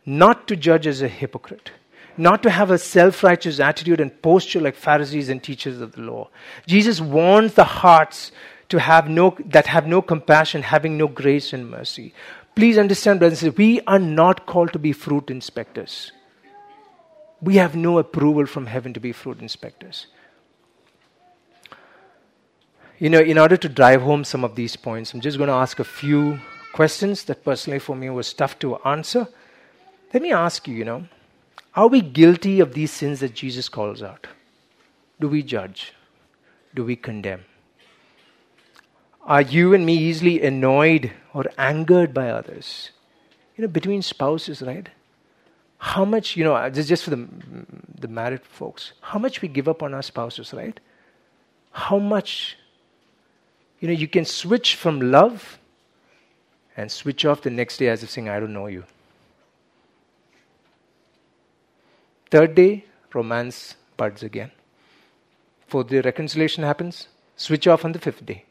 Not 0.06 0.48
to 0.48 0.56
judge 0.56 0.86
as 0.86 1.02
a 1.02 1.08
hypocrite. 1.08 1.72
Not 2.18 2.44
to 2.44 2.50
have 2.50 2.72
a 2.72 2.78
self 2.78 3.24
righteous 3.24 3.60
attitude 3.62 4.02
and 4.02 4.22
posture 4.22 4.60
like 4.60 4.76
Pharisees 4.76 5.30
and 5.30 5.42
teachers 5.42 5.80
of 5.80 5.94
the 5.94 6.02
law. 6.02 6.30
Jesus 6.68 7.00
warns 7.00 7.54
the 7.54 7.64
hearts 7.64 8.32
to 8.70 8.80
have 8.80 9.10
no, 9.10 9.36
that 9.46 9.68
have 9.68 9.88
no 9.88 10.02
compassion, 10.02 10.62
having 10.62 10.98
no 10.98 11.08
grace 11.08 11.54
and 11.54 11.70
mercy. 11.70 12.14
Please 12.56 12.78
understand, 12.78 13.20
brothers 13.20 13.42
and 13.42 13.54
sisters, 13.54 13.58
we 13.58 13.82
are 13.82 14.00
not 14.00 14.46
called 14.46 14.74
to 14.74 14.80
be 14.80 14.94
fruit 14.94 15.30
inspectors. 15.30 16.12
We 17.42 17.56
have 17.56 17.76
no 17.76 17.98
approval 17.98 18.46
from 18.46 18.68
heaven 18.68 18.94
to 18.94 19.00
be 19.00 19.12
fruit 19.12 19.40
inspectors. 19.40 20.08
You 23.00 23.10
know, 23.10 23.20
in 23.20 23.38
order 23.38 23.56
to 23.56 23.70
drive 23.70 24.02
home 24.02 24.26
some 24.26 24.44
of 24.44 24.56
these 24.56 24.76
points, 24.76 25.14
I'm 25.14 25.22
just 25.22 25.38
going 25.38 25.48
to 25.48 25.54
ask 25.54 25.80
a 25.80 25.86
few 25.86 26.40
questions 26.74 27.24
that 27.26 27.46
personally 27.46 27.80
for 27.80 27.96
me 27.96 28.10
was 28.10 28.34
tough 28.34 28.60
to 28.60 28.76
answer. 28.80 29.28
Let 30.14 30.22
me 30.22 30.34
ask 30.34 30.68
you, 30.68 30.76
you 30.76 30.84
know, 30.84 31.06
are 31.76 31.88
we 31.88 32.02
guilty 32.02 32.60
of 32.60 32.74
these 32.74 32.92
sins 32.92 33.22
that 33.22 33.34
Jesus 33.34 33.70
calls 33.70 34.04
out? 34.04 34.28
Do 35.20 35.30
we 35.30 35.44
judge? 35.44 35.94
Do 36.76 36.84
we 36.84 36.98
condemn? 36.98 37.46
Are 39.30 39.44
you 39.44 39.76
and 39.76 39.86
me 39.86 39.94
easily 39.94 40.42
annoyed 40.42 41.12
or 41.36 41.46
angered 41.56 42.16
by 42.16 42.32
others? 42.32 42.90
You 43.56 43.62
know, 43.62 43.68
between 43.68 44.02
spouses, 44.02 44.64
right? 44.64 44.90
How 45.78 46.04
much, 46.04 46.36
you 46.36 46.44
know, 46.44 46.56
uh, 46.56 46.70
this 46.70 46.88
just 46.88 47.04
for 47.04 47.12
the, 47.12 47.28
the 48.00 48.08
married 48.08 48.44
folks, 48.44 48.94
how 49.02 49.20
much 49.20 49.44
we 49.44 49.48
give 49.48 49.68
up 49.68 49.84
on 49.84 49.94
our 49.94 50.02
spouses, 50.02 50.52
right? 50.52 50.80
How 51.72 52.00
much, 52.00 52.58
you 53.80 53.88
know, 53.88 53.94
you 53.94 54.08
can 54.08 54.26
switch 54.26 54.76
from 54.76 55.00
love 55.00 55.60
and 56.76 56.92
switch 56.92 57.24
off 57.24 57.44
the 57.44 57.52
next 57.52 57.78
day 57.78 57.88
as 57.90 58.02
if 58.02 58.10
saying, 58.10 58.30
I 58.30 58.40
don't 58.40 58.52
know 58.52 58.66
you. 58.66 58.84
Third 62.32 62.56
day, 62.56 62.86
romance 63.14 63.76
buds 63.96 64.24
again. 64.24 64.50
Fourth 65.68 65.90
day, 65.90 66.02
reconciliation 66.02 66.64
happens, 66.64 67.10
switch 67.36 67.68
off 67.68 67.86
on 67.86 67.92
the 67.92 68.00
fifth 68.00 68.26
day. 68.26 68.46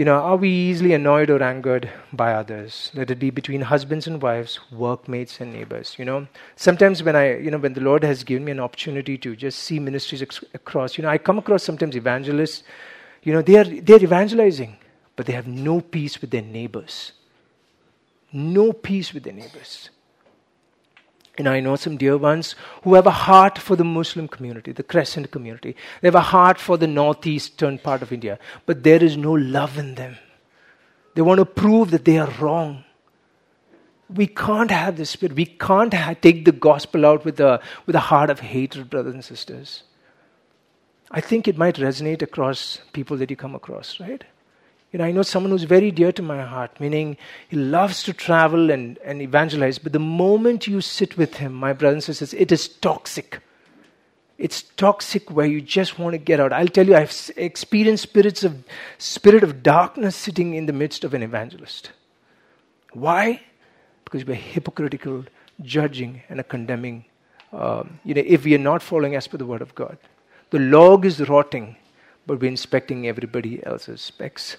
You 0.00 0.06
know, 0.06 0.14
are 0.14 0.36
we 0.36 0.48
easily 0.48 0.94
annoyed 0.94 1.28
or 1.28 1.42
angered 1.42 1.90
by 2.10 2.32
others? 2.32 2.90
Let 2.94 3.10
it 3.10 3.18
be 3.18 3.28
between 3.28 3.60
husbands 3.60 4.06
and 4.06 4.22
wives, 4.22 4.58
workmates 4.72 5.42
and 5.42 5.52
neighbors. 5.52 5.96
You 5.98 6.06
know, 6.06 6.26
sometimes 6.56 7.02
when 7.02 7.14
I, 7.14 7.36
you 7.36 7.50
know, 7.50 7.58
when 7.58 7.74
the 7.74 7.82
Lord 7.82 8.02
has 8.02 8.24
given 8.24 8.46
me 8.46 8.52
an 8.52 8.60
opportunity 8.60 9.18
to 9.18 9.36
just 9.36 9.58
see 9.58 9.78
ministries 9.78 10.22
ex- 10.22 10.42
across, 10.54 10.96
you 10.96 11.02
know, 11.02 11.10
I 11.10 11.18
come 11.18 11.36
across 11.36 11.64
sometimes 11.64 11.96
evangelists. 11.96 12.62
You 13.24 13.34
know, 13.34 13.42
they 13.42 13.58
are 13.58 13.64
they 13.64 13.92
are 13.92 14.02
evangelizing, 14.02 14.78
but 15.16 15.26
they 15.26 15.34
have 15.34 15.46
no 15.46 15.82
peace 15.82 16.18
with 16.22 16.30
their 16.30 16.48
neighbors. 16.58 17.12
No 18.32 18.72
peace 18.72 19.12
with 19.12 19.24
their 19.24 19.34
neighbors. 19.34 19.90
And 21.40 21.48
I 21.48 21.60
know 21.60 21.74
some 21.76 21.96
dear 21.96 22.16
ones 22.16 22.54
who 22.82 22.94
have 22.94 23.06
a 23.06 23.10
heart 23.10 23.58
for 23.58 23.74
the 23.74 23.84
Muslim 23.84 24.28
community, 24.28 24.72
the 24.72 24.82
Crescent 24.82 25.30
community. 25.30 25.74
They 26.00 26.08
have 26.08 26.14
a 26.14 26.20
heart 26.20 26.60
for 26.60 26.76
the 26.76 26.86
northeastern 26.86 27.78
part 27.78 28.02
of 28.02 28.12
India, 28.12 28.38
but 28.66 28.82
there 28.82 29.02
is 29.02 29.16
no 29.16 29.32
love 29.32 29.78
in 29.78 29.94
them. 29.94 30.16
They 31.14 31.22
want 31.22 31.38
to 31.38 31.46
prove 31.46 31.90
that 31.90 32.04
they 32.04 32.18
are 32.18 32.30
wrong. 32.38 32.84
We 34.08 34.26
can't 34.26 34.70
have 34.70 34.96
this 34.96 35.10
spirit. 35.10 35.34
We 35.34 35.46
can't 35.46 35.94
ha- 35.94 36.14
take 36.20 36.44
the 36.44 36.52
gospel 36.52 37.06
out 37.06 37.24
with 37.24 37.40
a, 37.40 37.60
with 37.86 37.96
a 37.96 38.00
heart 38.00 38.28
of 38.28 38.40
hatred, 38.40 38.90
brothers 38.90 39.14
and 39.14 39.24
sisters. 39.24 39.84
I 41.10 41.20
think 41.20 41.48
it 41.48 41.56
might 41.56 41.76
resonate 41.76 42.22
across 42.22 42.80
people 42.92 43.16
that 43.16 43.30
you 43.30 43.36
come 43.36 43.54
across, 43.54 43.98
right? 43.98 44.24
You 44.92 44.98
know, 44.98 45.04
I 45.04 45.12
know 45.12 45.22
someone 45.22 45.52
who's 45.52 45.62
very 45.62 45.92
dear 45.92 46.10
to 46.12 46.22
my 46.22 46.42
heart, 46.42 46.80
meaning 46.80 47.16
he 47.48 47.56
loves 47.56 48.02
to 48.04 48.12
travel 48.12 48.70
and, 48.72 48.98
and 48.98 49.22
evangelize, 49.22 49.78
but 49.78 49.92
the 49.92 50.00
moment 50.00 50.66
you 50.66 50.80
sit 50.80 51.16
with 51.16 51.34
him, 51.34 51.52
my 51.52 51.72
brothers 51.72 52.08
and 52.08 52.16
sisters, 52.16 52.34
it 52.34 52.50
is 52.50 52.68
toxic. 52.68 53.38
It's 54.36 54.62
toxic 54.62 55.30
where 55.30 55.46
you 55.46 55.60
just 55.60 55.98
want 55.98 56.14
to 56.14 56.18
get 56.18 56.40
out. 56.40 56.52
I'll 56.52 56.66
tell 56.66 56.86
you, 56.86 56.96
I've 56.96 57.30
experienced 57.36 58.02
spirits 58.02 58.42
of 58.42 58.64
spirit 58.98 59.44
of 59.44 59.62
darkness 59.62 60.16
sitting 60.16 60.54
in 60.54 60.66
the 60.66 60.72
midst 60.72 61.04
of 61.04 61.14
an 61.14 61.22
evangelist. 61.22 61.92
Why? 62.92 63.42
Because 64.04 64.24
we're 64.24 64.34
hypocritical, 64.34 65.24
judging, 65.62 66.22
and 66.28 66.46
condemning. 66.48 67.04
Um, 67.52 68.00
you 68.04 68.14
know, 68.14 68.22
if 68.24 68.44
we 68.44 68.54
are 68.54 68.58
not 68.58 68.82
following 68.82 69.14
as 69.14 69.28
per 69.28 69.36
the 69.36 69.46
word 69.46 69.62
of 69.62 69.74
God, 69.74 69.98
the 70.50 70.58
log 70.58 71.04
is 71.04 71.28
rotting, 71.28 71.76
but 72.26 72.40
we're 72.40 72.48
inspecting 72.48 73.06
everybody 73.06 73.64
else's 73.64 74.00
specks. 74.00 74.56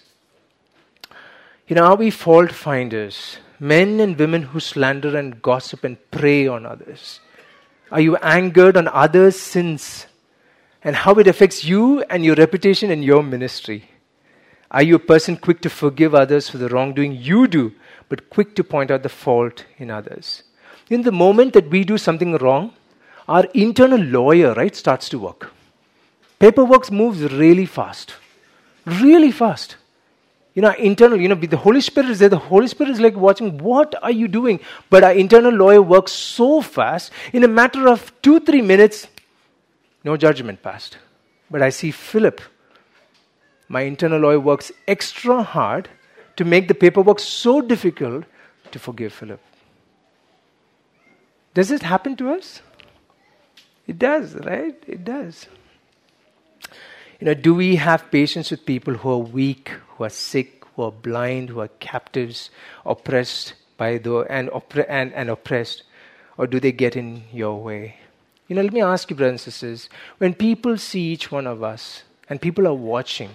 You 1.72 1.76
know, 1.76 1.86
are 1.86 1.96
we 1.96 2.12
fault 2.12 2.52
finders? 2.52 3.38
Men 3.58 4.02
and 4.02 4.20
women 4.20 4.42
who 4.42 4.60
slander 4.60 5.18
and 5.18 5.42
gossip 5.42 5.86
and 5.86 5.96
prey 6.12 6.46
on 6.46 6.66
others? 6.66 7.22
Are 7.90 8.02
you 8.02 8.18
angered 8.18 8.76
on 8.76 8.90
others' 8.90 9.40
sins 9.40 10.06
and 10.84 10.98
how 10.98 11.14
it 11.14 11.28
affects 11.28 11.64
you 11.64 12.02
and 12.10 12.26
your 12.26 12.36
reputation 12.36 12.92
and 12.92 13.06
your 13.06 13.24
ministry? 13.24 13.90
Are 14.70 14.84
you 14.84 14.96
a 14.96 15.00
person 15.00 15.38
quick 15.38 15.62
to 15.62 15.70
forgive 15.70 16.14
others 16.14 16.50
for 16.50 16.58
the 16.58 16.68
wrongdoing 16.68 17.16
you 17.16 17.48
do, 17.48 17.72
but 18.10 18.30
quick 18.30 18.54
to 18.56 18.66
point 18.66 18.92
out 18.92 19.04
the 19.04 19.08
fault 19.08 19.64
in 19.78 19.90
others? 19.90 20.44
In 20.90 21.04
the 21.04 21.14
moment 21.14 21.54
that 21.54 21.70
we 21.70 21.86
do 21.86 21.98
something 21.98 22.34
wrong, 22.34 22.74
our 23.30 23.46
internal 23.54 24.02
lawyer, 24.02 24.54
right, 24.56 24.76
starts 24.76 25.08
to 25.08 25.20
work. 25.20 25.54
Paperwork 26.38 26.92
moves 26.92 27.32
really 27.32 27.66
fast. 27.66 28.16
Really 28.86 29.32
fast 29.32 29.78
you 30.54 30.62
know, 30.62 30.72
internal, 30.72 31.20
you 31.20 31.30
know, 31.30 31.36
the 31.36 31.58
Holy 31.58 31.82
Spirit 31.82 32.10
is 32.10 32.20
there. 32.20 32.30
The 32.30 32.38
Holy 32.38 32.68
Spirit 32.68 32.92
is 32.92 33.00
like 33.00 33.16
watching, 33.16 33.58
what 33.60 33.96
are 34.04 34.12
you 34.12 34.28
doing? 34.28 34.60
But 34.90 35.04
our 35.04 35.14
internal 35.14 35.52
lawyer 35.52 35.82
works 35.82 36.12
so 36.12 36.62
fast, 36.62 37.12
in 37.32 37.44
a 37.44 37.48
matter 37.48 37.88
of 37.88 38.12
two, 38.22 38.40
three 38.42 38.62
minutes, 38.62 39.08
no 40.04 40.18
judgment 40.18 40.62
passed. 40.62 40.98
But 41.50 41.62
I 41.62 41.70
see 41.70 41.92
Philip, 41.92 42.42
my 43.70 43.82
internal 43.82 44.20
lawyer 44.20 44.40
works 44.40 44.72
extra 44.88 45.42
hard 45.42 45.88
to 46.36 46.44
make 46.44 46.68
the 46.68 46.74
paperwork 46.74 47.20
so 47.20 47.62
difficult 47.62 48.26
to 48.72 48.80
forgive 48.80 49.14
Philip. 49.14 49.40
Does 51.54 51.72
it 51.72 51.82
happen 51.82 52.16
to 52.18 52.32
us? 52.32 52.62
It 53.88 54.00
does, 54.00 54.36
right? 54.36 54.82
It 54.88 55.04
does. 55.04 55.48
You 57.22 57.26
know, 57.26 57.34
do 57.36 57.54
we 57.54 57.76
have 57.76 58.10
patience 58.10 58.50
with 58.50 58.66
people 58.66 58.96
who 58.96 59.12
are 59.12 59.18
weak, 59.20 59.70
who 59.90 60.06
are 60.06 60.10
sick, 60.10 60.66
who 60.74 60.82
are 60.82 60.92
blind, 60.92 61.50
who 61.50 61.60
are 61.60 61.68
captives, 61.80 62.50
oppressed 62.84 63.54
by 63.78 64.00
the 64.00 64.26
and, 64.28 64.50
oppre- 64.50 64.88
and, 64.90 65.14
and 65.14 65.30
oppressed? 65.30 65.84
Or 66.36 66.48
do 66.48 66.60
they 66.60 66.72
get 66.72 66.96
in 66.96 67.26
your 67.32 67.62
way? 67.62 67.98
You 68.48 68.56
know, 68.56 68.64
let 68.64 68.74
me 68.74 68.82
ask 68.82 69.08
you, 69.08 69.16
brothers 69.16 69.34
and 69.34 69.40
sisters, 69.40 69.88
when 70.18 70.34
people 70.34 70.80
see 70.80 71.12
each 71.12 71.32
one 71.32 71.46
of 71.46 71.62
us 71.62 72.02
and 72.28 72.42
people 72.42 72.68
are 72.68 72.74
watching, 72.74 73.30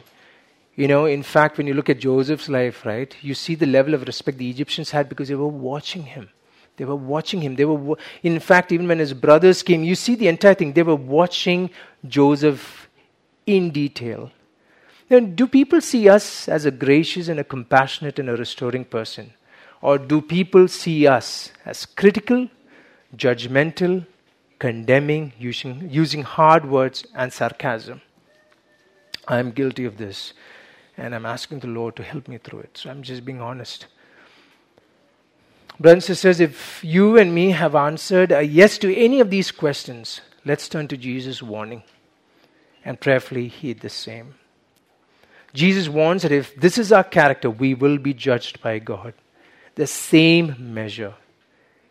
you 0.74 0.88
know, 0.88 1.04
in 1.04 1.22
fact, 1.22 1.56
when 1.56 1.68
you 1.68 1.74
look 1.74 1.88
at 1.88 2.00
Joseph's 2.00 2.48
life, 2.48 2.84
right, 2.84 3.14
you 3.22 3.34
see 3.34 3.54
the 3.54 3.66
level 3.66 3.94
of 3.94 4.04
respect 4.04 4.38
the 4.38 4.50
Egyptians 4.50 4.90
had 4.90 5.08
because 5.08 5.28
they 5.28 5.36
were 5.36 5.46
watching 5.46 6.02
him. 6.02 6.28
They 6.76 6.84
were 6.84 6.96
watching 6.96 7.40
him. 7.40 7.54
They 7.54 7.64
were, 7.64 7.96
in 8.24 8.40
fact, 8.40 8.72
even 8.72 8.88
when 8.88 8.98
his 8.98 9.14
brothers 9.14 9.62
came, 9.62 9.84
you 9.84 9.94
see 9.94 10.16
the 10.16 10.26
entire 10.26 10.54
thing. 10.54 10.72
They 10.72 10.82
were 10.82 10.96
watching 10.96 11.70
Joseph 12.08 12.85
in 13.46 13.70
detail. 13.70 14.30
Then, 15.08 15.36
do 15.36 15.46
people 15.46 15.80
see 15.80 16.08
us 16.08 16.48
as 16.48 16.64
a 16.64 16.70
gracious 16.70 17.28
and 17.28 17.38
a 17.38 17.44
compassionate 17.44 18.18
and 18.18 18.28
a 18.28 18.36
restoring 18.36 18.84
person? 18.84 19.32
Or 19.80 19.98
do 19.98 20.20
people 20.20 20.66
see 20.66 21.06
us 21.06 21.52
as 21.64 21.86
critical, 21.86 22.48
judgmental, 23.16 24.04
condemning, 24.58 25.32
using, 25.38 25.88
using 25.90 26.22
hard 26.22 26.68
words 26.68 27.06
and 27.14 27.32
sarcasm? 27.32 28.00
I 29.28 29.38
am 29.38 29.52
guilty 29.52 29.84
of 29.84 29.96
this, 29.96 30.32
and 30.96 31.14
I'm 31.14 31.26
asking 31.26 31.60
the 31.60 31.68
Lord 31.68 31.94
to 31.96 32.02
help 32.02 32.26
me 32.26 32.38
through 32.38 32.60
it. 32.60 32.78
So 32.78 32.90
I'm 32.90 33.02
just 33.02 33.24
being 33.24 33.40
honest. 33.40 33.86
Brothers 35.78 35.94
and 35.94 36.02
sisters, 36.04 36.40
if 36.40 36.82
you 36.82 37.18
and 37.18 37.34
me 37.34 37.50
have 37.50 37.74
answered 37.74 38.32
a 38.32 38.42
yes 38.42 38.78
to 38.78 38.96
any 38.96 39.20
of 39.20 39.30
these 39.30 39.52
questions, 39.52 40.20
let's 40.44 40.68
turn 40.68 40.88
to 40.88 40.96
Jesus' 40.96 41.42
warning 41.42 41.82
and 42.86 42.98
prayerfully 43.00 43.48
heed 43.48 43.80
the 43.80 43.90
same. 43.90 44.34
Jesus 45.52 45.88
warns 45.88 46.22
that 46.22 46.32
if 46.32 46.54
this 46.54 46.78
is 46.78 46.92
our 46.92 47.04
character, 47.04 47.50
we 47.50 47.74
will 47.74 47.98
be 47.98 48.14
judged 48.14 48.62
by 48.62 48.78
God. 48.78 49.12
The 49.74 49.86
same 49.86 50.56
measure. 50.58 51.14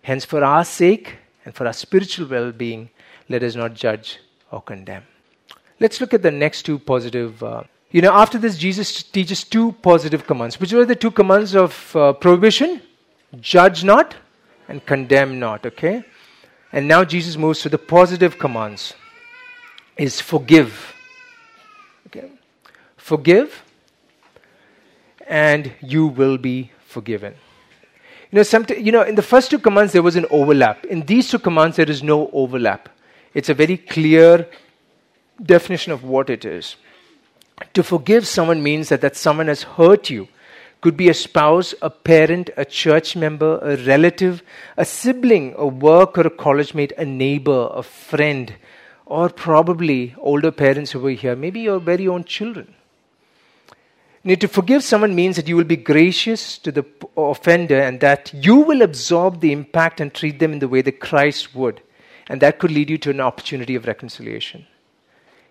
Hence, 0.01 0.25
for 0.25 0.43
our 0.43 0.63
sake 0.63 1.17
And 1.45 1.53
for 1.53 1.67
our 1.67 1.73
spiritual 1.73 2.27
well 2.27 2.51
being, 2.51 2.89
let 3.29 3.43
us 3.43 3.55
not 3.55 3.75
judge 3.75 4.19
or 4.51 4.61
condemn. 4.61 5.03
Let's 5.79 6.01
look 6.01 6.13
at 6.13 6.23
the 6.23 6.31
next 6.31 6.63
two 6.63 6.79
positive. 6.79 7.43
Uh, 7.43 7.63
you 7.91 8.01
know, 8.01 8.13
after 8.13 8.39
this, 8.39 8.57
Jesus 8.57 9.03
teaches 9.03 9.43
two 9.43 9.73
positive 9.89 10.25
commands. 10.25 10.59
Which 10.59 10.73
were 10.73 10.85
the 10.85 10.95
two 10.95 11.11
commands 11.11 11.55
of 11.55 11.95
uh, 11.95 12.13
prohibition? 12.13 12.81
Judge 13.39 13.83
not 13.83 14.15
and 14.67 14.83
condemn 14.85 15.39
not, 15.39 15.65
okay? 15.65 16.03
And 16.71 16.87
now 16.87 17.03
Jesus 17.03 17.37
moves 17.37 17.61
to 17.61 17.69
the 17.69 17.77
positive 17.77 18.39
commands 18.39 18.95
is 19.97 20.21
forgive. 20.21 20.93
Okay? 22.07 22.29
Forgive 22.97 23.63
and 25.27 25.71
you 25.81 26.07
will 26.07 26.37
be 26.37 26.71
forgiven. 26.85 27.33
You 28.31 28.37
know, 28.37 28.43
some 28.43 28.65
you 28.69 28.91
know, 28.91 29.01
in 29.01 29.15
the 29.15 29.21
first 29.21 29.49
two 29.49 29.59
commands 29.59 29.93
there 29.93 30.01
was 30.01 30.15
an 30.15 30.25
overlap. 30.29 30.85
In 30.85 31.01
these 31.05 31.29
two 31.29 31.39
commands 31.39 31.77
there 31.77 31.89
is 31.89 32.03
no 32.03 32.29
overlap. 32.31 32.89
It's 33.33 33.49
a 33.49 33.53
very 33.53 33.77
clear 33.77 34.47
definition 35.41 35.91
of 35.91 36.03
what 36.03 36.29
it 36.29 36.45
is. 36.45 36.75
To 37.73 37.83
forgive 37.83 38.27
someone 38.27 38.61
means 38.61 38.89
that 38.89 39.01
that 39.01 39.15
someone 39.15 39.47
has 39.47 39.63
hurt 39.63 40.09
you. 40.09 40.27
Could 40.81 40.97
be 40.97 41.09
a 41.09 41.13
spouse, 41.13 41.73
a 41.81 41.89
parent, 41.89 42.49
a 42.57 42.65
church 42.65 43.15
member, 43.15 43.57
a 43.61 43.75
relative, 43.85 44.43
a 44.77 44.85
sibling, 44.85 45.55
a 45.57 45.65
work 45.65 46.17
or 46.17 46.27
a 46.27 46.29
college 46.29 46.73
mate, 46.75 46.93
a 46.97 47.05
neighbor, 47.05 47.69
a 47.73 47.81
friend, 47.81 48.53
or 49.05 49.29
probably 49.29 50.15
older 50.17 50.51
parents 50.51 50.95
were 50.95 51.11
here, 51.11 51.35
maybe 51.35 51.61
your 51.61 51.79
very 51.79 52.07
own 52.07 52.23
children. 52.23 52.73
You 54.23 54.29
know, 54.29 54.35
to 54.35 54.47
forgive 54.47 54.83
someone 54.83 55.13
means 55.13 55.35
that 55.35 55.47
you 55.47 55.55
will 55.55 55.65
be 55.65 55.75
gracious 55.75 56.57
to 56.59 56.71
the 56.71 56.83
offender 57.15 57.79
and 57.79 57.99
that 57.99 58.33
you 58.33 58.55
will 58.55 58.81
absorb 58.81 59.39
the 59.39 59.51
impact 59.51 60.01
and 60.01 60.11
treat 60.11 60.39
them 60.39 60.51
in 60.51 60.59
the 60.59 60.67
way 60.67 60.81
that 60.81 60.99
Christ 60.99 61.53
would. 61.53 61.81
And 62.27 62.41
that 62.41 62.57
could 62.57 62.71
lead 62.71 62.89
you 62.89 62.97
to 62.99 63.11
an 63.11 63.21
opportunity 63.21 63.75
of 63.75 63.85
reconciliation. 63.85 64.65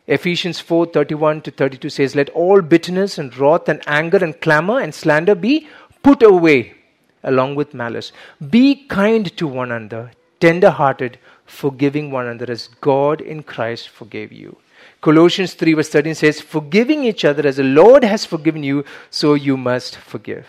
Ephesians 0.09 0.59
4 0.59 0.87
31 0.87 1.43
to 1.43 1.51
32 1.53 1.89
says, 1.89 2.17
Let 2.17 2.31
all 2.31 2.61
bitterness 2.63 3.17
and 3.17 3.35
wrath 3.37 3.69
and 3.69 3.81
anger 3.87 4.19
and 4.19 4.39
clamor 4.41 4.81
and 4.81 4.93
slander 4.93 5.37
be 5.37 5.69
put 6.03 6.23
away 6.25 6.75
along 7.23 7.55
with 7.55 7.75
malice. 7.75 8.11
Be 8.51 8.87
kind 8.87 9.35
to 9.37 9.47
one 9.47 9.71
another, 9.71 10.11
tender 10.41 10.71
hearted, 10.71 11.19
forgiving 11.45 12.11
one 12.11 12.27
another 12.27 12.51
as 12.53 12.69
God 12.81 13.21
in 13.21 13.43
Christ 13.43 13.89
forgave 13.89 14.33
you. 14.33 14.57
Colossians 15.01 15.55
3 15.55 15.75
verse 15.75 15.89
13 15.91 16.15
says, 16.15 16.41
Forgiving 16.41 17.05
each 17.05 17.25
other 17.25 17.47
as 17.47 17.57
the 17.57 17.65
Lord 17.65 18.05
has 18.05 18.25
forgiven 18.25 18.63
you, 18.63 18.85
so 19.11 19.35
you 19.35 19.57
must 19.57 19.97
forgive. 19.97 20.47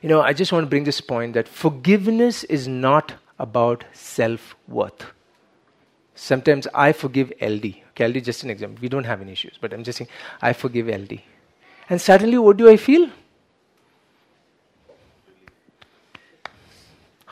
You 0.00 0.08
know, 0.08 0.22
I 0.22 0.32
just 0.32 0.52
want 0.52 0.64
to 0.64 0.70
bring 0.70 0.84
this 0.84 1.00
point 1.00 1.34
that 1.34 1.48
forgiveness 1.48 2.44
is 2.44 2.68
not 2.68 3.14
about 3.38 3.84
self 3.92 4.54
worth. 4.66 5.06
Sometimes 6.14 6.66
I 6.74 6.92
forgive 6.92 7.32
LD. 7.40 7.76
Okay, 7.90 8.06
LD 8.08 8.24
just 8.24 8.42
an 8.42 8.50
example. 8.50 8.78
We 8.80 8.88
don't 8.88 9.04
have 9.04 9.20
any 9.20 9.32
issues, 9.32 9.58
but 9.60 9.72
I'm 9.72 9.84
just 9.84 9.98
saying 9.98 10.08
I 10.40 10.52
forgive 10.52 10.88
LD. 10.88 11.20
And 11.90 12.00
suddenly, 12.00 12.38
what 12.38 12.56
do 12.56 12.68
I 12.68 12.76
feel? 12.76 13.08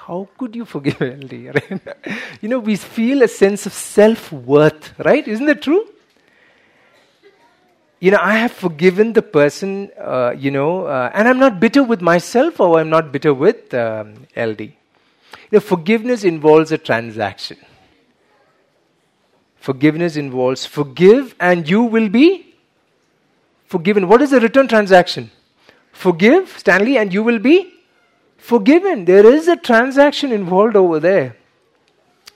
How 0.06 0.28
could 0.38 0.54
you 0.54 0.64
forgive 0.64 1.00
LD? 1.00 1.32
You 2.40 2.48
know, 2.48 2.60
we 2.60 2.76
feel 2.76 3.22
a 3.22 3.28
sense 3.28 3.66
of 3.66 3.72
self 3.72 4.30
worth, 4.30 4.96
right? 5.00 5.26
Isn't 5.26 5.46
that 5.46 5.62
true? 5.62 5.84
You 7.98 8.12
know, 8.12 8.18
I 8.20 8.34
have 8.34 8.52
forgiven 8.52 9.14
the 9.14 9.22
person, 9.22 9.90
uh, 9.98 10.32
you 10.36 10.52
know, 10.52 10.86
uh, 10.86 11.10
and 11.12 11.26
I'm 11.26 11.38
not 11.40 11.58
bitter 11.58 11.82
with 11.82 12.02
myself 12.02 12.60
or 12.60 12.78
I'm 12.78 12.90
not 12.90 13.10
bitter 13.10 13.34
with 13.34 13.74
um, 13.74 14.26
LD. 14.36 14.60
You 14.60 14.74
know, 15.52 15.60
forgiveness 15.60 16.22
involves 16.22 16.70
a 16.70 16.78
transaction. 16.78 17.56
Forgiveness 19.56 20.16
involves 20.16 20.66
forgive 20.66 21.34
and 21.40 21.68
you 21.68 21.82
will 21.82 22.08
be 22.08 22.54
forgiven. 23.64 24.06
What 24.06 24.22
is 24.22 24.30
the 24.30 24.38
return 24.38 24.68
transaction? 24.68 25.32
Forgive, 25.90 26.56
Stanley, 26.58 26.98
and 26.98 27.12
you 27.12 27.24
will 27.24 27.40
be 27.40 27.72
forgiven. 28.46 29.04
There 29.04 29.26
is 29.26 29.48
a 29.48 29.56
transaction 29.56 30.32
involved 30.32 30.76
over 30.76 31.00
there. 31.00 31.36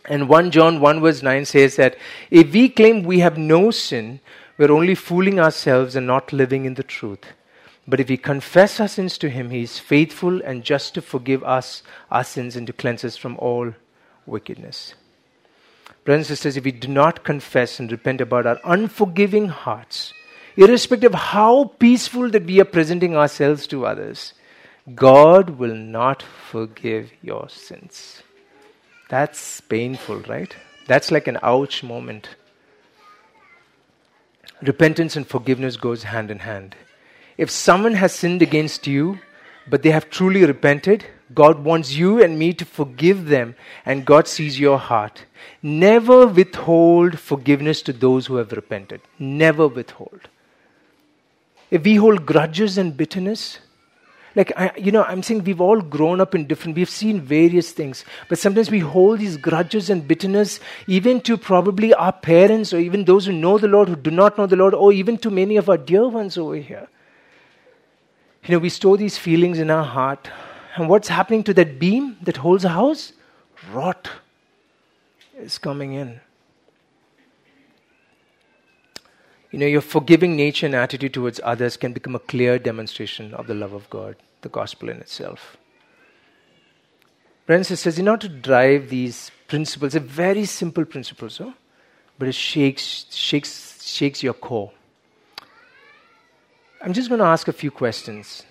And 0.08 0.28
1 0.28 0.50
John 0.50 0.80
1 0.80 1.00
verse 1.00 1.22
9 1.22 1.44
says 1.44 1.76
that 1.76 1.96
if 2.30 2.52
we 2.52 2.68
claim 2.68 3.02
we 3.02 3.20
have 3.20 3.38
no 3.38 3.70
sin, 3.70 4.20
we're 4.58 4.72
only 4.72 4.94
fooling 4.94 5.38
ourselves 5.38 5.94
and 5.94 6.06
not 6.06 6.32
living 6.32 6.64
in 6.64 6.74
the 6.74 6.82
truth. 6.82 7.24
But 7.86 8.00
if 8.00 8.08
we 8.08 8.16
confess 8.16 8.80
our 8.80 8.88
sins 8.88 9.18
to 9.18 9.30
Him, 9.30 9.50
He 9.50 9.62
is 9.62 9.78
faithful 9.78 10.42
and 10.42 10.64
just 10.64 10.94
to 10.94 11.02
forgive 11.02 11.44
us 11.44 11.82
our 12.10 12.24
sins 12.24 12.56
and 12.56 12.66
to 12.66 12.72
cleanse 12.72 13.04
us 13.04 13.16
from 13.16 13.36
all 13.38 13.72
wickedness. 14.26 14.94
Brothers 16.04 16.30
and 16.30 16.38
sisters, 16.38 16.56
if 16.56 16.64
we 16.64 16.72
do 16.72 16.88
not 16.88 17.24
confess 17.24 17.78
and 17.78 17.90
repent 17.92 18.20
about 18.20 18.46
our 18.46 18.58
unforgiving 18.64 19.48
hearts, 19.48 20.12
irrespective 20.56 21.14
of 21.14 21.20
how 21.20 21.64
peaceful 21.78 22.30
that 22.30 22.46
we 22.46 22.60
are 22.60 22.64
presenting 22.64 23.16
ourselves 23.16 23.66
to 23.68 23.86
others, 23.86 24.34
God 24.94 25.50
will 25.50 25.74
not 25.74 26.22
forgive 26.22 27.10
your 27.22 27.48
sins. 27.48 28.22
That's 29.08 29.60
painful, 29.60 30.20
right? 30.20 30.54
That's 30.86 31.10
like 31.10 31.26
an 31.26 31.38
ouch 31.42 31.82
moment. 31.82 32.28
Repentance 34.62 35.16
and 35.16 35.26
forgiveness 35.26 35.76
goes 35.76 36.04
hand 36.04 36.30
in 36.30 36.40
hand. 36.40 36.76
If 37.36 37.50
someone 37.50 37.94
has 37.94 38.14
sinned 38.14 38.42
against 38.42 38.86
you, 38.86 39.18
but 39.68 39.82
they 39.82 39.90
have 39.90 40.10
truly 40.10 40.44
repented, 40.44 41.04
God 41.32 41.64
wants 41.64 41.92
you 41.92 42.22
and 42.22 42.38
me 42.38 42.52
to 42.54 42.64
forgive 42.64 43.26
them, 43.26 43.54
and 43.86 44.04
God 44.04 44.26
sees 44.26 44.58
your 44.58 44.78
heart. 44.78 45.24
Never 45.62 46.26
withhold 46.26 47.18
forgiveness 47.18 47.82
to 47.82 47.92
those 47.92 48.26
who 48.26 48.36
have 48.36 48.52
repented. 48.52 49.00
Never 49.18 49.68
withhold. 49.68 50.28
If 51.70 51.84
we 51.84 51.96
hold 51.96 52.26
grudges 52.26 52.76
and 52.76 52.96
bitterness, 52.96 53.60
like 54.36 54.52
I, 54.56 54.72
you 54.76 54.92
know, 54.92 55.02
I'm 55.04 55.22
saying 55.22 55.44
we've 55.44 55.60
all 55.60 55.80
grown 55.80 56.20
up 56.20 56.34
in 56.34 56.46
different. 56.46 56.76
We've 56.76 56.88
seen 56.88 57.20
various 57.20 57.72
things, 57.72 58.04
but 58.28 58.38
sometimes 58.38 58.70
we 58.70 58.78
hold 58.78 59.18
these 59.18 59.36
grudges 59.36 59.90
and 59.90 60.06
bitterness, 60.06 60.60
even 60.86 61.20
to 61.22 61.36
probably 61.36 61.92
our 61.94 62.12
parents, 62.12 62.72
or 62.72 62.78
even 62.78 63.04
those 63.04 63.26
who 63.26 63.32
know 63.32 63.58
the 63.58 63.68
Lord, 63.68 63.88
who 63.88 63.96
do 63.96 64.10
not 64.10 64.38
know 64.38 64.46
the 64.46 64.56
Lord, 64.56 64.74
or 64.74 64.92
even 64.92 65.18
to 65.18 65.30
many 65.30 65.56
of 65.56 65.68
our 65.68 65.78
dear 65.78 66.08
ones 66.08 66.38
over 66.38 66.56
here. 66.56 66.88
You 68.44 68.52
know, 68.52 68.58
we 68.58 68.68
store 68.68 68.96
these 68.96 69.18
feelings 69.18 69.58
in 69.58 69.70
our 69.70 69.84
heart 69.84 70.30
and 70.76 70.88
what's 70.88 71.08
happening 71.08 71.42
to 71.44 71.54
that 71.54 71.78
beam 71.78 72.16
that 72.22 72.38
holds 72.38 72.64
a 72.64 72.70
house? 72.70 73.12
Rot 73.72 74.08
is 75.38 75.58
coming 75.58 75.94
in. 75.94 76.20
You 79.50 79.58
know, 79.58 79.66
your 79.66 79.80
forgiving 79.80 80.36
nature 80.36 80.66
and 80.66 80.74
attitude 80.74 81.14
towards 81.14 81.40
others 81.42 81.76
can 81.76 81.92
become 81.92 82.14
a 82.14 82.20
clear 82.20 82.58
demonstration 82.58 83.34
of 83.34 83.48
the 83.48 83.54
love 83.54 83.72
of 83.72 83.90
God, 83.90 84.16
the 84.42 84.48
gospel 84.48 84.88
in 84.88 84.98
itself. 84.98 85.56
Friends 87.46 87.68
and 87.68 87.78
sisters, 87.78 87.98
in 87.98 88.06
order 88.06 88.28
to 88.28 88.34
drive 88.34 88.90
these 88.90 89.32
principles, 89.48 89.92
they're 89.92 90.00
very 90.00 90.44
simple 90.44 90.84
principles, 90.84 91.38
huh? 91.38 91.50
but 92.16 92.28
it 92.28 92.34
shakes, 92.34 93.06
shakes, 93.10 93.84
shakes 93.84 94.22
your 94.22 94.34
core. 94.34 94.70
I'm 96.80 96.92
just 96.92 97.08
going 97.08 97.18
to 97.18 97.24
ask 97.24 97.48
a 97.48 97.52
few 97.52 97.72
questions. 97.72 98.44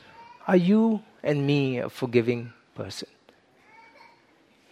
Are 0.48 0.58
you 0.58 1.02
and 1.24 1.48
me 1.48 1.78
a 1.78 1.90
forgiving 1.90 2.52
person? 2.76 3.08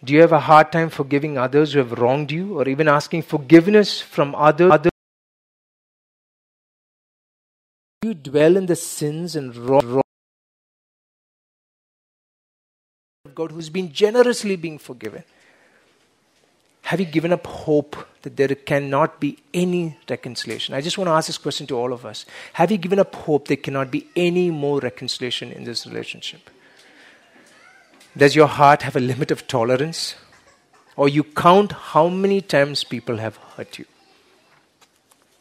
Do 0.04 0.12
you 0.12 0.20
have 0.20 0.32
a 0.32 0.40
hard 0.40 0.70
time 0.70 0.90
forgiving 0.90 1.38
others 1.38 1.72
who 1.72 1.78
have 1.78 1.92
wronged 1.92 2.30
you 2.30 2.60
or 2.60 2.68
even 2.68 2.86
asking 2.86 3.22
forgiveness 3.22 4.00
from 4.00 4.34
other, 4.34 4.70
others? 4.70 4.92
Dwell 8.22 8.56
in 8.56 8.66
the 8.66 8.76
sins 8.76 9.36
and 9.36 9.54
wrong 9.56 10.02
of 13.24 13.34
God 13.34 13.52
who's 13.52 13.70
been 13.70 13.92
generously 13.92 14.56
being 14.56 14.78
forgiven? 14.78 15.24
Have 16.82 17.00
you 17.00 17.06
given 17.06 17.32
up 17.34 17.46
hope 17.46 17.96
that 18.22 18.36
there 18.36 18.48
cannot 18.48 19.20
be 19.20 19.38
any 19.52 19.98
reconciliation? 20.08 20.74
I 20.74 20.80
just 20.80 20.96
want 20.96 21.08
to 21.08 21.12
ask 21.12 21.26
this 21.26 21.36
question 21.36 21.66
to 21.66 21.76
all 21.76 21.92
of 21.92 22.06
us. 22.06 22.24
Have 22.54 22.70
you 22.70 22.78
given 22.78 22.98
up 22.98 23.14
hope 23.14 23.48
there 23.48 23.58
cannot 23.58 23.90
be 23.90 24.06
any 24.16 24.50
more 24.50 24.80
reconciliation 24.80 25.52
in 25.52 25.64
this 25.64 25.86
relationship? 25.86 26.48
Does 28.16 28.34
your 28.34 28.46
heart 28.46 28.82
have 28.82 28.96
a 28.96 29.00
limit 29.00 29.30
of 29.30 29.46
tolerance? 29.46 30.14
Or 30.96 31.08
you 31.08 31.22
count 31.24 31.72
how 31.72 32.08
many 32.08 32.40
times 32.40 32.82
people 32.84 33.18
have 33.18 33.36
hurt 33.36 33.78
you? 33.78 33.84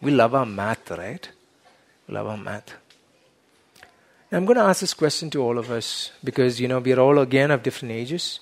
We 0.01 0.11
love 0.11 0.35
our 0.35 0.45
math, 0.45 0.91
right? 0.91 1.29
Love 2.09 2.27
our 2.27 2.37
math. 2.37 2.73
I'm 4.31 4.45
going 4.45 4.57
to 4.57 4.63
ask 4.63 4.81
this 4.81 4.93
question 4.93 5.29
to 5.31 5.41
all 5.41 5.57
of 5.57 5.71
us 5.71 6.11
because, 6.23 6.59
you 6.59 6.67
know, 6.67 6.79
we 6.79 6.93
are 6.93 6.99
all 6.99 7.19
again 7.19 7.49
of 7.51 7.63
different 7.63 7.93
ages. 7.93 8.41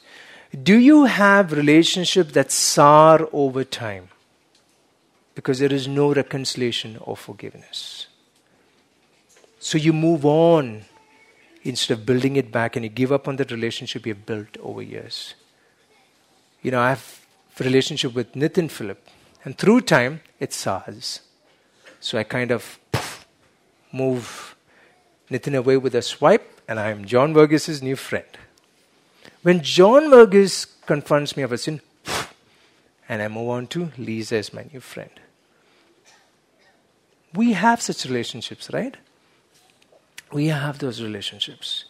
Do 0.64 0.78
you 0.78 1.06
have 1.06 1.52
relationships 1.52 2.32
that 2.34 2.52
sour 2.52 3.28
over 3.32 3.64
time? 3.64 4.10
Because 5.36 5.60
there 5.60 5.74
is 5.74 5.88
no 5.88 6.14
reconciliation 6.14 6.98
or 7.02 7.16
forgiveness. 7.16 8.08
So 9.60 9.78
you 9.78 9.94
move 9.94 10.26
on 10.26 10.86
instead 11.64 11.98
of 11.98 12.06
building 12.06 12.36
it 12.36 12.52
back 12.52 12.76
and 12.76 12.86
you 12.86 12.90
give 12.90 13.12
up 13.12 13.28
on 13.28 13.36
that 13.38 13.52
relationship 13.52 14.06
you've 14.06 14.26
built 14.26 14.58
over 14.62 14.82
years. 14.82 15.36
you 16.66 16.72
know, 16.72 16.82
I 16.82 16.90
have 16.90 17.26
a 17.60 17.64
relationship 17.64 18.16
with 18.16 18.34
Nitin 18.34 18.72
Philip. 18.72 19.08
And 19.44 19.56
through 19.56 19.82
time, 19.82 20.22
it 20.40 20.50
Sahaz. 20.50 21.20
So 22.00 22.18
I 22.18 22.24
kind 22.24 22.50
of 22.52 22.80
move 23.96 24.56
Nitin 25.32 25.56
away 25.56 25.78
with 25.78 25.96
a 25.96 26.02
swipe, 26.02 26.62
and 26.68 26.80
I'm 26.80 27.06
John 27.06 27.34
Verghese's 27.34 27.82
new 27.82 27.96
friend. 27.96 28.28
When 29.42 29.62
John 29.62 30.10
Verghese 30.12 30.68
confronts 30.86 31.38
me 31.38 31.44
of 31.44 31.52
a 31.52 31.58
sin, 31.58 31.82
and 33.08 33.22
I 33.22 33.28
move 33.28 33.50
on 33.50 33.68
to 33.68 33.92
Lisa 33.98 34.38
as 34.38 34.54
my 34.54 34.66
new 34.72 34.80
friend. 34.80 35.12
We 37.34 37.54
have 37.54 37.82
such 37.82 38.06
relationships, 38.06 38.70
right? 38.74 38.98
We 40.32 40.48
have 40.48 40.80
those 40.80 41.02
relationships. 41.02 41.86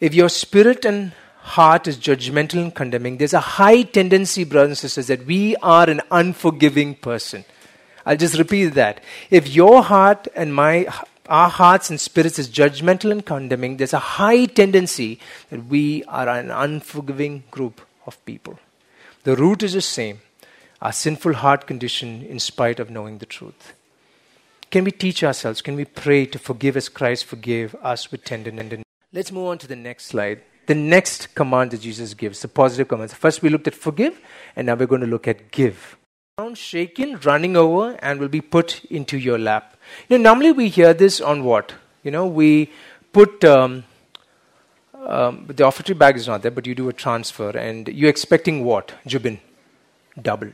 If 0.00 0.14
your 0.14 0.28
spirit 0.28 0.84
and 0.84 1.12
heart 1.40 1.86
is 1.86 1.98
judgmental 1.98 2.62
and 2.62 2.74
condemning, 2.74 3.18
there's 3.18 3.34
a 3.34 3.40
high 3.40 3.82
tendency, 3.82 4.44
brothers 4.44 4.70
and 4.70 4.78
sisters, 4.78 5.06
that 5.06 5.26
we 5.26 5.54
are 5.56 5.88
an 5.88 6.00
unforgiving 6.10 6.94
person. 6.96 7.44
I'll 8.06 8.16
just 8.16 8.38
repeat 8.38 8.70
that. 8.70 9.02
If 9.30 9.54
your 9.54 9.82
heart 9.82 10.28
and 10.34 10.54
my 10.54 10.86
our 11.28 11.48
hearts 11.48 11.90
and 11.90 12.00
spirits 12.00 12.38
is 12.38 12.48
judgmental 12.48 13.12
and 13.12 13.24
condemning, 13.24 13.76
there's 13.76 13.92
a 13.92 13.98
high 13.98 14.46
tendency 14.46 15.20
that 15.50 15.66
we 15.66 16.04
are 16.04 16.28
an 16.28 16.50
unforgiving 16.50 17.44
group 17.50 17.80
of 18.06 18.24
people. 18.24 18.58
The 19.24 19.36
root 19.36 19.62
is 19.62 19.74
the 19.74 19.82
same 19.82 20.20
our 20.80 20.92
sinful 20.92 21.34
heart 21.34 21.66
condition 21.66 22.22
in 22.22 22.38
spite 22.38 22.78
of 22.78 22.88
knowing 22.88 23.18
the 23.18 23.26
truth. 23.26 23.74
Can 24.70 24.84
we 24.84 24.92
teach 24.92 25.24
ourselves? 25.24 25.60
Can 25.60 25.74
we 25.74 25.84
pray 25.84 26.24
to 26.26 26.38
forgive 26.38 26.76
as 26.76 26.88
Christ 26.88 27.24
forgave 27.24 27.74
us 27.82 28.12
with 28.12 28.22
tenderness? 28.22 28.84
Let's 29.12 29.32
move 29.32 29.48
on 29.48 29.58
to 29.58 29.66
the 29.66 29.74
next 29.74 30.06
slide. 30.06 30.42
The 30.66 30.74
next 30.74 31.34
command 31.34 31.70
that 31.70 31.80
Jesus 31.80 32.14
gives, 32.14 32.42
the 32.42 32.48
positive 32.48 32.88
commands. 32.88 33.14
First, 33.14 33.42
we 33.42 33.48
looked 33.48 33.66
at 33.66 33.74
forgive, 33.74 34.20
and 34.54 34.66
now 34.66 34.74
we're 34.74 34.86
going 34.86 35.00
to 35.00 35.06
look 35.06 35.26
at 35.26 35.50
give. 35.50 35.96
Shaken, 36.54 37.18
running 37.24 37.56
over, 37.56 37.98
and 38.00 38.20
will 38.20 38.28
be 38.28 38.40
put 38.40 38.84
into 38.84 39.18
your 39.18 39.38
lap. 39.38 39.76
You 40.08 40.18
know, 40.18 40.22
normally 40.30 40.52
we 40.52 40.68
hear 40.68 40.94
this 40.94 41.20
on 41.20 41.42
what? 41.42 41.74
You 42.04 42.12
know, 42.12 42.26
we 42.26 42.70
put 43.12 43.44
um, 43.44 43.82
um, 44.94 45.46
the 45.48 45.64
offertory 45.64 45.98
bag 45.98 46.16
is 46.16 46.28
not 46.28 46.42
there, 46.42 46.52
but 46.52 46.64
you 46.64 46.76
do 46.76 46.88
a 46.88 46.92
transfer, 46.92 47.50
and 47.50 47.88
you're 47.88 48.08
expecting 48.08 48.64
what? 48.64 48.94
Jubin, 49.04 49.40
double. 50.22 50.52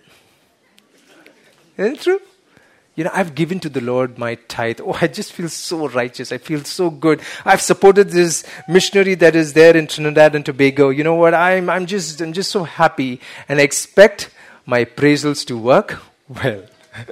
Isn't 1.77 1.97
it 1.97 2.01
true? 2.01 2.21
You 2.95 3.05
know, 3.05 3.11
I've 3.13 3.35
given 3.35 3.61
to 3.61 3.69
the 3.69 3.83
Lord 3.83 4.19
my 4.19 4.37
tithe. 4.37 4.81
Oh, 4.83 4.97
I 4.99 5.09
just 5.09 5.35
feel 5.35 5.51
so 5.51 5.89
righteous. 5.89 6.33
I 6.33 6.39
feel 6.39 6.65
so 6.65 6.89
good. 6.89 7.21
I've 7.45 7.61
supported 7.61 8.09
this 8.09 8.43
missionary 8.69 9.17
that 9.17 9.37
is 9.37 9.53
there 9.53 9.77
in 9.77 9.89
Trinidad 9.89 10.35
and 10.35 10.47
Tobago. 10.47 10.89
You 10.89 11.05
know 11.05 11.17
what? 11.17 11.35
I'm, 11.35 11.69
I'm, 11.69 11.85
just, 11.85 12.23
I'm 12.23 12.33
just 12.33 12.51
so 12.51 12.63
happy 12.63 13.21
and 13.49 13.59
I 13.59 13.65
expect 13.65 14.31
my 14.67 14.85
appraisals 14.85 15.47
to 15.47 15.57
work 15.57 16.03
well. 16.29 16.65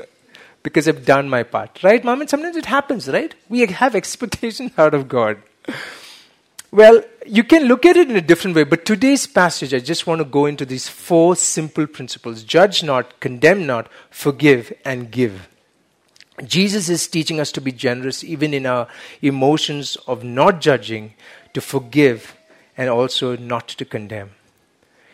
because 0.63 0.89
I've 0.89 1.05
done 1.05 1.29
my 1.29 1.43
part. 1.43 1.83
Right, 1.83 2.03
mom? 2.05 2.21
And 2.21 2.31
sometimes 2.31 2.57
it 2.57 2.67
happens, 2.67 3.09
right? 3.09 3.35
We 3.49 3.67
have 3.67 3.95
expectations 3.95 4.73
out 4.79 4.95
of 4.95 5.09
God. 5.09 5.43
Well, 6.71 7.05
you 7.27 7.45
can 7.45 7.65
look 7.65 7.85
at 7.85 7.97
it 7.97 8.09
in 8.09 8.17
a 8.17 8.23
different 8.23 8.57
way, 8.57 8.65
but 8.65 8.87
today's 8.87 9.27
passage, 9.27 9.75
I 9.75 9.79
just 9.79 10.07
want 10.07 10.21
to 10.21 10.25
go 10.25 10.47
into 10.47 10.65
these 10.65 10.89
four 10.89 11.37
simple 11.37 11.87
principles 11.87 12.43
judge 12.43 12.83
not, 12.83 13.21
condemn 13.21 13.67
not, 13.67 13.89
forgive, 14.11 14.73
and 14.85 15.11
give. 15.11 15.49
Jesus 16.45 16.89
is 16.89 17.07
teaching 17.07 17.39
us 17.39 17.53
to 17.53 17.61
be 17.61 17.73
generous 17.73 18.25
even 18.25 18.55
in 18.55 18.65
our 18.65 18.89
emotions 19.21 19.97
of 20.07 20.25
not 20.25 20.63
judging, 20.63 21.13
to 21.53 21.61
forgive, 21.61 22.35
and 22.77 22.89
also 22.89 23.37
not 23.37 23.69
to 23.69 23.85
condemn. 23.85 24.31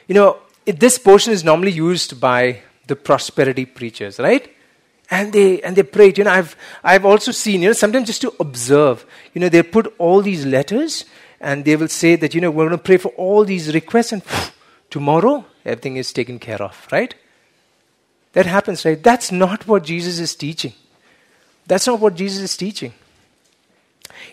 You 0.07 0.15
know, 0.15 0.39
this 0.77 0.99
portion 0.99 1.33
is 1.33 1.45
normally 1.45 1.73
used 1.73 2.21
by 2.21 2.61
the 2.87 2.97
prosperity 2.97 3.65
preachers, 3.65 4.19
right? 4.19 4.55
And 5.11 5.33
they 5.33 5.63
and 5.63 5.75
they 5.75 5.83
pray. 5.83 6.13
You 6.15 6.25
know, 6.25 6.33
I've 6.33 6.57
I've 6.85 7.05
also 7.05 7.33
seen, 7.33 7.63
you 7.63 7.69
know, 7.69 7.73
sometimes 7.73 8.07
just 8.07 8.21
to 8.23 8.35
observe, 8.41 9.07
you 9.33 9.41
know, 9.41 9.49
they 9.49 9.63
put 9.63 9.95
all 9.99 10.21
these 10.21 10.45
letters 10.45 11.07
and 11.41 11.65
they 11.65 11.77
will 11.77 11.89
say 11.89 12.17
that, 12.17 12.35
you 12.35 12.41
know, 12.41 12.51
we're 12.51 12.67
going 12.67 12.77
to 12.77 12.83
pray 12.83 12.99
for 12.99 13.09
all 13.11 13.45
these 13.45 13.73
requests 13.73 14.13
and 14.13 14.23
tomorrow 14.91 15.45
everything 15.65 15.97
is 15.97 16.13
taken 16.13 16.39
care 16.39 16.61
of, 16.61 16.87
right? 16.93 17.15
That 18.33 18.47
happens, 18.47 18.85
right? 18.85 19.03
That's 19.03 19.33
not 19.33 19.67
what 19.67 19.85
Jesus 19.85 20.19
is 20.19 20.35
teaching. 20.35 20.75
That's 21.67 21.87
not 21.87 22.01
what 22.01 22.15
Jesus 22.15 22.43
is 22.43 22.57
teaching. 22.57 22.93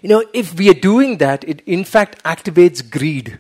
You 0.02 0.10
know, 0.10 0.26
if 0.34 0.54
we 0.56 0.70
are 0.70 0.74
doing 0.74 1.18
that, 1.18 1.48
it 1.48 1.62
in 1.66 1.84
fact 1.84 2.22
activates 2.24 2.88
greed. 2.90 3.40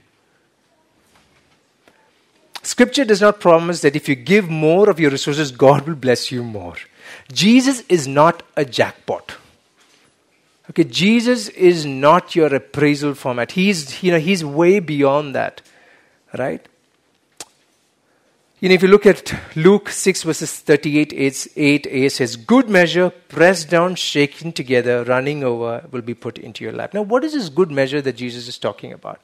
Scripture 2.65 3.05
does 3.05 3.21
not 3.21 3.39
promise 3.39 3.81
that 3.81 3.95
if 3.95 4.09
you 4.09 4.15
give 4.15 4.49
more 4.49 4.89
of 4.89 4.99
your 4.99 5.11
resources, 5.11 5.51
God 5.51 5.87
will 5.87 5.95
bless 5.95 6.31
you 6.31 6.43
more. 6.43 6.75
Jesus 7.31 7.81
is 7.81 8.07
not 8.07 8.41
a 8.57 8.65
jackpot. 8.65 9.35
Okay, 10.71 10.83
Jesus 10.83 11.47
is 11.49 11.85
not 11.85 12.35
your 12.35 12.53
appraisal 12.53 13.13
format. 13.13 13.51
He's, 13.51 14.01
you 14.01 14.11
know, 14.11 14.17
he's 14.17 14.43
way 14.43 14.79
beyond 14.79 15.35
that, 15.35 15.61
right? 16.39 16.67
You 18.59 18.69
know, 18.69 18.75
if 18.75 18.81
you 18.81 18.87
look 18.87 19.05
at 19.05 19.31
Luke 19.55 19.89
6 19.89 20.23
verses 20.23 20.59
38, 20.59 21.11
8a 21.11 22.11
says, 22.11 22.35
Good 22.35 22.67
measure, 22.67 23.11
pressed 23.11 23.69
down, 23.69 23.93
shaken 23.93 24.51
together, 24.51 25.03
running 25.03 25.43
over, 25.43 25.85
will 25.91 26.01
be 26.01 26.15
put 26.15 26.39
into 26.39 26.63
your 26.63 26.73
lap. 26.73 26.95
Now, 26.95 27.03
what 27.03 27.23
is 27.23 27.33
this 27.33 27.49
good 27.49 27.69
measure 27.69 28.01
that 28.01 28.15
Jesus 28.15 28.47
is 28.47 28.57
talking 28.57 28.91
about? 28.91 29.23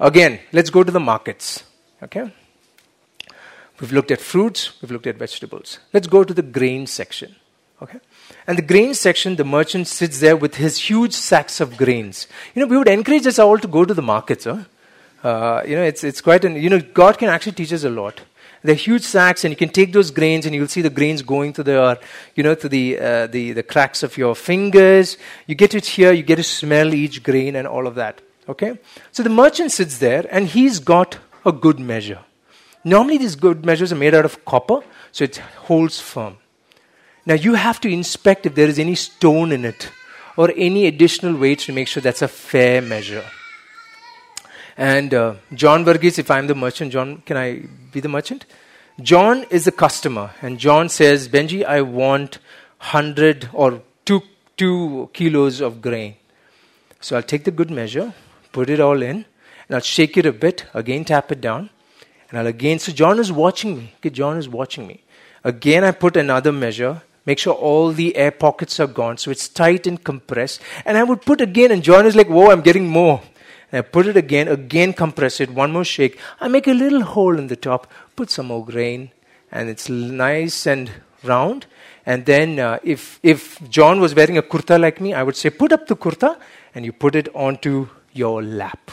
Again, 0.00 0.40
let's 0.52 0.70
go 0.70 0.82
to 0.82 0.90
the 0.90 1.00
markets. 1.00 1.64
Okay? 2.02 2.32
We've 3.80 3.92
looked 3.92 4.10
at 4.10 4.20
fruits, 4.20 4.80
we've 4.82 4.90
looked 4.90 5.06
at 5.06 5.16
vegetables. 5.16 5.78
Let's 5.92 6.08
go 6.08 6.24
to 6.24 6.34
the 6.34 6.42
grain 6.42 6.86
section. 6.86 7.36
Okay? 7.80 8.00
And 8.46 8.58
the 8.58 8.62
grain 8.62 8.94
section, 8.94 9.36
the 9.36 9.44
merchant 9.44 9.86
sits 9.86 10.20
there 10.20 10.36
with 10.36 10.56
his 10.56 10.78
huge 10.78 11.12
sacks 11.12 11.60
of 11.60 11.76
grains. 11.76 12.26
You 12.54 12.62
know, 12.62 12.66
we 12.66 12.76
would 12.76 12.88
encourage 12.88 13.26
us 13.26 13.38
all 13.38 13.58
to 13.58 13.68
go 13.68 13.84
to 13.84 13.94
the 13.94 14.02
markets. 14.02 14.44
Huh? 14.44 14.64
Uh, 15.22 15.62
you 15.66 15.76
know, 15.76 15.82
it's, 15.82 16.02
it's 16.02 16.20
quite 16.20 16.44
an, 16.44 16.56
you 16.56 16.68
know, 16.68 16.80
God 16.80 17.18
can 17.18 17.28
actually 17.28 17.52
teach 17.52 17.72
us 17.72 17.84
a 17.84 17.90
lot. 17.90 18.20
They're 18.62 18.74
huge 18.74 19.02
sacks, 19.02 19.44
and 19.44 19.52
you 19.52 19.56
can 19.56 19.68
take 19.68 19.92
those 19.92 20.10
grains, 20.10 20.44
and 20.44 20.52
you'll 20.52 20.66
see 20.66 20.82
the 20.82 20.90
grains 20.90 21.22
going 21.22 21.52
to 21.52 21.62
the, 21.62 22.00
you 22.34 22.42
know, 22.42 22.56
to 22.56 22.68
the, 22.68 22.98
uh, 22.98 23.26
the, 23.28 23.52
the 23.52 23.62
cracks 23.62 24.02
of 24.02 24.18
your 24.18 24.34
fingers. 24.34 25.16
You 25.46 25.54
get 25.54 25.76
it 25.76 25.86
here, 25.86 26.12
you 26.12 26.24
get 26.24 26.36
to 26.36 26.42
smell 26.42 26.92
each 26.92 27.22
grain 27.22 27.54
and 27.54 27.68
all 27.68 27.86
of 27.86 27.94
that. 27.94 28.20
Okay? 28.48 28.78
So 29.12 29.22
the 29.22 29.30
merchant 29.30 29.70
sits 29.70 29.98
there, 29.98 30.26
and 30.30 30.48
he's 30.48 30.80
got 30.80 31.18
a 31.46 31.52
good 31.52 31.78
measure. 31.78 32.18
Normally, 32.84 33.18
these 33.18 33.36
good 33.36 33.64
measures 33.64 33.92
are 33.92 33.96
made 33.96 34.14
out 34.14 34.24
of 34.24 34.44
copper, 34.44 34.80
so 35.12 35.24
it 35.24 35.36
holds 35.36 36.00
firm. 36.00 36.36
Now, 37.26 37.34
you 37.34 37.54
have 37.54 37.80
to 37.80 37.88
inspect 37.88 38.46
if 38.46 38.54
there 38.54 38.68
is 38.68 38.78
any 38.78 38.94
stone 38.94 39.52
in 39.52 39.64
it 39.64 39.90
or 40.36 40.52
any 40.56 40.86
additional 40.86 41.36
weights 41.36 41.66
to 41.66 41.72
make 41.72 41.88
sure 41.88 42.00
that's 42.00 42.22
a 42.22 42.28
fair 42.28 42.80
measure. 42.80 43.24
And 44.76 45.12
uh, 45.12 45.34
John 45.52 45.84
Verghese, 45.84 46.20
if 46.20 46.30
I'm 46.30 46.46
the 46.46 46.54
merchant, 46.54 46.92
John, 46.92 47.22
can 47.26 47.36
I 47.36 47.64
be 47.92 48.00
the 48.00 48.08
merchant? 48.08 48.46
John 49.00 49.44
is 49.50 49.64
the 49.64 49.72
customer, 49.72 50.30
and 50.40 50.58
John 50.58 50.88
says, 50.88 51.28
Benji, 51.28 51.64
I 51.64 51.82
want 51.82 52.38
100 52.78 53.50
or 53.52 53.82
2, 54.04 54.22
two 54.56 55.10
kilos 55.12 55.60
of 55.60 55.82
grain. 55.82 56.14
So 57.00 57.16
I'll 57.16 57.22
take 57.22 57.44
the 57.44 57.50
good 57.50 57.70
measure, 57.70 58.14
put 58.52 58.70
it 58.70 58.80
all 58.80 59.02
in, 59.02 59.24
and 59.68 59.74
I'll 59.74 59.80
shake 59.80 60.16
it 60.16 60.26
a 60.26 60.32
bit, 60.32 60.66
again 60.74 61.04
tap 61.04 61.30
it 61.32 61.40
down, 61.40 61.70
and 62.28 62.38
I'll 62.38 62.46
again. 62.46 62.78
So 62.78 62.92
John 62.92 63.18
is 63.18 63.32
watching 63.32 63.78
me. 63.78 63.92
Okay, 63.96 64.10
John 64.10 64.36
is 64.36 64.48
watching 64.48 64.86
me. 64.86 65.02
Again, 65.44 65.84
I 65.84 65.92
put 65.92 66.16
another 66.16 66.52
measure, 66.52 67.02
make 67.24 67.38
sure 67.38 67.54
all 67.54 67.92
the 67.92 68.16
air 68.16 68.30
pockets 68.30 68.80
are 68.80 68.86
gone, 68.86 69.18
so 69.18 69.30
it's 69.30 69.48
tight 69.48 69.86
and 69.86 70.02
compressed. 70.02 70.60
And 70.84 70.98
I 70.98 71.04
would 71.04 71.22
put 71.22 71.40
again, 71.40 71.70
and 71.70 71.82
John 71.82 72.06
is 72.06 72.16
like, 72.16 72.28
Whoa, 72.28 72.50
I'm 72.50 72.60
getting 72.60 72.88
more. 72.88 73.22
And 73.70 73.78
I 73.78 73.82
put 73.82 74.06
it 74.06 74.16
again, 74.16 74.48
again 74.48 74.92
compress 74.92 75.40
it, 75.40 75.50
one 75.50 75.72
more 75.72 75.84
shake. 75.84 76.18
I 76.40 76.48
make 76.48 76.66
a 76.66 76.72
little 76.72 77.02
hole 77.02 77.38
in 77.38 77.48
the 77.48 77.56
top, 77.56 77.90
put 78.16 78.30
some 78.30 78.46
more 78.46 78.64
grain, 78.64 79.10
and 79.52 79.68
it's 79.68 79.88
nice 79.88 80.66
and 80.66 80.90
round. 81.22 81.66
And 82.06 82.24
then, 82.24 82.58
uh, 82.58 82.78
if, 82.82 83.20
if 83.22 83.60
John 83.68 84.00
was 84.00 84.14
wearing 84.14 84.38
a 84.38 84.42
kurta 84.42 84.80
like 84.80 84.98
me, 84.98 85.12
I 85.12 85.22
would 85.22 85.36
say, 85.36 85.50
put 85.50 85.72
up 85.72 85.86
the 85.86 85.96
kurta, 85.96 86.38
and 86.74 86.84
you 86.86 86.92
put 86.92 87.14
it 87.14 87.28
onto 87.34 87.88
your 88.14 88.42
lap. 88.42 88.90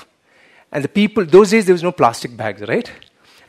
And 0.71 0.83
the 0.83 0.89
people, 0.89 1.25
those 1.25 1.51
days 1.51 1.65
there 1.65 1.73
was 1.73 1.83
no 1.83 1.93
plastic 1.93 2.35
bags, 2.35 2.61
right? 2.63 2.91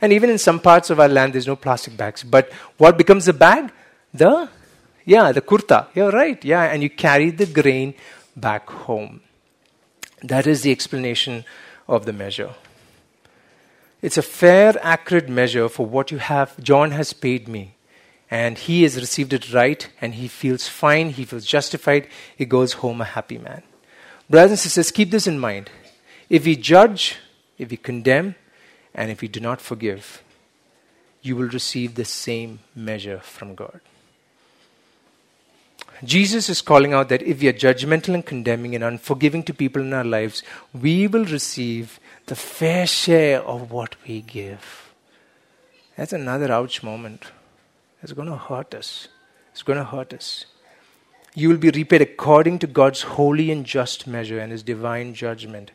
And 0.01 0.13
even 0.13 0.29
in 0.29 0.37
some 0.37 0.59
parts 0.59 0.89
of 0.89 0.99
our 0.99 1.07
land, 1.07 1.33
there's 1.33 1.47
no 1.47 1.55
plastic 1.55 1.97
bags. 1.97 2.23
But 2.23 2.51
what 2.77 2.97
becomes 2.97 3.25
the 3.25 3.33
bag? 3.33 3.71
The, 4.13 4.49
yeah, 5.05 5.31
the 5.31 5.41
kurta. 5.41 5.87
You're 5.95 6.11
right, 6.11 6.43
yeah. 6.43 6.63
And 6.63 6.83
you 6.83 6.89
carry 6.89 7.31
the 7.31 7.45
grain 7.45 7.93
back 8.35 8.69
home. 8.69 9.21
That 10.23 10.47
is 10.47 10.61
the 10.61 10.71
explanation 10.71 11.45
of 11.87 12.05
the 12.05 12.13
measure. 12.13 12.53
It's 14.01 14.17
a 14.17 14.21
fair, 14.21 14.75
accurate 14.81 15.27
measure 15.27 15.69
for 15.69 15.85
what 15.85 16.11
you 16.11 16.19
have. 16.19 16.57
John 16.61 16.91
has 16.91 17.13
paid 17.13 17.47
me, 17.47 17.75
and 18.29 18.57
he 18.57 18.83
has 18.83 18.95
received 18.95 19.33
it 19.33 19.53
right, 19.53 19.89
and 19.99 20.15
he 20.15 20.27
feels 20.27 20.67
fine, 20.67 21.09
he 21.09 21.25
feels 21.25 21.45
justified, 21.45 22.07
he 22.35 22.45
goes 22.45 22.73
home 22.73 23.01
a 23.01 23.05
happy 23.05 23.37
man. 23.37 23.63
Brothers 24.29 24.51
and 24.51 24.59
sisters, 24.59 24.91
keep 24.91 25.09
this 25.09 25.25
in 25.25 25.39
mind. 25.39 25.71
If 26.29 26.45
we 26.45 26.55
judge, 26.55 27.15
if 27.57 27.71
we 27.71 27.77
condemn, 27.77 28.35
and 28.93 29.11
if 29.11 29.21
we 29.21 29.27
do 29.27 29.39
not 29.39 29.61
forgive, 29.61 30.23
you 31.21 31.35
will 31.35 31.49
receive 31.49 31.95
the 31.95 32.05
same 32.05 32.59
measure 32.75 33.19
from 33.19 33.55
God. 33.55 33.81
Jesus 36.03 36.47
is 36.47 36.61
calling 36.61 36.93
out 36.93 37.09
that 37.09 37.23
if 37.23 37.41
we 37.41 37.47
are 37.47 37.53
judgmental 37.53 38.13
and 38.13 38.25
condemning 38.25 38.75
and 38.75 38.83
unforgiving 38.83 39.41
to 39.43 39.53
people 39.53 39.81
in 39.81 39.93
our 39.93 40.03
lives, 40.03 40.43
we 40.73 41.07
will 41.07 41.25
receive 41.25 41.99
the 42.27 42.35
fair 42.35 42.85
share 42.85 43.41
of 43.41 43.71
what 43.71 43.95
we 44.07 44.21
give. 44.21 44.93
That's 45.95 46.13
another 46.13 46.51
ouch 46.51 46.83
moment. 46.83 47.25
It's 48.03 48.13
going 48.13 48.27
to 48.27 48.37
hurt 48.37 48.75
us. 48.75 49.07
It's 49.51 49.63
going 49.63 49.79
to 49.79 49.85
hurt 49.85 50.13
us. 50.13 50.45
You 51.33 51.49
will 51.49 51.57
be 51.57 51.71
repaid 51.71 52.01
according 52.01 52.59
to 52.59 52.67
God's 52.67 53.01
holy 53.01 53.49
and 53.49 53.65
just 53.65 54.05
measure 54.05 54.39
and 54.39 54.51
His 54.51 54.61
divine 54.61 55.15
judgment 55.15 55.71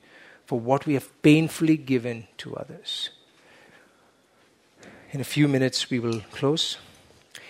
for 0.47 0.59
what 0.59 0.87
we 0.87 0.95
have 0.95 1.23
painfully 1.23 1.77
given 1.77 2.27
to 2.39 2.57
others. 2.57 3.11
In 5.13 5.21
a 5.21 5.25
few 5.25 5.49
minutes, 5.49 5.91
we 5.91 5.99
will 5.99 6.21
close. 6.33 6.79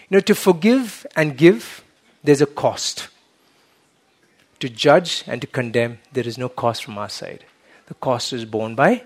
You 0.08 0.16
know, 0.16 0.20
to 0.20 0.34
forgive 0.34 1.06
and 1.16 1.36
give, 1.36 1.84
there's 2.24 2.42
a 2.42 2.46
cost. 2.46 3.08
To 4.60 4.68
judge 4.68 5.24
and 5.26 5.40
to 5.40 5.46
condemn, 5.46 5.98
there 6.12 6.26
is 6.26 6.38
no 6.38 6.48
cost 6.48 6.84
from 6.84 6.98
our 6.98 7.08
side. 7.08 7.44
The 7.86 7.94
cost 7.94 8.32
is 8.32 8.44
borne 8.44 8.74
by 8.74 9.04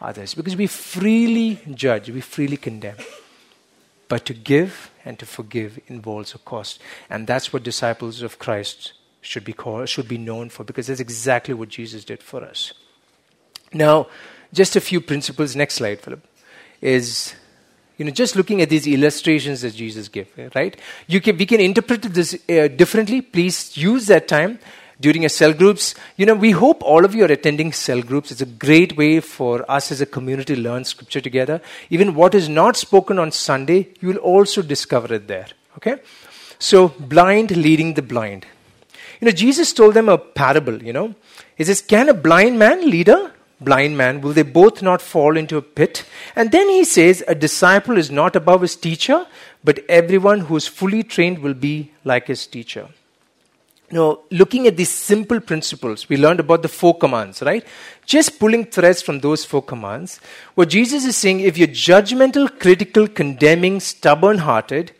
others 0.00 0.34
because 0.34 0.56
we 0.56 0.66
freely 0.66 1.60
judge, 1.74 2.10
we 2.10 2.20
freely 2.20 2.56
condemn. 2.56 2.96
But 4.08 4.26
to 4.26 4.34
give 4.34 4.90
and 5.04 5.18
to 5.18 5.26
forgive 5.26 5.80
involves 5.86 6.34
a 6.34 6.38
cost. 6.38 6.80
And 7.08 7.26
that's 7.26 7.52
what 7.52 7.62
disciples 7.62 8.22
of 8.22 8.38
Christ 8.38 8.92
should 9.20 9.44
be 9.44 9.52
called, 9.52 9.88
should 9.88 10.08
be 10.08 10.18
known 10.18 10.50
for, 10.50 10.64
because 10.64 10.88
that's 10.88 11.00
exactly 11.00 11.54
what 11.54 11.68
Jesus 11.68 12.04
did 12.04 12.22
for 12.22 12.42
us. 12.42 12.72
Now, 13.74 14.08
just 14.52 14.76
a 14.76 14.80
few 14.80 15.00
principles. 15.00 15.56
Next 15.56 15.74
slide, 15.74 16.00
Philip. 16.00 16.24
Is 16.80 17.34
you 17.98 18.04
know, 18.04 18.10
just 18.10 18.34
looking 18.34 18.60
at 18.60 18.68
these 18.68 18.86
illustrations 18.86 19.60
that 19.60 19.74
Jesus 19.74 20.08
gave, 20.08 20.28
right? 20.54 20.76
You 21.06 21.20
can, 21.20 21.36
we 21.36 21.46
can 21.46 21.60
interpret 21.60 22.02
this 22.02 22.34
uh, 22.48 22.68
differently. 22.68 23.20
Please 23.20 23.76
use 23.76 24.06
that 24.06 24.26
time 24.26 24.58
during 25.00 25.22
your 25.22 25.28
cell 25.28 25.52
groups. 25.52 25.94
You 26.16 26.26
know, 26.26 26.34
we 26.34 26.50
hope 26.50 26.82
all 26.82 27.04
of 27.04 27.14
you 27.14 27.24
are 27.24 27.32
attending 27.32 27.72
cell 27.72 28.02
groups. 28.02 28.32
It's 28.32 28.40
a 28.40 28.46
great 28.46 28.96
way 28.96 29.20
for 29.20 29.70
us 29.70 29.92
as 29.92 30.00
a 30.00 30.06
community 30.06 30.56
to 30.56 30.60
learn 30.60 30.84
scripture 30.84 31.20
together. 31.20 31.60
Even 31.90 32.14
what 32.14 32.34
is 32.34 32.48
not 32.48 32.76
spoken 32.76 33.18
on 33.18 33.30
Sunday, 33.30 33.88
you 34.00 34.08
will 34.08 34.16
also 34.16 34.62
discover 34.62 35.14
it 35.14 35.28
there. 35.28 35.46
Okay? 35.76 35.96
So, 36.58 36.88
blind 36.88 37.56
leading 37.56 37.94
the 37.94 38.02
blind. 38.02 38.46
You 39.20 39.26
know, 39.26 39.32
Jesus 39.32 39.72
told 39.72 39.94
them 39.94 40.08
a 40.08 40.18
parable, 40.18 40.82
you 40.82 40.92
know. 40.92 41.14
He 41.56 41.64
says, 41.64 41.80
Can 41.80 42.08
a 42.08 42.14
blind 42.14 42.58
man 42.58 42.88
lead 42.90 43.08
a 43.08 43.32
blind 43.64 43.96
man, 43.96 44.20
will 44.20 44.32
they 44.32 44.42
both 44.42 44.82
not 44.82 45.02
fall 45.02 45.36
into 45.36 45.56
a 45.56 45.62
pit? 45.62 46.04
And 46.36 46.50
then 46.52 46.68
he 46.68 46.84
says, 46.84 47.24
A 47.28 47.34
disciple 47.34 47.98
is 47.98 48.10
not 48.10 48.36
above 48.36 48.62
his 48.62 48.76
teacher, 48.76 49.26
but 49.64 49.84
everyone 49.88 50.40
who 50.40 50.56
is 50.56 50.66
fully 50.66 51.02
trained 51.02 51.38
will 51.38 51.54
be 51.54 51.92
like 52.04 52.26
his 52.26 52.46
teacher. 52.46 52.88
Now, 53.90 54.20
looking 54.30 54.66
at 54.66 54.78
these 54.78 54.88
simple 54.88 55.38
principles, 55.38 56.08
we 56.08 56.16
learned 56.16 56.40
about 56.40 56.62
the 56.62 56.68
four 56.68 56.96
commands, 56.96 57.42
right? 57.42 57.64
Just 58.06 58.38
pulling 58.38 58.64
threads 58.64 59.02
from 59.02 59.20
those 59.20 59.44
four 59.44 59.62
commands. 59.62 60.18
What 60.54 60.70
Jesus 60.70 61.04
is 61.04 61.16
saying, 61.16 61.40
if 61.40 61.58
you're 61.58 61.68
judgmental, 61.68 62.58
critical, 62.58 63.06
condemning, 63.06 63.80
stubborn 63.80 64.38
hearted, 64.38 64.92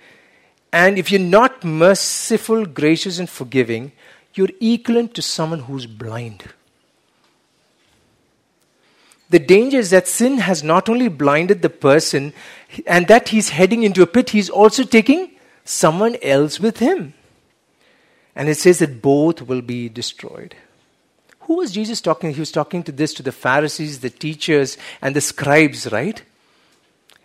and 0.75 0.99
if 0.99 1.11
you're 1.11 1.21
not 1.21 1.65
merciful, 1.65 2.67
gracious, 2.67 3.19
and 3.19 3.31
forgiving, 3.31 3.93
you're 4.35 4.51
equivalent 4.61 5.15
to 5.15 5.23
someone 5.23 5.61
who's 5.61 5.87
blind. 5.87 6.45
The 9.33 9.39
danger 9.39 9.79
is 9.79 9.89
that 9.91 10.07
sin 10.09 10.39
has 10.39 10.63
not 10.63 10.91
only 10.91 11.09
blinded 11.09 11.63
the 11.63 11.71
person 11.71 12.35
and 12.87 13.09
that 13.09 13.31
he's 13.31 13.49
heading 13.49 13.83
into 13.83 14.03
a 14.03 14.07
pit, 14.07 14.29
he's 14.29 14.51
also 14.51 14.85
taking 14.85 15.31
someone 15.65 16.19
else 16.21 16.61
with 16.61 16.81
him. 16.81 17.15
And 18.37 18.51
it 18.51 18.59
says 18.59 18.81
that 18.81 19.01
both 19.01 19.41
will 19.41 19.63
be 19.63 19.89
destroyed. 19.89 20.55
Who 21.41 21.55
was 21.55 21.73
Jesus 21.73 22.03
talking? 22.03 22.35
He 22.35 22.41
was 22.41 22.53
talking 22.53 22.83
to 22.83 22.93
this 22.93 23.15
to 23.15 23.23
the 23.23 23.33
Pharisees, 23.33 24.01
the 24.01 24.11
teachers, 24.11 24.77
and 25.01 25.17
the 25.17 25.23
scribes, 25.23 25.91
right? 25.91 26.21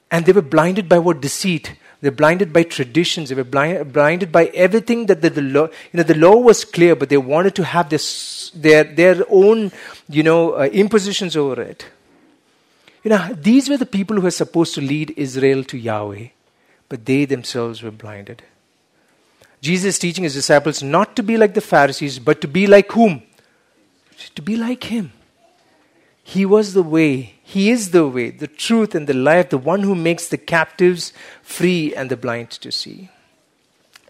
And 0.09 0.25
they 0.25 0.31
were 0.31 0.41
blinded 0.41 0.87
by 0.87 0.99
what 0.99 1.19
deceit. 1.19 1.75
They're 1.99 2.11
blinded 2.11 2.53
by 2.53 2.63
traditions. 2.63 3.27
They 3.27 3.35
were 3.35 3.43
blind, 3.43 3.91
blinded 3.91 4.31
by 4.31 4.45
everything 4.53 5.07
that 5.07 5.21
the, 5.21 5.29
the, 5.29 5.41
law, 5.41 5.65
you 5.65 5.97
know, 5.97 6.03
the 6.03 6.15
law 6.15 6.37
was 6.37 6.63
clear, 6.63 6.95
but 6.95 7.09
they 7.09 7.17
wanted 7.17 7.53
to 7.55 7.65
have 7.65 7.89
this, 7.89 8.49
their, 8.55 8.85
their 8.85 9.25
own, 9.29 9.73
you 10.07 10.23
know, 10.23 10.53
uh, 10.53 10.69
impositions 10.71 11.35
over 11.35 11.61
it. 11.61 11.85
You 13.07 13.11
know, 13.15 13.33
these 13.33 13.69
were 13.69 13.77
the 13.77 13.85
people 13.85 14.17
who 14.17 14.23
were 14.23 14.31
supposed 14.31 14.75
to 14.75 14.81
lead 14.81 15.13
Israel 15.15 15.63
to 15.63 15.77
Yahweh, 15.77 16.27
but 16.89 17.05
they 17.05 17.23
themselves 17.23 17.81
were 17.81 17.89
blinded. 17.89 18.43
Jesus 19.61 19.95
is 19.95 19.99
teaching 19.99 20.25
his 20.25 20.33
disciples 20.33 20.83
not 20.83 21.15
to 21.15 21.23
be 21.23 21.37
like 21.37 21.53
the 21.53 21.61
Pharisees, 21.61 22.19
but 22.19 22.41
to 22.41 22.49
be 22.49 22.67
like 22.67 22.91
whom? 22.91 23.23
To 24.35 24.41
be 24.41 24.57
like 24.57 24.83
him. 24.83 25.13
He 26.21 26.45
was 26.45 26.73
the 26.73 26.83
way, 26.83 27.35
he 27.41 27.69
is 27.69 27.91
the 27.91 28.05
way, 28.05 28.29
the 28.29 28.45
truth, 28.45 28.93
and 28.93 29.07
the 29.07 29.13
life, 29.13 29.51
the 29.51 29.57
one 29.57 29.83
who 29.83 29.95
makes 29.95 30.27
the 30.27 30.37
captives 30.37 31.13
free 31.41 31.95
and 31.95 32.11
the 32.11 32.17
blind 32.17 32.51
to 32.51 32.73
see. 32.73 33.09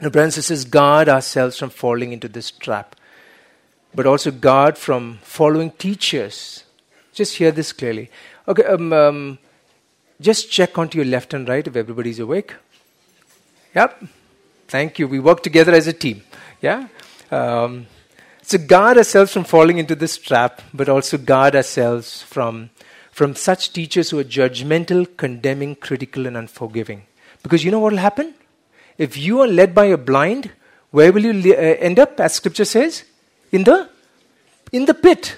Now, 0.02 0.10
brothers 0.10 0.38
and 0.38 0.44
sisters, 0.44 0.66
guard 0.66 1.08
ourselves 1.08 1.60
from 1.60 1.70
falling 1.70 2.14
into 2.14 2.28
this 2.28 2.50
trap, 2.50 2.96
but 3.94 4.08
also 4.08 4.32
guard 4.32 4.76
from 4.76 5.20
following 5.22 5.70
teachers. 5.70 6.64
Just 7.18 7.38
hear 7.38 7.52
this 7.52 7.74
clearly. 7.74 8.12
Okay, 8.48 8.64
um, 8.64 8.94
um, 8.94 9.40
just 10.22 10.52
check 10.52 10.78
onto 10.78 11.00
your 11.00 11.06
left 11.06 11.34
and 11.34 11.50
right 11.50 11.66
if 11.66 11.76
everybody's 11.76 12.20
awake. 12.20 12.54
Yep. 13.74 14.04
Thank 14.68 15.00
you. 15.00 15.08
We 15.08 15.20
work 15.20 15.42
together 15.42 15.72
as 15.72 15.88
a 15.88 15.94
team. 15.94 16.22
Yeah. 16.62 16.90
Um, 17.32 17.88
so 18.44 18.60
guard 18.60 18.98
ourselves 18.98 19.34
from 19.34 19.46
falling 19.46 19.80
into 19.80 19.96
this 19.96 20.16
trap, 20.18 20.62
but 20.76 20.90
also 20.90 21.18
guard 21.18 21.56
ourselves 21.56 22.22
from 22.22 22.70
from 23.12 23.34
such 23.34 23.74
teachers 23.74 24.12
who 24.12 24.20
are 24.20 24.24
judgmental, 24.24 25.08
condemning, 25.18 25.74
critical, 25.76 26.28
and 26.28 26.38
unforgiving. 26.38 27.02
Because 27.42 27.64
you 27.64 27.72
know 27.72 27.80
what 27.80 27.94
will 27.94 28.06
happen? 28.06 28.36
If 29.00 29.18
you 29.18 29.42
are 29.42 29.48
led 29.48 29.74
by 29.74 29.86
a 29.86 29.98
blind, 29.98 30.52
where 30.92 31.12
will 31.12 31.24
you 31.24 31.34
li- 31.34 31.56
uh, 31.56 31.76
end 31.90 31.98
up? 31.98 32.20
As 32.20 32.36
Scripture 32.36 32.66
says, 32.66 33.04
in 33.52 33.64
the 33.64 33.90
in 34.72 34.86
the 34.86 34.94
pit. 34.94 35.38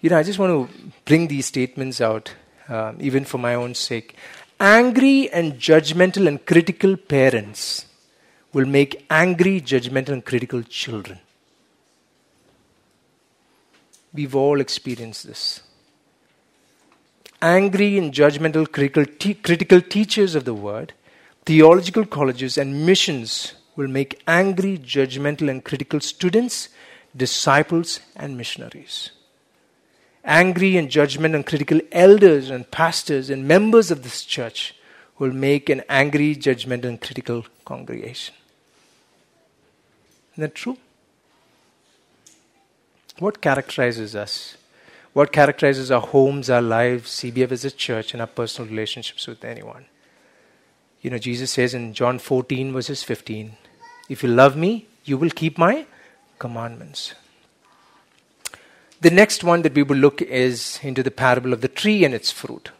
You 0.00 0.08
know, 0.08 0.16
I 0.16 0.22
just 0.22 0.38
want 0.38 0.70
to 0.70 0.92
bring 1.04 1.28
these 1.28 1.46
statements 1.46 2.00
out, 2.00 2.34
uh, 2.68 2.94
even 2.98 3.26
for 3.26 3.36
my 3.36 3.54
own 3.54 3.74
sake. 3.74 4.16
Angry 4.58 5.30
and 5.30 5.54
judgmental 5.54 6.26
and 6.26 6.44
critical 6.44 6.96
parents 6.96 7.84
will 8.54 8.66
make 8.66 9.04
angry, 9.10 9.60
judgmental, 9.60 10.10
and 10.10 10.24
critical 10.24 10.62
children. 10.62 11.18
We've 14.14 14.34
all 14.34 14.60
experienced 14.60 15.26
this. 15.26 15.60
Angry 17.42 17.98
and 17.98 18.12
judgmental, 18.12 18.70
critical, 18.70 19.04
te- 19.04 19.34
critical 19.34 19.82
teachers 19.82 20.34
of 20.34 20.46
the 20.46 20.54
word, 20.54 20.94
theological 21.44 22.06
colleges, 22.06 22.56
and 22.56 22.86
missions 22.86 23.54
will 23.76 23.88
make 23.88 24.22
angry, 24.26 24.78
judgmental, 24.78 25.50
and 25.50 25.62
critical 25.62 26.00
students, 26.00 26.70
disciples, 27.14 28.00
and 28.16 28.36
missionaries 28.36 29.10
angry 30.24 30.76
and 30.76 30.90
judgment 30.90 31.34
and 31.34 31.46
critical 31.46 31.80
elders 31.92 32.50
and 32.50 32.70
pastors 32.70 33.30
and 33.30 33.46
members 33.46 33.90
of 33.90 34.02
this 34.02 34.24
church 34.24 34.74
will 35.18 35.32
make 35.32 35.68
an 35.68 35.82
angry, 35.88 36.34
judgment, 36.34 36.84
and 36.84 37.00
critical 37.00 37.44
congregation. 37.64 38.34
Isn't 40.32 40.42
that 40.42 40.54
true? 40.54 40.78
What 43.18 43.40
characterizes 43.42 44.16
us? 44.16 44.56
What 45.12 45.32
characterizes 45.32 45.90
our 45.90 46.00
homes, 46.00 46.48
our 46.48 46.62
lives, 46.62 47.10
CBF 47.10 47.50
as 47.52 47.64
a 47.64 47.70
church, 47.70 48.14
and 48.14 48.20
our 48.20 48.26
personal 48.26 48.70
relationships 48.70 49.26
with 49.26 49.44
anyone? 49.44 49.86
You 51.02 51.10
know, 51.10 51.18
Jesus 51.18 51.50
says 51.50 51.74
in 51.74 51.92
John 51.92 52.18
14, 52.18 52.72
verses 52.72 53.02
15, 53.02 53.56
If 54.08 54.22
you 54.22 54.28
love 54.28 54.56
me, 54.56 54.86
you 55.04 55.18
will 55.18 55.30
keep 55.30 55.58
my 55.58 55.86
commandments. 56.38 57.14
The 59.00 59.10
next 59.10 59.42
one 59.42 59.62
that 59.62 59.74
we 59.74 59.82
will 59.82 59.96
look 59.96 60.20
is 60.20 60.78
into 60.82 61.02
the 61.02 61.10
parable 61.10 61.52
of 61.52 61.62
the 61.62 61.68
tree 61.68 62.04
and 62.04 62.14
its 62.14 62.30
fruit. 62.30 62.70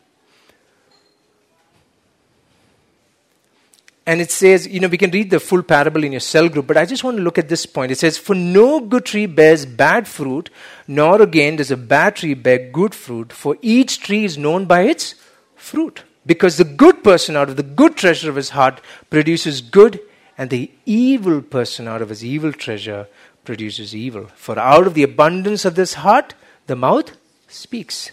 And 4.06 4.20
it 4.20 4.30
says, 4.30 4.66
you 4.66 4.80
know, 4.80 4.88
we 4.88 4.98
can 4.98 5.12
read 5.12 5.30
the 5.30 5.38
full 5.38 5.62
parable 5.62 6.02
in 6.02 6.12
your 6.12 6.20
cell 6.20 6.48
group, 6.48 6.66
but 6.66 6.76
I 6.76 6.84
just 6.84 7.04
want 7.04 7.16
to 7.18 7.22
look 7.22 7.38
at 7.38 7.48
this 7.48 7.64
point. 7.64 7.92
It 7.92 7.98
says, 7.98 8.18
For 8.18 8.34
no 8.34 8.80
good 8.80 9.04
tree 9.04 9.26
bears 9.26 9.64
bad 9.64 10.08
fruit, 10.08 10.50
nor 10.88 11.22
again 11.22 11.56
does 11.56 11.70
a 11.70 11.76
bad 11.76 12.16
tree 12.16 12.34
bear 12.34 12.70
good 12.70 12.94
fruit, 12.94 13.32
for 13.32 13.56
each 13.62 14.00
tree 14.00 14.24
is 14.24 14.36
known 14.36 14.64
by 14.64 14.82
its 14.82 15.14
fruit. 15.54 16.02
Because 16.26 16.56
the 16.56 16.64
good 16.64 17.04
person 17.04 17.36
out 17.36 17.50
of 17.50 17.56
the 17.56 17.62
good 17.62 17.96
treasure 17.96 18.28
of 18.28 18.36
his 18.36 18.50
heart 18.50 18.80
produces 19.10 19.60
good, 19.60 20.00
and 20.36 20.50
the 20.50 20.70
evil 20.86 21.40
person 21.40 21.86
out 21.86 22.02
of 22.02 22.08
his 22.08 22.24
evil 22.24 22.52
treasure 22.52 23.06
produces 23.44 23.94
evil. 23.94 24.26
For 24.34 24.58
out 24.58 24.86
of 24.86 24.94
the 24.94 25.02
abundance 25.02 25.64
of 25.64 25.74
this 25.74 25.94
heart, 25.94 26.34
the 26.66 26.76
mouth 26.76 27.16
speaks. 27.48 28.10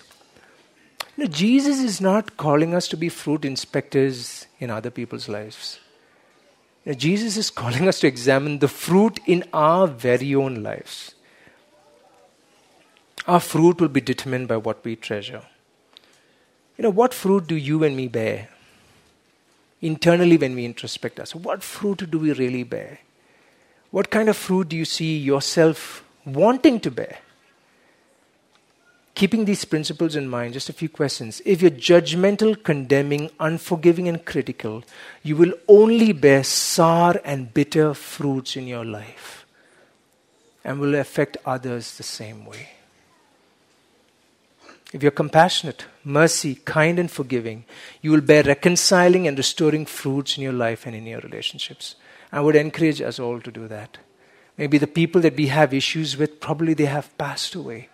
You 1.15 1.23
know, 1.23 1.30
Jesus 1.30 1.80
is 1.80 1.99
not 1.99 2.38
calling 2.38 2.73
us 2.73 2.88
to 2.89 2.97
be 2.97 3.09
fruit 3.09 3.43
inspectors 3.43 4.45
in 4.59 4.69
other 4.69 4.89
people's 4.89 5.28
lives. 5.28 5.80
You 6.86 6.91
know, 6.91 6.97
Jesus 6.97 7.38
is 7.38 7.49
calling 7.49 7.88
us 7.88 7.99
to 7.99 8.07
examine 8.07 8.59
the 8.59 8.67
fruit 8.67 9.19
in 9.25 9.43
our 9.51 9.88
very 9.88 10.34
own 10.36 10.63
lives. 10.63 11.15
Our 13.28 13.39
fruit 13.39 13.82
will 13.82 13.89
be 13.89 13.99
determined 13.99 14.47
by 14.47 14.57
what 14.57 14.86
we 14.86 14.95
treasure. 14.95 15.43
You 16.78 16.84
know, 16.84 16.91
what 16.91 17.13
fruit 17.13 17.47
do 17.47 17.55
you 17.55 17.84
and 17.84 17.97
me 17.97 18.07
bear? 18.07 18.49
Internally, 19.82 20.38
when 20.38 20.55
we 20.55 20.65
introspect 20.65 21.19
us, 21.19 21.36
what 21.36 21.61
fruit 21.61 22.09
do 22.09 22.19
we 22.19 22.32
really 22.32 22.63
bear? 22.63 22.99
What 23.97 24.11
kind 24.11 24.29
of 24.29 24.37
fruit 24.37 24.69
do 24.69 24.77
you 24.77 24.85
see 24.85 25.17
yourself 25.17 26.03
wanting 26.23 26.79
to 26.81 26.91
bear? 26.91 27.17
Keeping 29.15 29.45
these 29.45 29.65
principles 29.65 30.15
in 30.15 30.29
mind, 30.29 30.53
just 30.53 30.69
a 30.69 30.73
few 30.73 30.87
questions. 30.87 31.41
If 31.43 31.63
you're 31.63 31.71
judgmental, 31.71 32.63
condemning, 32.63 33.31
unforgiving, 33.39 34.07
and 34.07 34.23
critical, 34.23 34.83
you 35.23 35.35
will 35.35 35.51
only 35.67 36.11
bear 36.11 36.43
sour 36.43 37.19
and 37.25 37.51
bitter 37.51 37.95
fruits 37.95 38.55
in 38.55 38.67
your 38.67 38.85
life 38.85 39.47
and 40.63 40.79
will 40.79 40.93
affect 40.93 41.37
others 41.43 41.97
the 41.97 42.03
same 42.03 42.45
way. 42.45 42.69
If 44.93 45.01
you're 45.01 45.11
compassionate, 45.23 45.85
mercy, 46.03 46.53
kind, 46.53 46.99
and 46.99 47.09
forgiving, 47.09 47.65
you 48.03 48.11
will 48.11 48.21
bear 48.21 48.43
reconciling 48.43 49.27
and 49.27 49.35
restoring 49.35 49.87
fruits 49.87 50.37
in 50.37 50.43
your 50.43 50.53
life 50.53 50.85
and 50.85 50.95
in 50.95 51.07
your 51.07 51.21
relationships. 51.21 51.95
I 52.32 52.41
would 52.41 52.55
encourage 52.55 53.01
us 53.01 53.19
all 53.19 53.39
to 53.41 53.51
do 53.51 53.67
that. 53.67 53.97
Maybe 54.57 54.78
the 54.78 54.88
people 54.88 55.21
that 55.21 55.36
we 55.36 55.47
have 55.47 55.73
issues 55.73 56.17
with, 56.17 56.39
probably 56.39 56.73
they 56.73 56.86
have 56.86 57.15
passed 57.17 57.55
away. 57.55 57.89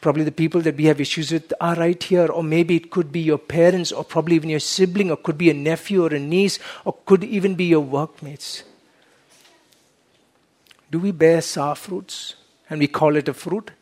Probably 0.00 0.24
the 0.24 0.32
people 0.32 0.60
that 0.62 0.76
we 0.76 0.84
have 0.84 1.00
issues 1.00 1.32
with 1.32 1.52
are 1.60 1.74
right 1.74 2.00
here, 2.02 2.26
or 2.26 2.42
maybe 2.42 2.76
it 2.76 2.90
could 2.90 3.10
be 3.10 3.20
your 3.20 3.38
parents, 3.38 3.90
or 3.90 4.04
probably 4.04 4.36
even 4.36 4.50
your 4.50 4.60
sibling, 4.60 5.10
or 5.10 5.16
could 5.16 5.38
be 5.38 5.50
a 5.50 5.54
nephew 5.54 6.04
or 6.04 6.14
a 6.14 6.20
niece, 6.20 6.58
or 6.84 6.96
could 7.04 7.24
even 7.24 7.54
be 7.54 7.64
your 7.64 7.80
workmates. 7.80 8.64
Do 10.90 10.98
we 10.98 11.12
bear 11.12 11.40
sour 11.42 11.74
fruits 11.74 12.34
and 12.70 12.80
we 12.80 12.86
call 12.86 13.16
it 13.16 13.28
a 13.28 13.34
fruit? 13.34 13.72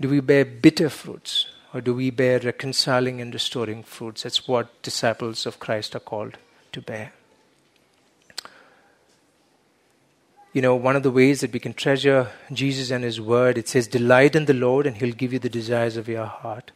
Do 0.00 0.08
we 0.08 0.20
bear 0.20 0.44
bitter 0.44 0.88
fruits? 0.88 1.46
Or 1.72 1.80
do 1.80 1.94
we 1.94 2.10
bear 2.10 2.40
reconciling 2.40 3.20
and 3.20 3.32
restoring 3.32 3.84
fruits? 3.84 4.24
That's 4.24 4.48
what 4.48 4.82
disciples 4.82 5.46
of 5.46 5.60
Christ 5.60 5.94
are 5.94 6.00
called 6.00 6.36
to 6.72 6.80
bear. 6.80 7.12
You 10.52 10.62
know, 10.62 10.74
one 10.74 10.96
of 10.96 11.02
the 11.02 11.10
ways 11.10 11.40
that 11.40 11.52
we 11.52 11.60
can 11.60 11.74
treasure 11.74 12.28
Jesus 12.52 12.90
and 12.90 13.04
His 13.04 13.20
Word, 13.20 13.56
it 13.56 13.68
says, 13.68 13.86
Delight 13.86 14.34
in 14.34 14.46
the 14.46 14.54
Lord, 14.54 14.86
and 14.86 14.96
He'll 14.96 15.14
give 15.14 15.32
you 15.32 15.38
the 15.38 15.48
desires 15.48 15.96
of 15.96 16.08
your 16.08 16.26
heart. 16.26 16.72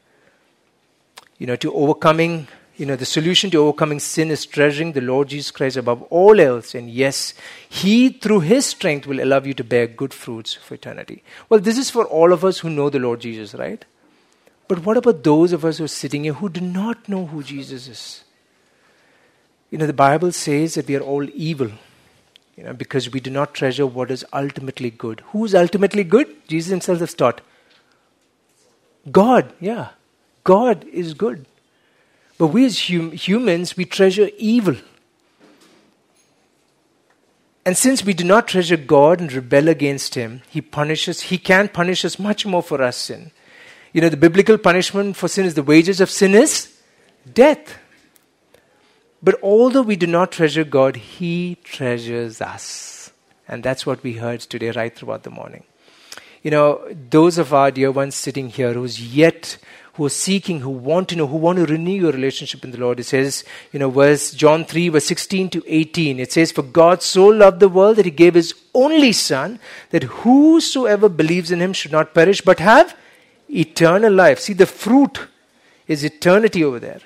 You 1.39 1.47
know, 1.47 1.57
to 1.57 1.75
overcoming 1.75 2.47
you 2.77 2.87
know, 2.87 2.97
the 2.97 3.07
solution 3.07 3.51
to 3.51 3.59
overcoming 3.59 4.01
sin 4.01 4.31
is 4.33 4.45
treasuring 4.47 4.93
the 4.93 5.01
Lord 5.01 5.29
Jesus 5.29 5.53
Christ 5.53 5.77
above 5.77 6.03
all 6.05 6.41
else. 6.41 6.75
And 6.75 6.91
yes, 6.91 7.35
He, 7.68 8.09
through 8.09 8.41
His 8.41 8.66
strength, 8.66 9.07
will 9.07 9.22
allow 9.22 9.41
you 9.41 9.55
to 9.55 9.64
bear 9.64 9.87
good 9.87 10.12
fruits 10.12 10.55
for 10.55 10.75
eternity. 10.75 11.22
Well, 11.49 11.61
this 11.61 11.79
is 11.79 11.91
for 11.91 12.05
all 12.05 12.33
of 12.33 12.45
us 12.45 12.59
who 12.59 12.70
know 12.70 12.91
the 12.91 12.99
Lord 12.99 13.20
Jesus, 13.20 13.55
right? 13.55 13.85
But 14.66 14.85
what 14.85 14.97
about 14.97 15.22
those 15.22 15.53
of 15.53 15.64
us 15.64 15.79
who 15.79 15.85
are 15.85 15.89
sitting 15.89 16.25
here 16.25 16.33
who 16.33 16.49
do 16.49 16.61
not 16.61 17.09
know 17.09 17.27
who 17.27 17.45
Jesus 17.45 17.87
is? 17.87 18.25
You 19.70 19.79
know, 19.79 19.87
the 19.87 19.93
Bible 19.93 20.33
says 20.33 20.75
that 20.75 20.89
we 20.89 20.97
are 20.97 21.01
all 21.01 21.29
evil, 21.33 21.70
you 22.57 22.64
know, 22.64 22.72
because 22.72 23.11
we 23.11 23.20
do 23.20 23.30
not 23.30 23.55
treasure 23.55 23.86
what 23.86 24.11
is 24.11 24.24
ultimately 24.32 24.90
good. 24.90 25.22
Who 25.32 25.44
is 25.44 25.55
ultimately 25.55 26.05
good? 26.05 26.28
Jesus 26.46 26.70
Himself 26.70 27.00
has 27.00 27.14
taught. 27.14 27.40
God, 29.11 29.52
yeah. 29.61 29.88
God 30.44 30.84
is 30.84 31.14
good. 31.14 31.46
But 32.38 32.48
we 32.48 32.64
as 32.64 32.88
hum- 32.88 33.12
humans, 33.12 33.76
we 33.76 33.84
treasure 33.84 34.30
evil. 34.38 34.76
And 37.66 37.76
since 37.76 38.05
we 38.05 38.12
do 38.12 38.24
not 38.24 38.48
treasure 38.48 38.76
God 38.76 39.20
and 39.20 39.32
rebel 39.32 39.68
against 39.68 40.14
Him, 40.14 40.42
He 40.50 40.61
punishes, 40.61 41.22
He 41.22 41.38
can 41.38 41.68
punish 41.68 42.05
us 42.05 42.18
much 42.18 42.44
more 42.44 42.62
for 42.62 42.82
our 42.82 42.92
sin. 42.92 43.30
You 43.92 44.00
know, 44.00 44.09
the 44.09 44.16
biblical 44.16 44.59
punishment 44.59 45.16
for 45.16 45.28
sin 45.28 45.46
is 45.46 45.55
the 45.55 45.62
wages 45.62 46.00
of 46.00 46.11
sin 46.11 46.34
is 46.34 46.76
death. 47.32 47.78
But 49.25 49.43
although 49.43 49.83
we 49.83 49.97
do 49.97 50.07
not 50.07 50.33
treasure 50.33 50.64
God, 50.64 50.97
He 50.97 51.57
treasures 51.64 52.43
us. 52.43 53.11
And 53.49 53.62
that's 53.62 53.87
what 53.87 54.03
we 54.03 54.14
heard 54.14 54.41
today, 54.41 54.70
right 54.70 54.95
throughout 54.95 55.22
the 55.22 55.31
morning. 55.31 55.64
You 56.43 56.51
know, 56.51 56.87
those 57.11 57.39
of 57.39 57.55
our 57.55 57.70
dear 57.70 57.91
ones 57.91 58.14
sitting 58.14 58.51
here 58.51 58.75
who's 58.75 59.01
yet 59.14 59.57
who 59.95 60.05
are 60.05 60.11
seeking, 60.11 60.61
who 60.61 60.70
want 60.70 61.09
to 61.09 61.16
know, 61.16 61.27
who 61.27 61.37
want 61.37 61.57
to 61.57 61.66
renew 61.66 61.93
your 61.93 62.12
relationship 62.12 62.64
in 62.64 62.72
the 62.72 62.79
Lord. 62.79 62.99
It 62.99 63.05
says, 63.05 63.45
you 63.72 63.79
know, 63.79 63.91
verse 63.91 64.33
John 64.33 64.64
3, 64.64 64.89
verse 64.89 65.05
16 65.05 65.51
to 65.51 65.62
18. 65.66 66.18
It 66.18 66.33
says, 66.33 66.51
For 66.51 66.62
God 66.62 67.01
so 67.01 67.27
loved 67.29 67.61
the 67.61 67.68
world 67.68 67.97
that 67.97 68.05
he 68.05 68.11
gave 68.11 68.35
his 68.35 68.55
only 68.75 69.12
Son, 69.12 69.61
that 69.91 70.03
whosoever 70.03 71.09
believes 71.09 71.53
in 71.53 71.61
him 71.61 71.72
should 71.72 71.93
not 71.93 72.12
perish, 72.12 72.41
but 72.41 72.59
have 72.59 72.97
eternal 73.49 74.12
life. 74.12 74.41
See, 74.41 74.53
the 74.53 74.66
fruit 74.66 75.29
is 75.87 76.03
eternity 76.03 76.64
over 76.64 76.81
there. 76.81 77.01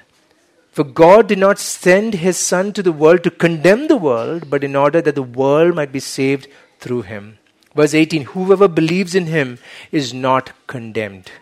For 0.78 0.84
God 0.84 1.26
did 1.26 1.38
not 1.38 1.58
send 1.58 2.14
his 2.14 2.36
Son 2.36 2.72
to 2.74 2.84
the 2.84 2.92
world 2.92 3.24
to 3.24 3.32
condemn 3.32 3.88
the 3.88 3.96
world, 3.96 4.48
but 4.48 4.62
in 4.62 4.76
order 4.76 5.02
that 5.02 5.16
the 5.16 5.24
world 5.24 5.74
might 5.74 5.90
be 5.90 5.98
saved 5.98 6.46
through 6.78 7.02
him. 7.02 7.38
Verse 7.74 7.94
18 7.94 8.26
Whoever 8.26 8.68
believes 8.68 9.16
in 9.16 9.26
him 9.26 9.58
is 9.90 10.14
not 10.14 10.52
condemned. 10.68 11.32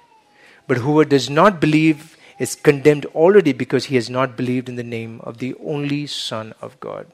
But 0.66 0.78
whoever 0.78 1.04
does 1.04 1.28
not 1.28 1.60
believe 1.60 2.16
is 2.38 2.54
condemned 2.54 3.04
already 3.14 3.52
because 3.52 3.84
he 3.84 3.96
has 3.96 4.08
not 4.08 4.38
believed 4.38 4.70
in 4.70 4.76
the 4.76 4.82
name 4.82 5.20
of 5.22 5.36
the 5.36 5.54
only 5.62 6.06
Son 6.06 6.54
of 6.62 6.80
God. 6.80 7.06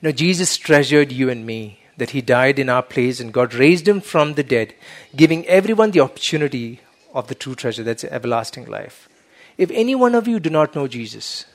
Now, 0.00 0.12
Jesus 0.12 0.56
treasured 0.56 1.10
you 1.10 1.28
and 1.28 1.44
me, 1.44 1.80
that 1.96 2.10
he 2.10 2.20
died 2.20 2.60
in 2.60 2.68
our 2.68 2.84
place 2.84 3.18
and 3.18 3.32
God 3.32 3.52
raised 3.52 3.88
him 3.88 4.00
from 4.00 4.34
the 4.34 4.44
dead, 4.44 4.74
giving 5.16 5.44
everyone 5.46 5.90
the 5.90 6.06
opportunity 6.06 6.82
of 7.12 7.26
the 7.26 7.34
true 7.34 7.56
treasure 7.56 7.82
that's 7.82 8.04
everlasting 8.04 8.66
life. 8.66 9.08
If 9.56 9.70
any 9.70 9.94
one 9.94 10.14
of 10.14 10.26
you 10.26 10.40
do 10.40 10.50
not 10.50 10.74
know 10.74 10.88
Jesus, 10.88 11.46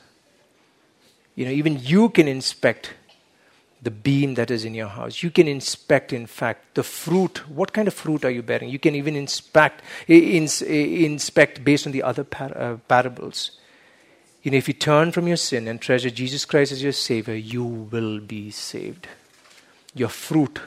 you 1.34 1.44
know, 1.44 1.50
even 1.50 1.78
you 1.80 2.08
can 2.08 2.28
inspect 2.28 2.94
the 3.82 3.90
beam 3.90 4.34
that 4.34 4.50
is 4.50 4.64
in 4.64 4.74
your 4.74 4.88
house. 4.88 5.22
You 5.22 5.30
can 5.30 5.48
inspect, 5.48 6.12
in 6.12 6.26
fact, 6.26 6.74
the 6.74 6.82
fruit. 6.82 7.48
What 7.48 7.72
kind 7.72 7.88
of 7.88 7.94
fruit 7.94 8.24
are 8.24 8.30
you 8.30 8.42
bearing? 8.42 8.68
You 8.68 8.78
can 8.78 8.94
even 8.94 9.16
inspect, 9.16 9.82
ins, 10.06 10.60
inspect 10.60 11.64
based 11.64 11.86
on 11.86 11.92
the 11.92 12.02
other 12.02 12.24
par- 12.24 12.56
uh, 12.56 12.76
parables. 12.88 13.52
You 14.42 14.50
know, 14.50 14.58
if 14.58 14.68
you 14.68 14.74
turn 14.74 15.12
from 15.12 15.28
your 15.28 15.36
sin 15.36 15.68
and 15.68 15.80
treasure 15.80 16.10
Jesus 16.10 16.44
Christ 16.44 16.72
as 16.72 16.82
your 16.82 16.92
Savior, 16.92 17.34
you 17.34 17.64
will 17.64 18.20
be 18.20 18.50
saved. 18.50 19.08
Your 19.94 20.08
fruit 20.08 20.60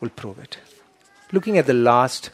will 0.00 0.10
prove 0.10 0.38
it. 0.38 0.58
Looking 1.32 1.58
at 1.58 1.66
the 1.66 1.74
last 1.74 2.30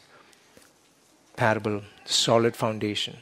parable, 1.37 1.83
solid 2.05 2.57
foundation. 2.57 3.17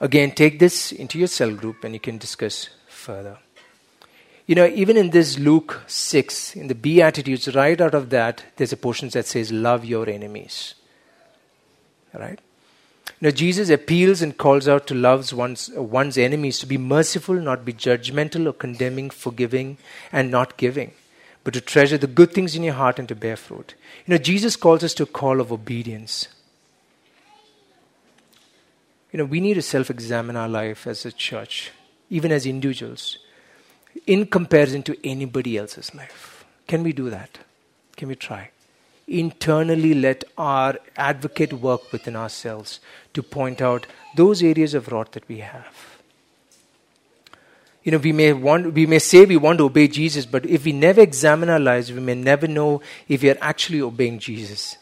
Again, 0.00 0.32
take 0.32 0.58
this 0.58 0.92
into 0.92 1.18
your 1.18 1.28
cell 1.28 1.54
group 1.54 1.84
and 1.84 1.92
you 1.92 2.00
can 2.00 2.16
discuss 2.16 2.70
further. 2.88 3.38
You 4.46 4.54
know, 4.54 4.66
even 4.66 4.96
in 4.96 5.10
this 5.10 5.38
Luke 5.38 5.82
6, 5.86 6.56
in 6.56 6.68
the 6.68 6.74
Beatitudes, 6.74 7.54
right 7.54 7.80
out 7.80 7.94
of 7.94 8.10
that, 8.10 8.42
there's 8.56 8.72
a 8.72 8.76
portion 8.76 9.08
that 9.10 9.26
says, 9.26 9.52
Love 9.52 9.84
your 9.84 10.08
enemies. 10.08 10.74
Right? 12.12 12.40
Now, 13.20 13.30
Jesus 13.30 13.68
appeals 13.68 14.22
and 14.22 14.36
calls 14.36 14.66
out 14.66 14.86
to 14.86 14.94
love 14.94 15.32
one's, 15.32 15.70
one's 15.70 16.16
enemies 16.16 16.58
to 16.60 16.66
be 16.66 16.78
merciful, 16.78 17.34
not 17.34 17.66
be 17.66 17.74
judgmental 17.74 18.46
or 18.46 18.54
condemning, 18.54 19.10
forgiving, 19.10 19.76
and 20.10 20.30
not 20.30 20.56
giving, 20.56 20.92
but 21.44 21.52
to 21.52 21.60
treasure 21.60 21.98
the 21.98 22.06
good 22.06 22.32
things 22.32 22.56
in 22.56 22.62
your 22.62 22.74
heart 22.74 22.98
and 22.98 23.06
to 23.08 23.14
bear 23.14 23.36
fruit. 23.36 23.74
You 24.06 24.14
know, 24.14 24.18
Jesus 24.18 24.56
calls 24.56 24.82
us 24.82 24.94
to 24.94 25.02
a 25.02 25.06
call 25.06 25.40
of 25.40 25.52
obedience. 25.52 26.28
You 29.12 29.18
know, 29.18 29.24
we 29.24 29.40
need 29.40 29.54
to 29.54 29.62
self 29.62 29.90
examine 29.90 30.36
our 30.36 30.48
life 30.48 30.86
as 30.86 31.04
a 31.04 31.12
church, 31.12 31.72
even 32.08 32.30
as 32.32 32.46
individuals 32.46 33.18
in 34.06 34.26
comparison 34.26 34.82
to 34.84 34.96
anybody 35.04 35.56
else's 35.56 35.94
life. 35.94 36.44
Can 36.66 36.82
we 36.82 36.92
do 36.92 37.10
that? 37.10 37.38
Can 37.96 38.08
we 38.08 38.14
try? 38.14 38.50
Internally, 39.08 39.94
let 39.94 40.22
our 40.38 40.78
advocate 40.96 41.52
work 41.52 41.92
within 41.92 42.14
ourselves 42.14 42.78
to 43.14 43.22
point 43.22 43.60
out 43.60 43.86
those 44.16 44.42
areas 44.42 44.74
of 44.74 44.88
rot 44.88 45.12
that 45.12 45.28
we 45.28 45.38
have. 45.38 46.00
You 47.82 47.92
know, 47.92 47.98
we 47.98 48.12
may 48.12 48.32
want, 48.32 48.74
we 48.74 48.86
may 48.86 48.98
say 48.98 49.24
we 49.24 49.36
want 49.36 49.58
to 49.58 49.64
obey 49.64 49.88
Jesus, 49.88 50.26
but 50.26 50.46
if 50.46 50.64
we 50.64 50.72
never 50.72 51.00
examine 51.00 51.48
our 51.48 51.58
lives, 51.58 51.90
we 51.90 52.00
may 52.00 52.14
never 52.14 52.46
know 52.46 52.82
if 53.08 53.22
we 53.22 53.30
are 53.30 53.38
actually 53.40 53.80
obeying 53.80 54.18
Jesus. 54.18 54.76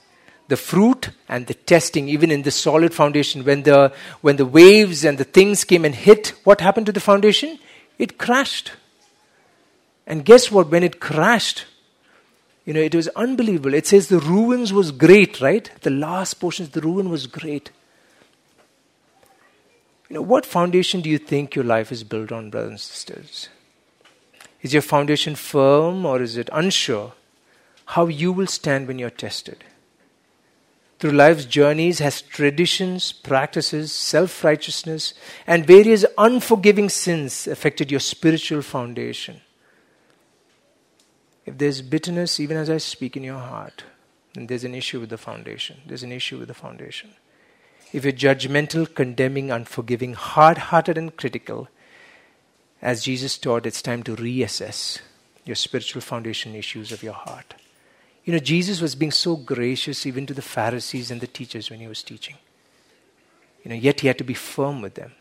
The 0.49 0.57
fruit 0.57 1.11
and 1.29 1.47
the 1.47 1.55
testing, 1.55 2.09
even 2.09 2.31
in 2.31 2.43
the 2.43 2.51
solid 2.51 2.95
foundation, 2.95 3.45
when 3.45 3.63
the 3.63 3.93
when 4.23 4.37
the 4.37 4.47
waves 4.47 5.05
and 5.05 5.19
the 5.19 5.25
things 5.25 5.65
came 5.65 5.85
and 5.85 5.95
hit, 5.95 6.35
what 6.45 6.61
happened 6.61 6.87
to 6.87 6.93
the 6.93 7.01
foundation? 7.01 7.59
It 7.99 8.19
crashed. 8.19 8.73
And 10.07 10.25
guess 10.25 10.51
what? 10.51 10.71
When 10.71 10.83
it 10.83 11.01
crashed, 11.01 11.67
you 12.65 12.73
know, 12.73 12.81
it 12.81 12.95
was 12.95 13.09
unbelievable. 13.09 13.75
It 13.75 13.87
says 13.87 14.09
the 14.09 14.21
ruins 14.21 14.73
was 14.73 14.91
great, 14.91 15.41
right? 15.41 15.71
The 15.83 15.91
last 15.91 16.35
portion, 16.35 16.69
the 16.73 16.81
ruin 16.81 17.11
was 17.11 17.27
great. 17.27 17.71
You 20.09 20.15
know, 20.15 20.23
what 20.23 20.47
foundation 20.47 21.03
do 21.03 21.11
you 21.11 21.19
think 21.19 21.55
your 21.55 21.65
life 21.65 21.93
is 21.93 22.05
built 22.05 22.33
on, 22.33 22.49
brothers 22.49 22.71
and 22.71 22.81
sisters? 22.81 23.49
Is 24.63 24.73
your 24.73 24.83
foundation 24.83 25.35
firm 25.35 26.07
or 26.07 26.23
is 26.23 26.37
it 26.37 26.49
unsure? 26.53 27.13
How 27.87 28.07
you 28.07 28.33
will 28.33 28.47
stand 28.47 28.89
when 28.89 28.99
you're 28.99 29.11
tested? 29.11 29.65
Through 30.99 31.13
life's 31.13 31.45
journeys, 31.45 32.01
has 32.01 32.23
traditions, 32.23 33.13
practices, 33.13 33.93
self 33.93 34.43
righteousness, 34.43 35.15
and 35.47 35.67
various 35.67 36.05
unforgiving 36.17 36.89
sins 36.89 37.47
affected 37.47 37.91
your 37.91 38.01
spiritual 38.01 38.63
foundation? 38.63 39.41
If 41.47 41.57
there's 41.57 41.83
bitterness, 41.83 42.41
even 42.41 42.57
as 42.57 42.69
I 42.69 42.79
speak 42.79 43.17
in 43.17 43.23
your 43.23 43.39
heart, 43.39 43.85
then 44.35 44.49
there's 44.49 44.65
an 44.65 44.75
issue 44.75 45.01
with 45.01 45.11
the 45.11 45.19
foundation. 45.19 45.81
There's 45.87 46.03
an 46.03 46.13
issue 46.13 46.39
with 46.39 46.49
the 46.49 46.55
foundation. 46.55 47.15
If 47.93 48.05
you're 48.05 48.13
judgmental, 48.13 48.93
condemning, 48.93 49.51
unforgiving, 49.51 50.15
hard 50.15 50.59
hearted, 50.59 50.99
and 50.99 51.17
critical, 51.17 51.69
as 52.83 53.05
Jesus 53.05 53.39
taught, 53.39 53.67
it's 53.67 53.81
time 53.81 54.03
to 54.03 54.17
reassess 54.17 54.99
your 55.45 55.57
spiritual 55.57 56.03
foundation 56.03 56.55
issues 56.55 56.93
of 56.93 57.03
your 57.03 57.15
heart. 57.15 57.55
You 58.29 58.35
know, 58.35 58.41
Jesus 58.41 58.83
was 58.83 58.95
being 58.95 59.11
so 59.11 59.37
gracious 59.37 60.05
even 60.05 60.27
to 60.27 60.35
the 60.35 60.43
Pharisees 60.43 61.11
and 61.11 61.19
the 61.19 61.27
teachers 61.27 61.71
when 61.71 61.81
he 61.81 61.87
was 61.87 62.03
teaching. 62.03 62.35
You 63.65 63.71
know, 63.71 63.75
yet 63.75 64.01
he 64.01 64.07
had 64.07 64.19
to 64.19 64.23
be 64.23 64.35
firm 64.35 64.83
with 64.83 64.97
them 64.97 65.13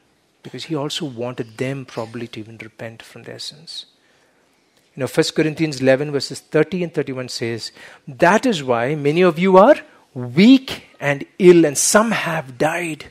because 0.43 0.65
he 0.65 0.75
also 0.75 1.05
wanted 1.05 1.57
them 1.57 1.85
probably 1.85 2.27
to 2.27 2.41
even 2.41 2.57
repent 2.57 3.01
from 3.01 3.23
their 3.23 3.39
sins. 3.39 3.85
You 4.93 4.99
know, 4.99 5.07
1 5.07 5.25
Corinthians 5.33 5.79
11, 5.79 6.11
verses 6.11 6.41
30 6.41 6.83
and 6.83 6.93
31 6.93 7.29
says, 7.29 7.71
That 8.05 8.45
is 8.45 8.61
why 8.61 8.93
many 8.95 9.21
of 9.21 9.39
you 9.39 9.55
are 9.55 9.77
weak 10.13 10.87
and 10.99 11.25
ill, 11.39 11.63
and 11.65 11.77
some 11.77 12.11
have 12.11 12.57
died. 12.57 13.05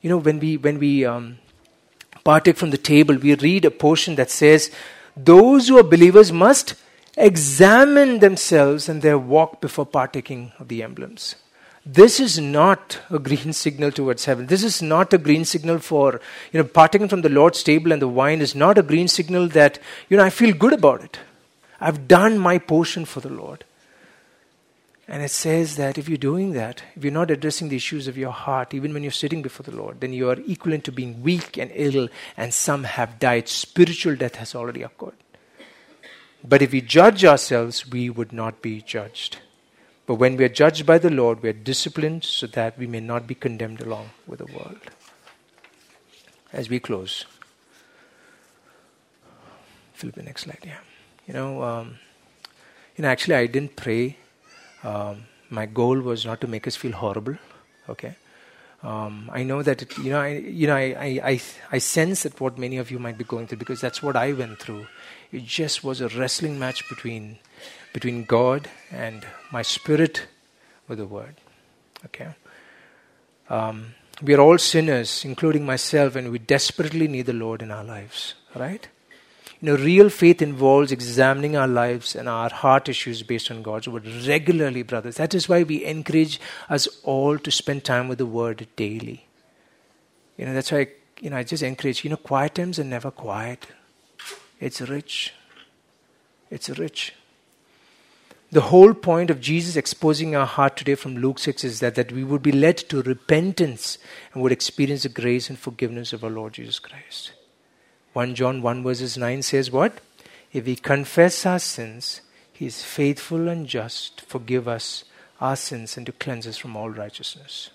You 0.00 0.10
know, 0.10 0.18
when 0.18 0.40
we, 0.40 0.56
when 0.56 0.80
we 0.80 1.04
um, 1.04 1.38
partake 2.24 2.56
from 2.56 2.70
the 2.70 2.78
table, 2.78 3.14
we 3.14 3.36
read 3.36 3.64
a 3.64 3.70
portion 3.70 4.16
that 4.16 4.32
says, 4.32 4.72
Those 5.16 5.68
who 5.68 5.78
are 5.78 5.84
believers 5.84 6.32
must 6.32 6.74
examine 7.16 8.20
themselves 8.20 8.88
and 8.88 9.02
their 9.02 9.18
walk 9.18 9.60
before 9.60 9.86
partaking 9.86 10.52
of 10.58 10.68
the 10.68 10.82
emblems. 10.82 11.36
This 11.84 12.20
is 12.20 12.38
not 12.38 13.00
a 13.10 13.18
green 13.18 13.52
signal 13.52 13.90
towards 13.90 14.24
heaven. 14.24 14.46
This 14.46 14.62
is 14.62 14.80
not 14.80 15.12
a 15.12 15.18
green 15.18 15.44
signal 15.44 15.80
for, 15.80 16.20
you 16.52 16.62
know, 16.62 16.68
partaking 16.68 17.08
from 17.08 17.22
the 17.22 17.28
Lord's 17.28 17.62
table 17.62 17.92
and 17.92 18.00
the 18.00 18.08
wine 18.08 18.40
is 18.40 18.54
not 18.54 18.78
a 18.78 18.82
green 18.82 19.08
signal 19.08 19.48
that, 19.48 19.80
you 20.08 20.16
know, 20.16 20.24
I 20.24 20.30
feel 20.30 20.54
good 20.54 20.72
about 20.72 21.02
it. 21.02 21.18
I've 21.80 22.06
done 22.06 22.38
my 22.38 22.58
portion 22.58 23.04
for 23.04 23.20
the 23.20 23.28
Lord. 23.28 23.64
And 25.08 25.22
it 25.22 25.32
says 25.32 25.74
that 25.76 25.98
if 25.98 26.08
you're 26.08 26.16
doing 26.16 26.52
that, 26.52 26.84
if 26.94 27.02
you're 27.02 27.12
not 27.12 27.32
addressing 27.32 27.68
the 27.68 27.76
issues 27.76 28.06
of 28.06 28.16
your 28.16 28.30
heart, 28.30 28.72
even 28.72 28.94
when 28.94 29.02
you're 29.02 29.10
sitting 29.10 29.42
before 29.42 29.64
the 29.64 29.76
Lord, 29.76 30.00
then 30.00 30.12
you 30.12 30.30
are 30.30 30.38
equivalent 30.46 30.84
to 30.84 30.92
being 30.92 31.22
weak 31.22 31.58
and 31.58 31.72
ill, 31.74 32.08
and 32.36 32.54
some 32.54 32.84
have 32.84 33.18
died. 33.18 33.48
Spiritual 33.48 34.14
death 34.14 34.36
has 34.36 34.54
already 34.54 34.82
occurred. 34.82 35.21
But 36.44 36.62
if 36.62 36.72
we 36.72 36.80
judge 36.80 37.24
ourselves, 37.24 37.88
we 37.88 38.10
would 38.10 38.32
not 38.32 38.62
be 38.62 38.82
judged. 38.82 39.38
But 40.06 40.16
when 40.16 40.36
we 40.36 40.44
are 40.44 40.48
judged 40.48 40.84
by 40.84 40.98
the 40.98 41.10
Lord, 41.10 41.42
we 41.42 41.48
are 41.48 41.54
disciplined 41.54 42.24
so 42.24 42.46
that 42.48 42.76
we 42.76 42.86
may 42.86 43.00
not 43.00 43.26
be 43.26 43.34
condemned 43.34 43.80
along 43.80 44.10
with 44.26 44.40
the 44.40 44.46
world. 44.46 44.80
As 46.52 46.68
we 46.68 46.80
close, 46.80 47.24
Philip, 49.94 50.16
the 50.16 50.22
next 50.22 50.42
slide, 50.42 50.58
yeah. 50.64 50.78
You 51.26 51.34
know, 51.34 51.62
um, 51.62 51.98
you 52.96 53.02
know, 53.02 53.08
actually, 53.08 53.36
I 53.36 53.46
didn't 53.46 53.76
pray 53.76 54.16
um, 54.82 55.24
my 55.50 55.66
goal 55.66 56.00
was 56.00 56.26
not 56.26 56.40
to 56.40 56.48
make 56.48 56.66
us 56.66 56.76
feel 56.76 56.92
horrible. 56.92 57.36
Okay. 57.88 58.16
Um, 58.82 59.30
I 59.32 59.44
know 59.44 59.62
that 59.62 59.82
it, 59.82 59.96
you 59.98 60.10
know 60.10 60.20
I 60.20 60.28
you 60.28 60.66
know 60.66 60.74
I, 60.74 60.96
I, 60.98 61.20
I 61.24 61.40
I 61.70 61.78
sense 61.78 62.24
that 62.24 62.40
what 62.40 62.58
many 62.58 62.78
of 62.78 62.90
you 62.90 62.98
might 62.98 63.16
be 63.16 63.22
going 63.22 63.46
through 63.46 63.58
because 63.58 63.80
that's 63.80 64.02
what 64.02 64.16
I 64.16 64.32
went 64.32 64.58
through. 64.58 64.86
It 65.32 65.46
just 65.46 65.82
was 65.82 66.00
a 66.00 66.08
wrestling 66.08 66.58
match 66.58 66.86
between 66.88 67.38
between 67.92 68.24
God 68.24 68.68
and 68.90 69.26
my 69.50 69.62
spirit 69.62 70.26
with 70.88 70.98
the 70.98 71.06
Word. 71.06 71.36
Okay. 72.06 72.28
Um, 73.48 73.94
we 74.22 74.34
are 74.34 74.40
all 74.40 74.58
sinners, 74.58 75.24
including 75.24 75.66
myself, 75.66 76.16
and 76.16 76.30
we 76.30 76.38
desperately 76.38 77.08
need 77.08 77.26
the 77.26 77.32
Lord 77.32 77.62
in 77.62 77.70
our 77.70 77.84
lives. 77.84 78.34
Right? 78.54 78.88
You 79.60 79.66
know, 79.66 79.76
real 79.76 80.10
faith 80.10 80.42
involves 80.42 80.90
examining 80.90 81.56
our 81.56 81.68
lives 81.68 82.16
and 82.16 82.28
our 82.28 82.50
heart 82.50 82.88
issues 82.88 83.22
based 83.22 83.50
on 83.50 83.62
God's 83.62 83.88
word 83.88 84.06
regularly, 84.26 84.82
brothers. 84.82 85.16
That 85.16 85.34
is 85.34 85.48
why 85.48 85.62
we 85.62 85.84
encourage 85.84 86.40
us 86.68 86.88
all 87.04 87.38
to 87.38 87.50
spend 87.50 87.84
time 87.84 88.08
with 88.08 88.18
the 88.18 88.26
word 88.26 88.66
daily. 88.74 89.26
You 90.36 90.46
know, 90.46 90.54
that's 90.54 90.72
why 90.72 90.88
you 91.20 91.30
know 91.30 91.36
I 91.36 91.44
just 91.44 91.62
encourage. 91.62 92.04
You 92.04 92.10
know, 92.10 92.16
quiet 92.16 92.56
times 92.56 92.78
are 92.78 92.84
never 92.84 93.10
quiet. 93.10 93.66
It's 94.62 94.80
rich. 94.80 95.34
It's 96.48 96.70
rich. 96.78 97.14
The 98.52 98.60
whole 98.60 98.94
point 98.94 99.28
of 99.28 99.40
Jesus 99.40 99.74
exposing 99.74 100.36
our 100.36 100.46
heart 100.46 100.76
today 100.76 100.94
from 100.94 101.16
Luke 101.16 101.40
6 101.40 101.64
is 101.64 101.80
that, 101.80 101.96
that 101.96 102.12
we 102.12 102.22
would 102.22 102.42
be 102.42 102.52
led 102.52 102.76
to 102.76 103.02
repentance 103.02 103.98
and 104.32 104.40
would 104.40 104.52
experience 104.52 105.02
the 105.02 105.08
grace 105.08 105.50
and 105.50 105.58
forgiveness 105.58 106.12
of 106.12 106.22
our 106.22 106.30
Lord 106.30 106.52
Jesus 106.52 106.78
Christ. 106.78 107.32
1 108.12 108.36
John 108.36 108.62
1 108.62 108.84
verses 108.84 109.18
9 109.18 109.42
says 109.42 109.72
what? 109.72 109.98
If 110.52 110.66
we 110.66 110.76
confess 110.76 111.44
our 111.44 111.58
sins, 111.58 112.20
he 112.52 112.66
is 112.66 112.84
faithful 112.84 113.48
and 113.48 113.66
just 113.66 114.18
to 114.18 114.24
forgive 114.26 114.68
us 114.68 115.02
our 115.40 115.56
sins 115.56 115.96
and 115.96 116.06
to 116.06 116.12
cleanse 116.12 116.46
us 116.46 116.56
from 116.56 116.76
all 116.76 116.90
righteousness. 116.90 117.70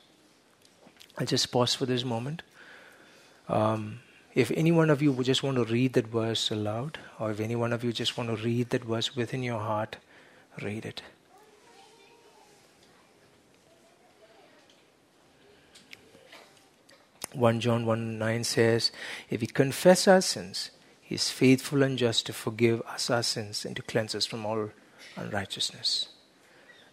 I'll 1.18 1.26
just 1.26 1.52
pause 1.52 1.74
for 1.74 1.86
this 1.86 2.06
moment. 2.06 2.44
Um, 3.50 4.00
if 4.38 4.52
any 4.52 4.72
one 4.72 4.92
of 4.92 5.02
you 5.02 5.12
would 5.12 5.26
just 5.26 5.42
want 5.42 5.58
to 5.58 5.64
read 5.64 5.94
that 5.94 6.06
verse 6.06 6.52
aloud, 6.52 7.00
or 7.20 7.32
if 7.32 7.40
any 7.40 7.56
one 7.56 7.74
of 7.74 7.84
you 7.84 7.92
just 7.92 8.20
want 8.20 8.30
to 8.30 8.36
read 8.36 8.70
that 8.70 8.84
verse 8.84 9.16
within 9.16 9.42
your 9.42 9.60
heart, 9.60 9.98
read 10.62 10.86
it. 10.86 11.02
1 17.34 17.60
John 17.60 17.88
1 17.88 18.20
9 18.20 18.44
says, 18.44 18.92
If 19.32 19.42
we 19.42 19.48
confess 19.48 20.08
our 20.08 20.22
sins, 20.22 20.70
He 21.02 21.16
is 21.16 21.32
faithful 21.32 21.82
and 21.82 21.98
just 21.98 22.28
to 22.28 22.34
forgive 22.34 22.84
us 22.84 23.10
our 23.10 23.24
sins 23.24 23.66
and 23.66 23.76
to 23.76 23.82
cleanse 23.82 24.14
us 24.14 24.28
from 24.28 24.46
all 24.46 24.70
unrighteousness. 25.16 26.10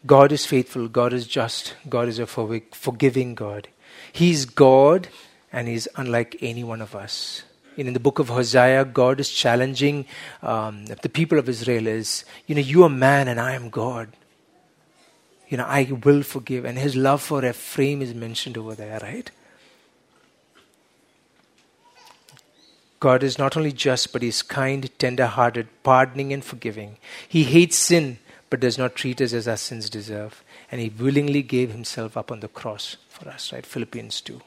God 0.07 0.33
is 0.33 0.47
faithful, 0.47 0.89
God 0.89 1.13
is 1.13 1.27
just, 1.27 1.75
God 1.91 2.09
is 2.09 2.19
a 2.19 2.27
forgiving 2.27 3.35
God. 3.35 3.69
He's 4.15 4.47
God 4.47 5.09
and 5.55 5.69
He's 5.69 5.87
unlike 5.95 6.37
any 6.41 6.65
one 6.65 6.83
of 6.83 6.95
us. 6.97 7.45
in 7.77 7.93
the 7.93 8.01
book 8.01 8.19
of 8.19 8.29
Hosea, 8.29 8.85
God 8.85 9.21
is 9.21 9.31
challenging 9.31 10.05
um, 10.43 10.87
the 10.87 11.09
people 11.09 11.39
of 11.39 11.49
Israel 11.49 11.87
is, 11.87 12.25
you 12.47 12.55
know, 12.57 12.61
you 12.61 12.83
are 12.83 12.89
man 12.89 13.29
and 13.29 13.41
I 13.41 13.53
am 13.55 13.71
God. 13.71 14.09
You 15.49 15.57
know, 15.59 15.65
I 15.65 15.83
will 16.05 16.23
forgive. 16.23 16.65
And 16.65 16.79
his 16.79 16.97
love 16.97 17.23
for 17.23 17.45
Ephraim 17.45 18.03
is 18.03 18.15
mentioned 18.15 18.59
over 18.59 18.75
there, 18.75 18.99
right? 19.01 19.31
God 23.05 23.23
is 23.23 23.39
not 23.39 23.57
only 23.57 23.71
just, 23.71 24.15
but 24.15 24.23
He's 24.23 24.41
kind, 24.41 24.91
tender 24.99 25.27
hearted, 25.27 25.69
pardoning, 25.83 26.33
and 26.33 26.43
forgiving. 26.43 26.97
He 27.29 27.45
hates 27.45 27.77
sin, 27.77 28.17
but 28.49 28.61
does 28.61 28.79
not 28.79 28.95
treat 28.95 29.21
us 29.21 29.35
as 29.35 29.47
our 29.47 29.59
sins 29.59 29.91
deserve. 29.91 30.43
And 30.73 30.81
He 30.81 30.89
willingly 30.89 31.43
gave 31.43 31.71
Himself 31.71 32.17
up 32.17 32.33
on 32.33 32.41
the 32.41 32.49
cross 32.49 32.97
for 33.11 33.29
us, 33.29 33.53
right? 33.53 33.67
Philippians 33.67 34.23
2. 34.23 34.41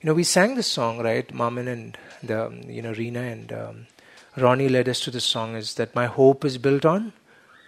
You 0.00 0.06
know, 0.08 0.14
we 0.14 0.24
sang 0.24 0.54
this 0.54 0.66
song, 0.66 0.98
right? 0.98 1.32
Maman 1.32 1.68
and 1.68 1.98
the, 2.22 2.50
you 2.66 2.82
know, 2.82 2.92
Rena 2.92 3.20
and 3.20 3.52
um, 3.52 3.86
Ronnie 4.36 4.68
led 4.68 4.88
us 4.88 5.00
to 5.00 5.10
this 5.10 5.24
song 5.24 5.56
is 5.56 5.74
that 5.74 5.94
my 5.94 6.06
hope 6.06 6.44
is 6.44 6.56
built 6.58 6.84
on 6.84 7.12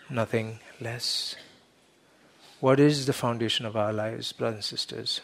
nothing 0.09 0.61
less. 0.81 1.37
What 2.61 2.81
is 2.81 3.07
the 3.07 3.13
foundation 3.13 3.67
of 3.67 3.77
our 3.77 3.93
lives, 3.93 4.33
brothers 4.33 4.57
and 4.57 4.65
sisters? 4.65 5.21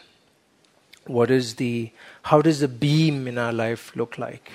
what 1.09 1.31
is 1.31 1.55
the 1.55 1.91
how 2.23 2.41
does 2.41 2.59
the 2.59 2.67
beam 2.67 3.27
in 3.27 3.37
our 3.37 3.51
life 3.51 3.95
look 3.95 4.17
like 4.17 4.51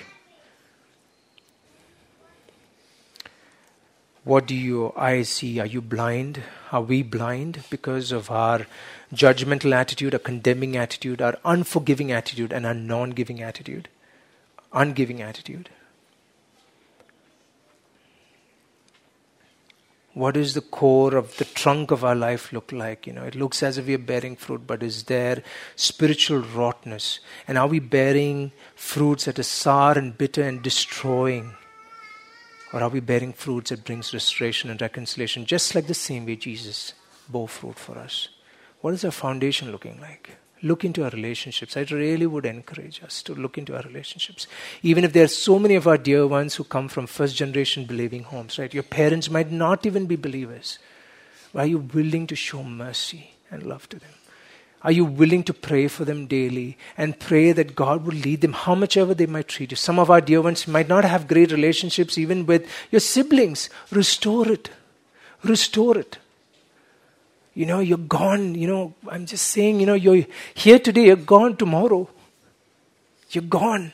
what 4.25 4.47
do 4.47 4.55
your 4.55 4.91
eyes 4.99 5.29
see 5.29 5.59
are 5.59 5.67
you 5.67 5.81
blind 5.81 6.41
are 6.71 6.81
we 6.81 7.01
blind 7.03 7.59
because 7.69 8.11
of 8.11 8.29
our 8.31 8.65
judgmental 9.13 9.73
attitude 9.81 10.13
our 10.13 10.25
condemning 10.27 10.75
attitude 10.75 11.21
our 11.21 11.37
unforgiving 11.45 12.11
attitude 12.11 12.51
and 12.51 12.65
our 12.65 12.73
non-giving 12.73 13.41
attitude 13.41 13.87
ungiving 14.73 15.21
attitude 15.21 15.69
what 20.15 20.33
does 20.35 20.53
the 20.53 20.61
core 20.61 21.15
of 21.15 21.35
the 21.37 21.43
trunk 21.43 21.91
of 21.91 22.05
our 22.05 22.15
life 22.15 22.53
look 22.53 22.71
like? 22.71 23.05
You 23.05 23.11
know, 23.11 23.23
it 23.23 23.35
looks 23.35 23.61
as 23.61 23.77
if 23.77 23.85
we 23.85 23.95
are 23.95 23.97
bearing 23.97 24.37
fruit, 24.37 24.65
but 24.65 24.81
is 24.81 25.03
there 25.03 25.43
spiritual 25.75 26.39
rottenness? 26.39 27.19
And 27.49 27.57
are 27.57 27.67
we 27.67 27.79
bearing 27.79 28.53
fruits 28.77 29.25
that 29.25 29.39
are 29.39 29.43
sour 29.43 29.97
and 29.97 30.17
bitter 30.17 30.41
and 30.41 30.61
destroying? 30.61 31.55
Or 32.73 32.81
are 32.81 32.89
we 32.89 32.99
bearing 32.99 33.33
fruits 33.33 33.69
that 33.69 33.85
brings 33.85 34.13
restoration 34.13 34.69
and 34.69 34.81
reconciliation, 34.81 35.45
just 35.45 35.75
like 35.75 35.87
the 35.87 35.93
same 35.93 36.25
way 36.25 36.35
Jesus 36.35 36.93
bore 37.29 37.47
fruit 37.47 37.77
for 37.77 37.97
us? 37.97 38.29
What 38.81 38.93
is 38.93 39.05
our 39.05 39.11
foundation 39.11 39.71
looking 39.71 39.99
like? 40.01 40.31
Look 40.61 40.83
into 40.83 41.03
our 41.03 41.09
relationships. 41.09 41.77
I 41.77 41.81
really 41.81 42.25
would 42.25 42.45
encourage 42.45 43.03
us 43.03 43.21
to 43.23 43.35
look 43.35 43.57
into 43.57 43.75
our 43.75 43.83
relationships. 43.83 44.47
Even 44.83 45.03
if 45.03 45.13
there 45.13 45.25
are 45.25 45.27
so 45.27 45.59
many 45.59 45.75
of 45.75 45.87
our 45.87 45.97
dear 45.97 46.25
ones 46.25 46.55
who 46.55 46.63
come 46.63 46.87
from 46.87 47.07
first 47.07 47.35
generation 47.35 47.85
believing 47.85 48.23
homes, 48.23 48.57
right? 48.57 48.73
Your 48.73 48.83
parents 48.83 49.29
might 49.29 49.51
not 49.51 49.85
even 49.85 50.05
be 50.05 50.15
believers. 50.15 50.79
Are 51.53 51.65
you 51.65 51.79
willing 51.79 52.27
to 52.27 52.35
show 52.35 52.63
mercy 52.63 53.31
and 53.51 53.63
love 53.63 53.87
to 53.89 53.99
them? 53.99 54.09
Are 54.85 54.91
you 54.91 55.03
willing 55.03 55.41
to 55.45 55.53
pray 55.53 55.87
for 55.87 56.05
them 56.05 56.27
daily 56.27 56.77
and 56.95 57.19
pray 57.19 57.51
that 57.53 57.75
God 57.75 58.05
will 58.05 58.13
lead 58.13 58.41
them, 58.41 58.53
how 58.53 58.75
much 58.75 58.95
ever 58.95 59.15
they 59.15 59.25
might 59.25 59.47
treat 59.47 59.71
you? 59.71 59.77
Some 59.77 59.97
of 59.97 60.11
our 60.11 60.21
dear 60.21 60.43
ones 60.43 60.67
might 60.67 60.87
not 60.87 61.03
have 61.03 61.27
great 61.27 61.51
relationships 61.51 62.19
even 62.19 62.45
with 62.45 62.69
your 62.91 62.99
siblings. 62.99 63.71
Restore 63.89 64.51
it. 64.51 64.69
Restore 65.43 65.97
it. 65.97 66.19
You 67.55 67.65
know, 67.65 67.79
you're 67.79 67.97
gone. 67.97 68.53
You 68.53 68.67
know, 68.67 68.93
I'm 69.07 69.25
just 69.25 69.47
saying, 69.47 69.79
you 69.79 69.87
know, 69.87 69.95
you're 69.95 70.27
here 70.53 70.77
today, 70.77 71.07
you're 71.07 71.15
gone 71.15 71.57
tomorrow. 71.57 72.07
You're 73.31 73.43
gone. 73.43 73.91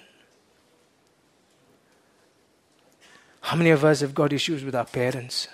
How 3.40 3.56
many 3.56 3.70
of 3.70 3.86
us 3.86 4.02
have 4.02 4.14
got 4.14 4.34
issues 4.34 4.66
with 4.66 4.76
our 4.76 4.84
parents? 4.84 5.48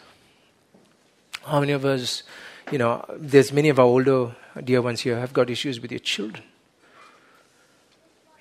How 1.44 1.60
many 1.60 1.74
of 1.74 1.86
us, 1.86 2.24
you 2.72 2.80
know, 2.80 3.06
there's 3.16 3.54
many 3.54 3.70
of 3.70 3.80
our 3.80 3.86
older 3.86 4.36
dear 4.62 4.82
ones 4.82 5.02
here 5.02 5.20
have 5.20 5.34
got 5.34 5.50
issues 5.50 5.80
with 5.80 5.92
your 5.92 6.00
children. 6.00 6.44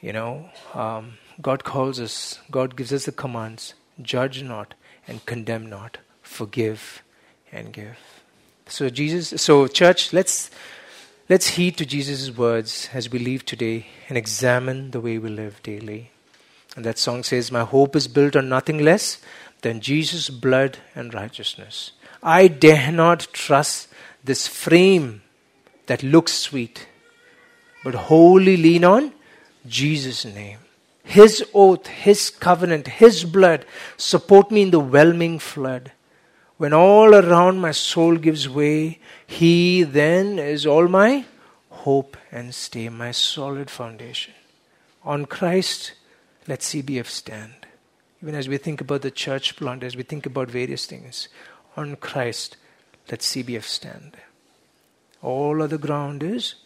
You 0.01 0.13
know, 0.13 0.51
um, 0.75 1.15
God 1.41 1.65
calls 1.65 1.99
us, 2.01 2.39
God 2.51 2.77
gives 2.77 2.93
us 2.93 3.07
the 3.07 3.13
commands 3.13 3.75
judge 4.03 4.43
not 4.43 4.75
and 5.09 5.25
condemn 5.27 5.67
not, 5.67 5.99
forgive 6.23 7.03
and 7.51 7.73
give. 7.73 7.97
So, 8.67 8.91
Jesus, 8.91 9.41
so 9.41 9.67
church, 9.69 10.13
let's, 10.13 10.51
let's 11.29 11.49
heed 11.49 11.77
to 11.79 11.87
Jesus' 11.87 12.37
words 12.37 12.89
as 12.93 13.11
we 13.11 13.19
leave 13.19 13.45
today 13.45 13.87
and 14.09 14.19
examine 14.19 14.91
the 14.91 15.01
way 15.01 15.19
we 15.19 15.31
live 15.31 15.63
daily. 15.63 16.11
And 16.75 16.85
that 16.85 16.99
song 16.99 17.23
says, 17.23 17.51
My 17.51 17.65
hope 17.65 17.97
is 17.97 18.09
built 18.09 18.37
on 18.37 18.49
nothing 18.49 18.79
less 18.79 19.19
than 19.63 19.81
Jesus' 19.81 20.29
blood 20.29 20.79
and 20.95 21.15
righteousness. 21.15 21.93
I 22.23 22.49
dare 22.49 22.93
not 22.93 23.29
trust 23.33 23.89
this 24.23 24.47
frame 24.47 25.23
that 25.87 26.03
looks 26.03 26.33
sweet, 26.33 26.87
but 27.85 27.95
wholly 27.95 28.57
lean 28.57 28.85
on 28.85 29.13
Jesus' 29.67 30.25
name. 30.25 30.59
His 31.03 31.45
oath, 31.55 31.87
His 31.87 32.31
covenant, 32.31 32.89
His 32.89 33.25
blood 33.25 33.65
support 33.97 34.51
me 34.51 34.63
in 34.63 34.71
the 34.71 34.81
whelming 34.81 35.39
flood. 35.39 35.93
When 36.57 36.73
all 36.73 37.15
around 37.15 37.61
my 37.61 37.73
soul 37.73 38.17
gives 38.17 38.49
way, 38.49 38.99
He 39.27 39.85
then 39.85 40.39
is 40.39 40.67
all 40.67 40.89
my 40.89 41.25
hope 41.71 42.17
and 42.33 42.55
stay, 42.55 42.89
my 42.89 43.13
solid 43.13 43.71
foundation. 43.71 44.35
On 45.05 45.27
Christ, 45.27 45.93
let 46.49 46.61
CBF 46.61 47.07
stand. 47.07 47.55
Even 48.21 48.35
as 48.35 48.49
we 48.49 48.57
think 48.57 48.81
about 48.81 49.03
the 49.03 49.11
church 49.11 49.57
plant, 49.57 49.85
as 49.85 49.97
we 49.97 50.03
think 50.03 50.27
about 50.27 50.51
various 50.51 50.87
things, 50.87 51.29
on 51.77 51.95
Christ, 51.97 52.57
let 53.11 53.21
CBF 53.21 53.63
stand. 53.63 54.17
All 55.23 55.63
of 55.63 55.71
the 55.71 55.79
ground 55.79 56.23
is 56.23 56.57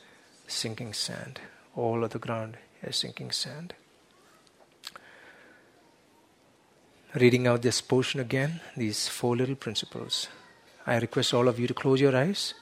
sinking 0.47 0.93
sand. 0.93 1.41
All 1.77 2.05
of 2.05 2.11
the 2.11 2.19
ground 2.19 2.57
is 2.83 2.97
sinking 2.97 3.31
sand. 3.31 3.75
Reading 7.15 7.47
out 7.47 7.63
this 7.63 7.81
portion 7.81 8.21
again, 8.21 8.61
these 8.77 9.09
four 9.09 9.37
little 9.37 9.57
principles. 9.57 10.29
I 10.87 10.99
request 10.99 11.35
all 11.35 11.49
of 11.49 11.59
you 11.59 11.67
to 11.67 11.75
close 11.75 12.01
your 12.01 12.17
eyes 12.17 12.55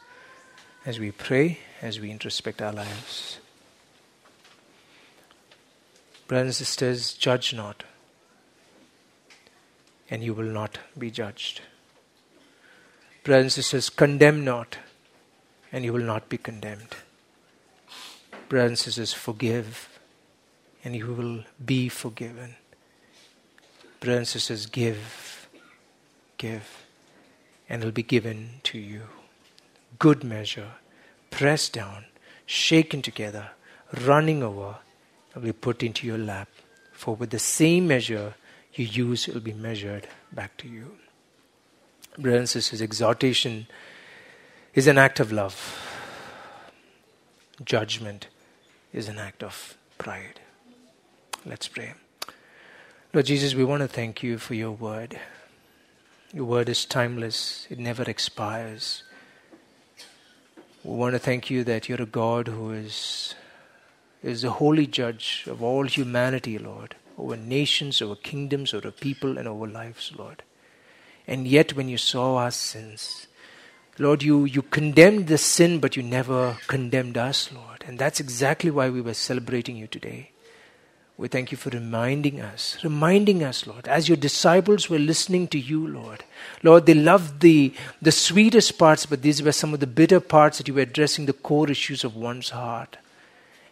as 0.87 0.99
we 0.99 1.11
pray, 1.11 1.59
as 1.83 2.01
we 2.01 2.11
introspect 2.11 2.63
our 2.63 2.73
lives. 2.73 3.39
Brothers 6.27 6.61
and 6.61 6.67
sisters, 6.67 7.15
judge 7.15 7.55
not, 7.55 7.85
and 10.11 10.23
you 10.23 10.35
will 10.35 10.45
not 10.45 10.79
be 10.97 11.11
judged. 11.11 11.61
Brothers 13.25 13.45
and 13.45 13.53
sisters, 13.53 13.91
condemn 13.91 14.45
not, 14.45 14.79
and 15.73 15.85
you 15.85 15.93
will 15.93 16.03
not 16.03 16.29
be 16.29 16.39
condemned. 16.39 16.95
Brothers 18.49 18.71
and 18.71 18.79
sisters, 18.79 19.13
forgive, 19.13 19.99
and 20.85 20.97
you 20.97 21.07
will 21.07 21.45
be 21.65 21.89
forgiven. 21.89 22.57
Brothers 24.01 24.19
and 24.19 24.29
sisters, 24.29 24.67
give, 24.67 25.49
give, 26.39 26.85
and 27.69 27.83
it 27.83 27.85
will 27.85 27.93
be 27.93 28.03
given 28.03 28.61
to 28.65 28.79
you. 28.79 29.03
Good 29.99 30.25
measure, 30.25 30.73
pressed 31.31 31.73
down, 31.73 32.07
shaken 32.47 33.03
together, 33.03 33.51
running 34.07 34.43
over, 34.43 34.77
will 35.35 35.43
be 35.43 35.53
put 35.53 35.83
into 35.83 36.07
your 36.07 36.19
lap. 36.19 36.49
For 36.93 37.15
with 37.15 37.31
the 37.31 37.39
same 37.39 37.87
measure 37.87 38.35
you 38.75 38.85
use, 38.85 39.29
it 39.29 39.35
will 39.35 39.41
be 39.41 39.53
measured 39.53 40.09
back 40.33 40.57
to 40.59 40.69
you. 40.69 40.97
Brothers 42.19 42.41
and 42.41 42.49
sisters, 42.49 42.83
exhortation 42.83 43.67
is 44.79 44.87
an 44.87 44.97
act 44.97 45.19
of 45.19 45.33
love. 45.33 45.77
Judgment 47.65 48.29
is 48.93 49.09
an 49.09 49.19
act 49.19 49.43
of 49.43 49.77
pride. 49.99 50.39
Let's 51.45 51.67
pray. 51.67 51.95
Lord 53.13 53.27
Jesus, 53.27 53.57
we 53.57 53.65
want 53.65 53.83
to 53.83 53.89
thank 53.89 54.23
you 54.23 54.39
for 54.39 54.55
your 54.55 54.71
word. 54.71 55.19
Your 56.33 56.45
word 56.45 56.69
is 56.69 56.85
timeless, 56.85 57.67
it 57.69 57.81
never 57.81 58.05
expires. 58.05 59.03
We 60.85 60.95
want 60.95 61.15
to 61.15 61.19
thank 61.19 61.51
you 61.51 61.65
that 61.65 61.89
you're 61.89 62.01
a 62.03 62.07
God 62.07 62.47
who 62.47 62.71
is, 62.71 63.35
is 64.23 64.43
the 64.43 64.53
holy 64.53 64.87
judge 64.87 65.43
of 65.49 65.61
all 65.61 65.87
humanity, 65.87 66.57
Lord, 66.57 66.95
over 67.19 67.37
nations, 67.37 68.01
over 68.01 68.15
kingdoms, 68.15 68.73
over 68.73 68.93
people, 68.93 69.39
and 69.39 69.49
over 69.49 69.67
lives, 69.67 70.13
Lord. 70.17 70.45
And 71.27 71.49
yet, 71.49 71.73
when 71.73 71.89
you 71.89 71.99
saw 71.99 72.37
our 72.37 72.53
sins, 72.53 73.28
Lord, 74.01 74.23
you, 74.23 74.45
you 74.45 74.63
condemned 74.63 75.27
the 75.27 75.39
sin, 75.39 75.81
but 75.81 75.97
you 75.97 76.03
never 76.03 76.57
condemned 76.69 77.19
us, 77.19 77.51
Lord. 77.53 77.85
And 77.87 77.99
that's 77.99 78.21
exactly 78.21 78.71
why 78.71 78.91
we 78.91 79.01
were 79.01 79.15
celebrating 79.15 79.77
you 79.77 79.87
today. 79.89 80.31
We 81.17 81.27
thank 81.27 81.51
you 81.51 81.59
for 81.59 81.71
reminding 81.71 82.41
us, 82.41 82.79
reminding 82.85 83.43
us, 83.43 83.67
Lord, 83.67 83.89
as 83.89 84.09
your 84.09 84.17
disciples 84.17 84.89
were 84.89 85.01
listening 85.01 85.49
to 85.49 85.59
you, 85.59 85.85
Lord. 85.85 86.23
Lord, 86.63 86.87
they 86.87 86.95
loved 86.95 87.41
the, 87.41 87.75
the 88.01 88.13
sweetest 88.13 88.79
parts, 88.79 89.05
but 89.05 89.23
these 89.23 89.43
were 89.43 89.51
some 89.51 89.75
of 89.75 89.81
the 89.81 89.89
bitter 89.89 90.21
parts 90.21 90.59
that 90.59 90.69
you 90.69 90.75
were 90.75 90.83
addressing 90.83 91.27
the 91.27 91.33
core 91.33 91.69
issues 91.69 92.05
of 92.05 92.15
one's 92.15 92.51
heart. 92.51 92.99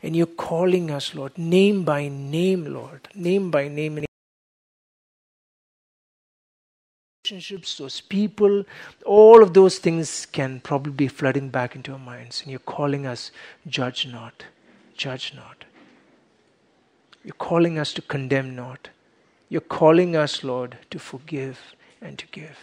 And 0.02 0.16
you're 0.16 0.26
calling 0.26 0.90
us, 0.90 1.14
Lord, 1.14 1.38
name 1.38 1.84
by 1.84 2.08
name, 2.08 2.64
Lord, 2.64 3.08
name 3.14 3.52
by 3.52 3.68
name 3.68 4.05
relationships, 7.30 7.78
those 7.78 8.00
people, 8.00 8.64
all 9.04 9.42
of 9.42 9.52
those 9.54 9.78
things 9.78 10.26
can 10.26 10.60
probably 10.60 10.92
be 10.92 11.08
flooding 11.08 11.48
back 11.48 11.74
into 11.74 11.92
our 11.92 11.98
minds. 11.98 12.42
And 12.42 12.50
you're 12.50 12.60
calling 12.60 13.06
us, 13.06 13.30
judge 13.66 14.06
not, 14.06 14.44
judge 14.96 15.32
not. 15.34 15.64
You're 17.24 17.34
calling 17.34 17.78
us 17.78 17.92
to 17.94 18.02
condemn 18.02 18.54
not. 18.54 18.90
You're 19.48 19.60
calling 19.60 20.14
us, 20.14 20.44
Lord, 20.44 20.78
to 20.90 20.98
forgive 20.98 21.58
and 22.00 22.18
to 22.18 22.26
give. 22.26 22.58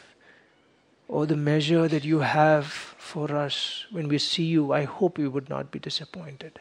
Oh, 1.09 1.25
the 1.25 1.35
measure 1.35 1.87
that 1.89 2.05
you 2.05 2.19
have 2.19 2.67
for 2.67 3.35
us 3.35 3.85
when 3.91 4.07
we 4.07 4.17
see 4.17 4.45
you, 4.45 4.71
I 4.71 4.85
hope 4.85 5.17
we 5.17 5.27
would 5.27 5.49
not 5.49 5.71
be 5.71 5.79
disappointed. 5.79 6.59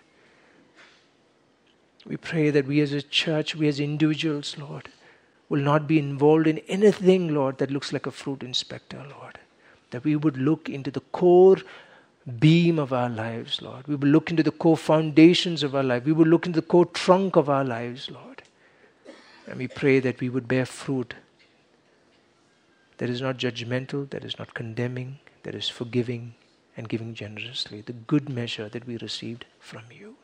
We 2.05 2.17
pray 2.17 2.51
that 2.51 2.67
we 2.67 2.81
as 2.81 2.93
a 2.93 3.03
church, 3.03 3.55
we 3.55 3.69
as 3.69 3.79
individuals, 3.79 4.57
Lord, 4.59 4.89
will 5.53 5.61
not 5.61 5.87
be 5.87 5.99
involved 5.99 6.47
in 6.47 6.57
anything, 6.61 7.35
Lord, 7.35 7.59
that 7.59 7.71
looks 7.71 7.93
like 7.93 8.07
a 8.07 8.11
fruit 8.11 8.43
inspector, 8.43 8.97
Lord. 8.97 9.39
That 9.91 10.03
we 10.03 10.17
would 10.17 10.39
look 10.39 10.71
into 10.71 10.91
the 10.91 11.03
core 11.19 11.59
beam 12.39 12.79
of 12.79 12.95
our 12.95 13.11
lives, 13.11 13.61
Lord. 13.61 13.87
We 13.87 13.97
will 13.97 14.09
look 14.09 14.31
into 14.31 14.43
the 14.43 14.51
core 14.51 14.79
foundations 14.79 15.63
of 15.63 15.75
our 15.75 15.83
life. 15.83 16.07
We 16.07 16.13
will 16.13 16.25
look 16.25 16.47
into 16.47 16.63
the 16.63 16.67
core 16.67 16.87
trunk 16.87 17.37
of 17.37 17.51
our 17.51 17.65
lives, 17.65 18.11
Lord. 18.11 18.43
And 19.47 19.59
we 19.59 19.69
pray 19.69 20.01
that 20.01 20.21
we 20.21 20.31
would 20.31 20.49
bear 20.49 20.65
fruit 20.65 21.13
that 22.97 23.11
is 23.11 23.21
not 23.21 23.37
judgmental, 23.37 24.09
that 24.09 24.25
is 24.25 24.39
not 24.39 24.55
condemning, 24.55 25.19
that 25.43 25.55
is 25.55 25.69
forgiving 25.69 26.33
and 26.79 26.89
giving 26.89 27.13
generously. 27.13 27.83
The 27.83 27.93
good 27.93 28.31
measure 28.31 28.71
that 28.71 28.87
we 28.87 28.97
received 28.97 29.45
from 29.61 29.83
you. 29.91 30.17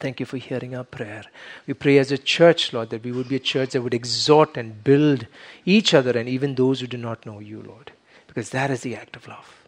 Thank 0.00 0.20
you 0.20 0.26
for 0.26 0.36
hearing 0.36 0.74
our 0.74 0.84
prayer. 0.84 1.24
We 1.66 1.74
pray 1.74 1.98
as 1.98 2.12
a 2.12 2.18
church, 2.18 2.72
Lord, 2.72 2.90
that 2.90 3.04
we 3.04 3.12
would 3.12 3.28
be 3.28 3.36
a 3.36 3.40
church 3.40 3.70
that 3.70 3.82
would 3.82 3.94
exhort 3.94 4.56
and 4.56 4.82
build 4.84 5.26
each 5.64 5.94
other 5.94 6.18
and 6.18 6.28
even 6.28 6.54
those 6.54 6.80
who 6.80 6.86
do 6.86 6.96
not 6.96 7.24
know 7.24 7.38
you, 7.38 7.62
Lord, 7.62 7.92
because 8.26 8.50
that 8.50 8.70
is 8.70 8.82
the 8.82 8.96
act 8.96 9.16
of 9.16 9.28
love. 9.28 9.64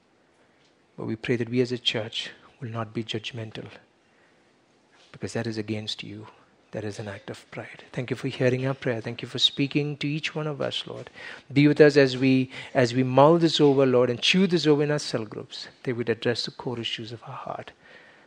But 0.96 1.06
we 1.06 1.16
pray 1.16 1.36
that 1.36 1.48
we 1.48 1.60
as 1.60 1.72
a 1.72 1.78
church 1.78 2.30
will 2.60 2.70
not 2.70 2.92
be 2.92 3.04
judgmental, 3.04 3.66
because 5.12 5.34
that 5.34 5.46
is 5.46 5.58
against 5.58 6.02
you. 6.02 6.26
That 6.72 6.84
is 6.84 6.98
an 6.98 7.08
act 7.08 7.30
of 7.30 7.50
pride. 7.50 7.84
Thank 7.92 8.10
you 8.10 8.16
for 8.16 8.28
hearing 8.28 8.66
our 8.66 8.74
prayer. 8.74 9.00
Thank 9.00 9.22
you 9.22 9.28
for 9.28 9.38
speaking 9.38 9.96
to 9.98 10.08
each 10.08 10.34
one 10.34 10.46
of 10.46 10.60
us, 10.60 10.84
Lord. 10.86 11.08
Be 11.50 11.68
with 11.68 11.80
us 11.80 11.96
as 11.96 12.18
we 12.18 12.50
as 12.74 12.92
we 12.92 13.02
mull 13.02 13.38
this 13.38 13.60
over, 13.60 13.86
Lord, 13.86 14.10
and 14.10 14.20
chew 14.20 14.46
this 14.46 14.66
over 14.66 14.82
in 14.82 14.90
our 14.90 14.98
cell 14.98 15.24
groups. 15.24 15.68
They 15.84 15.94
would 15.94 16.10
address 16.10 16.44
the 16.44 16.50
core 16.50 16.78
issues 16.78 17.12
of 17.12 17.22
our 17.22 17.32
heart. 17.32 17.72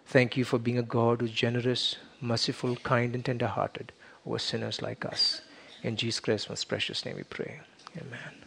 Thank 0.10 0.36
you 0.36 0.44
for 0.44 0.58
being 0.58 0.80
a 0.80 0.82
God 0.82 1.22
who's 1.22 1.30
generous, 1.30 1.96
merciful, 2.20 2.78
kind, 2.78 3.14
and 3.14 3.24
tender 3.24 3.46
hearted 3.46 3.92
over 4.26 4.40
sinners 4.40 4.82
like 4.82 5.06
us. 5.06 5.42
In 5.84 5.98
Jesus 5.98 6.20
Christ's 6.20 6.50
most 6.50 6.68
precious 6.68 7.06
name 7.06 7.16
we 7.16 7.22
pray. 7.22 7.60
Amen. 7.96 8.39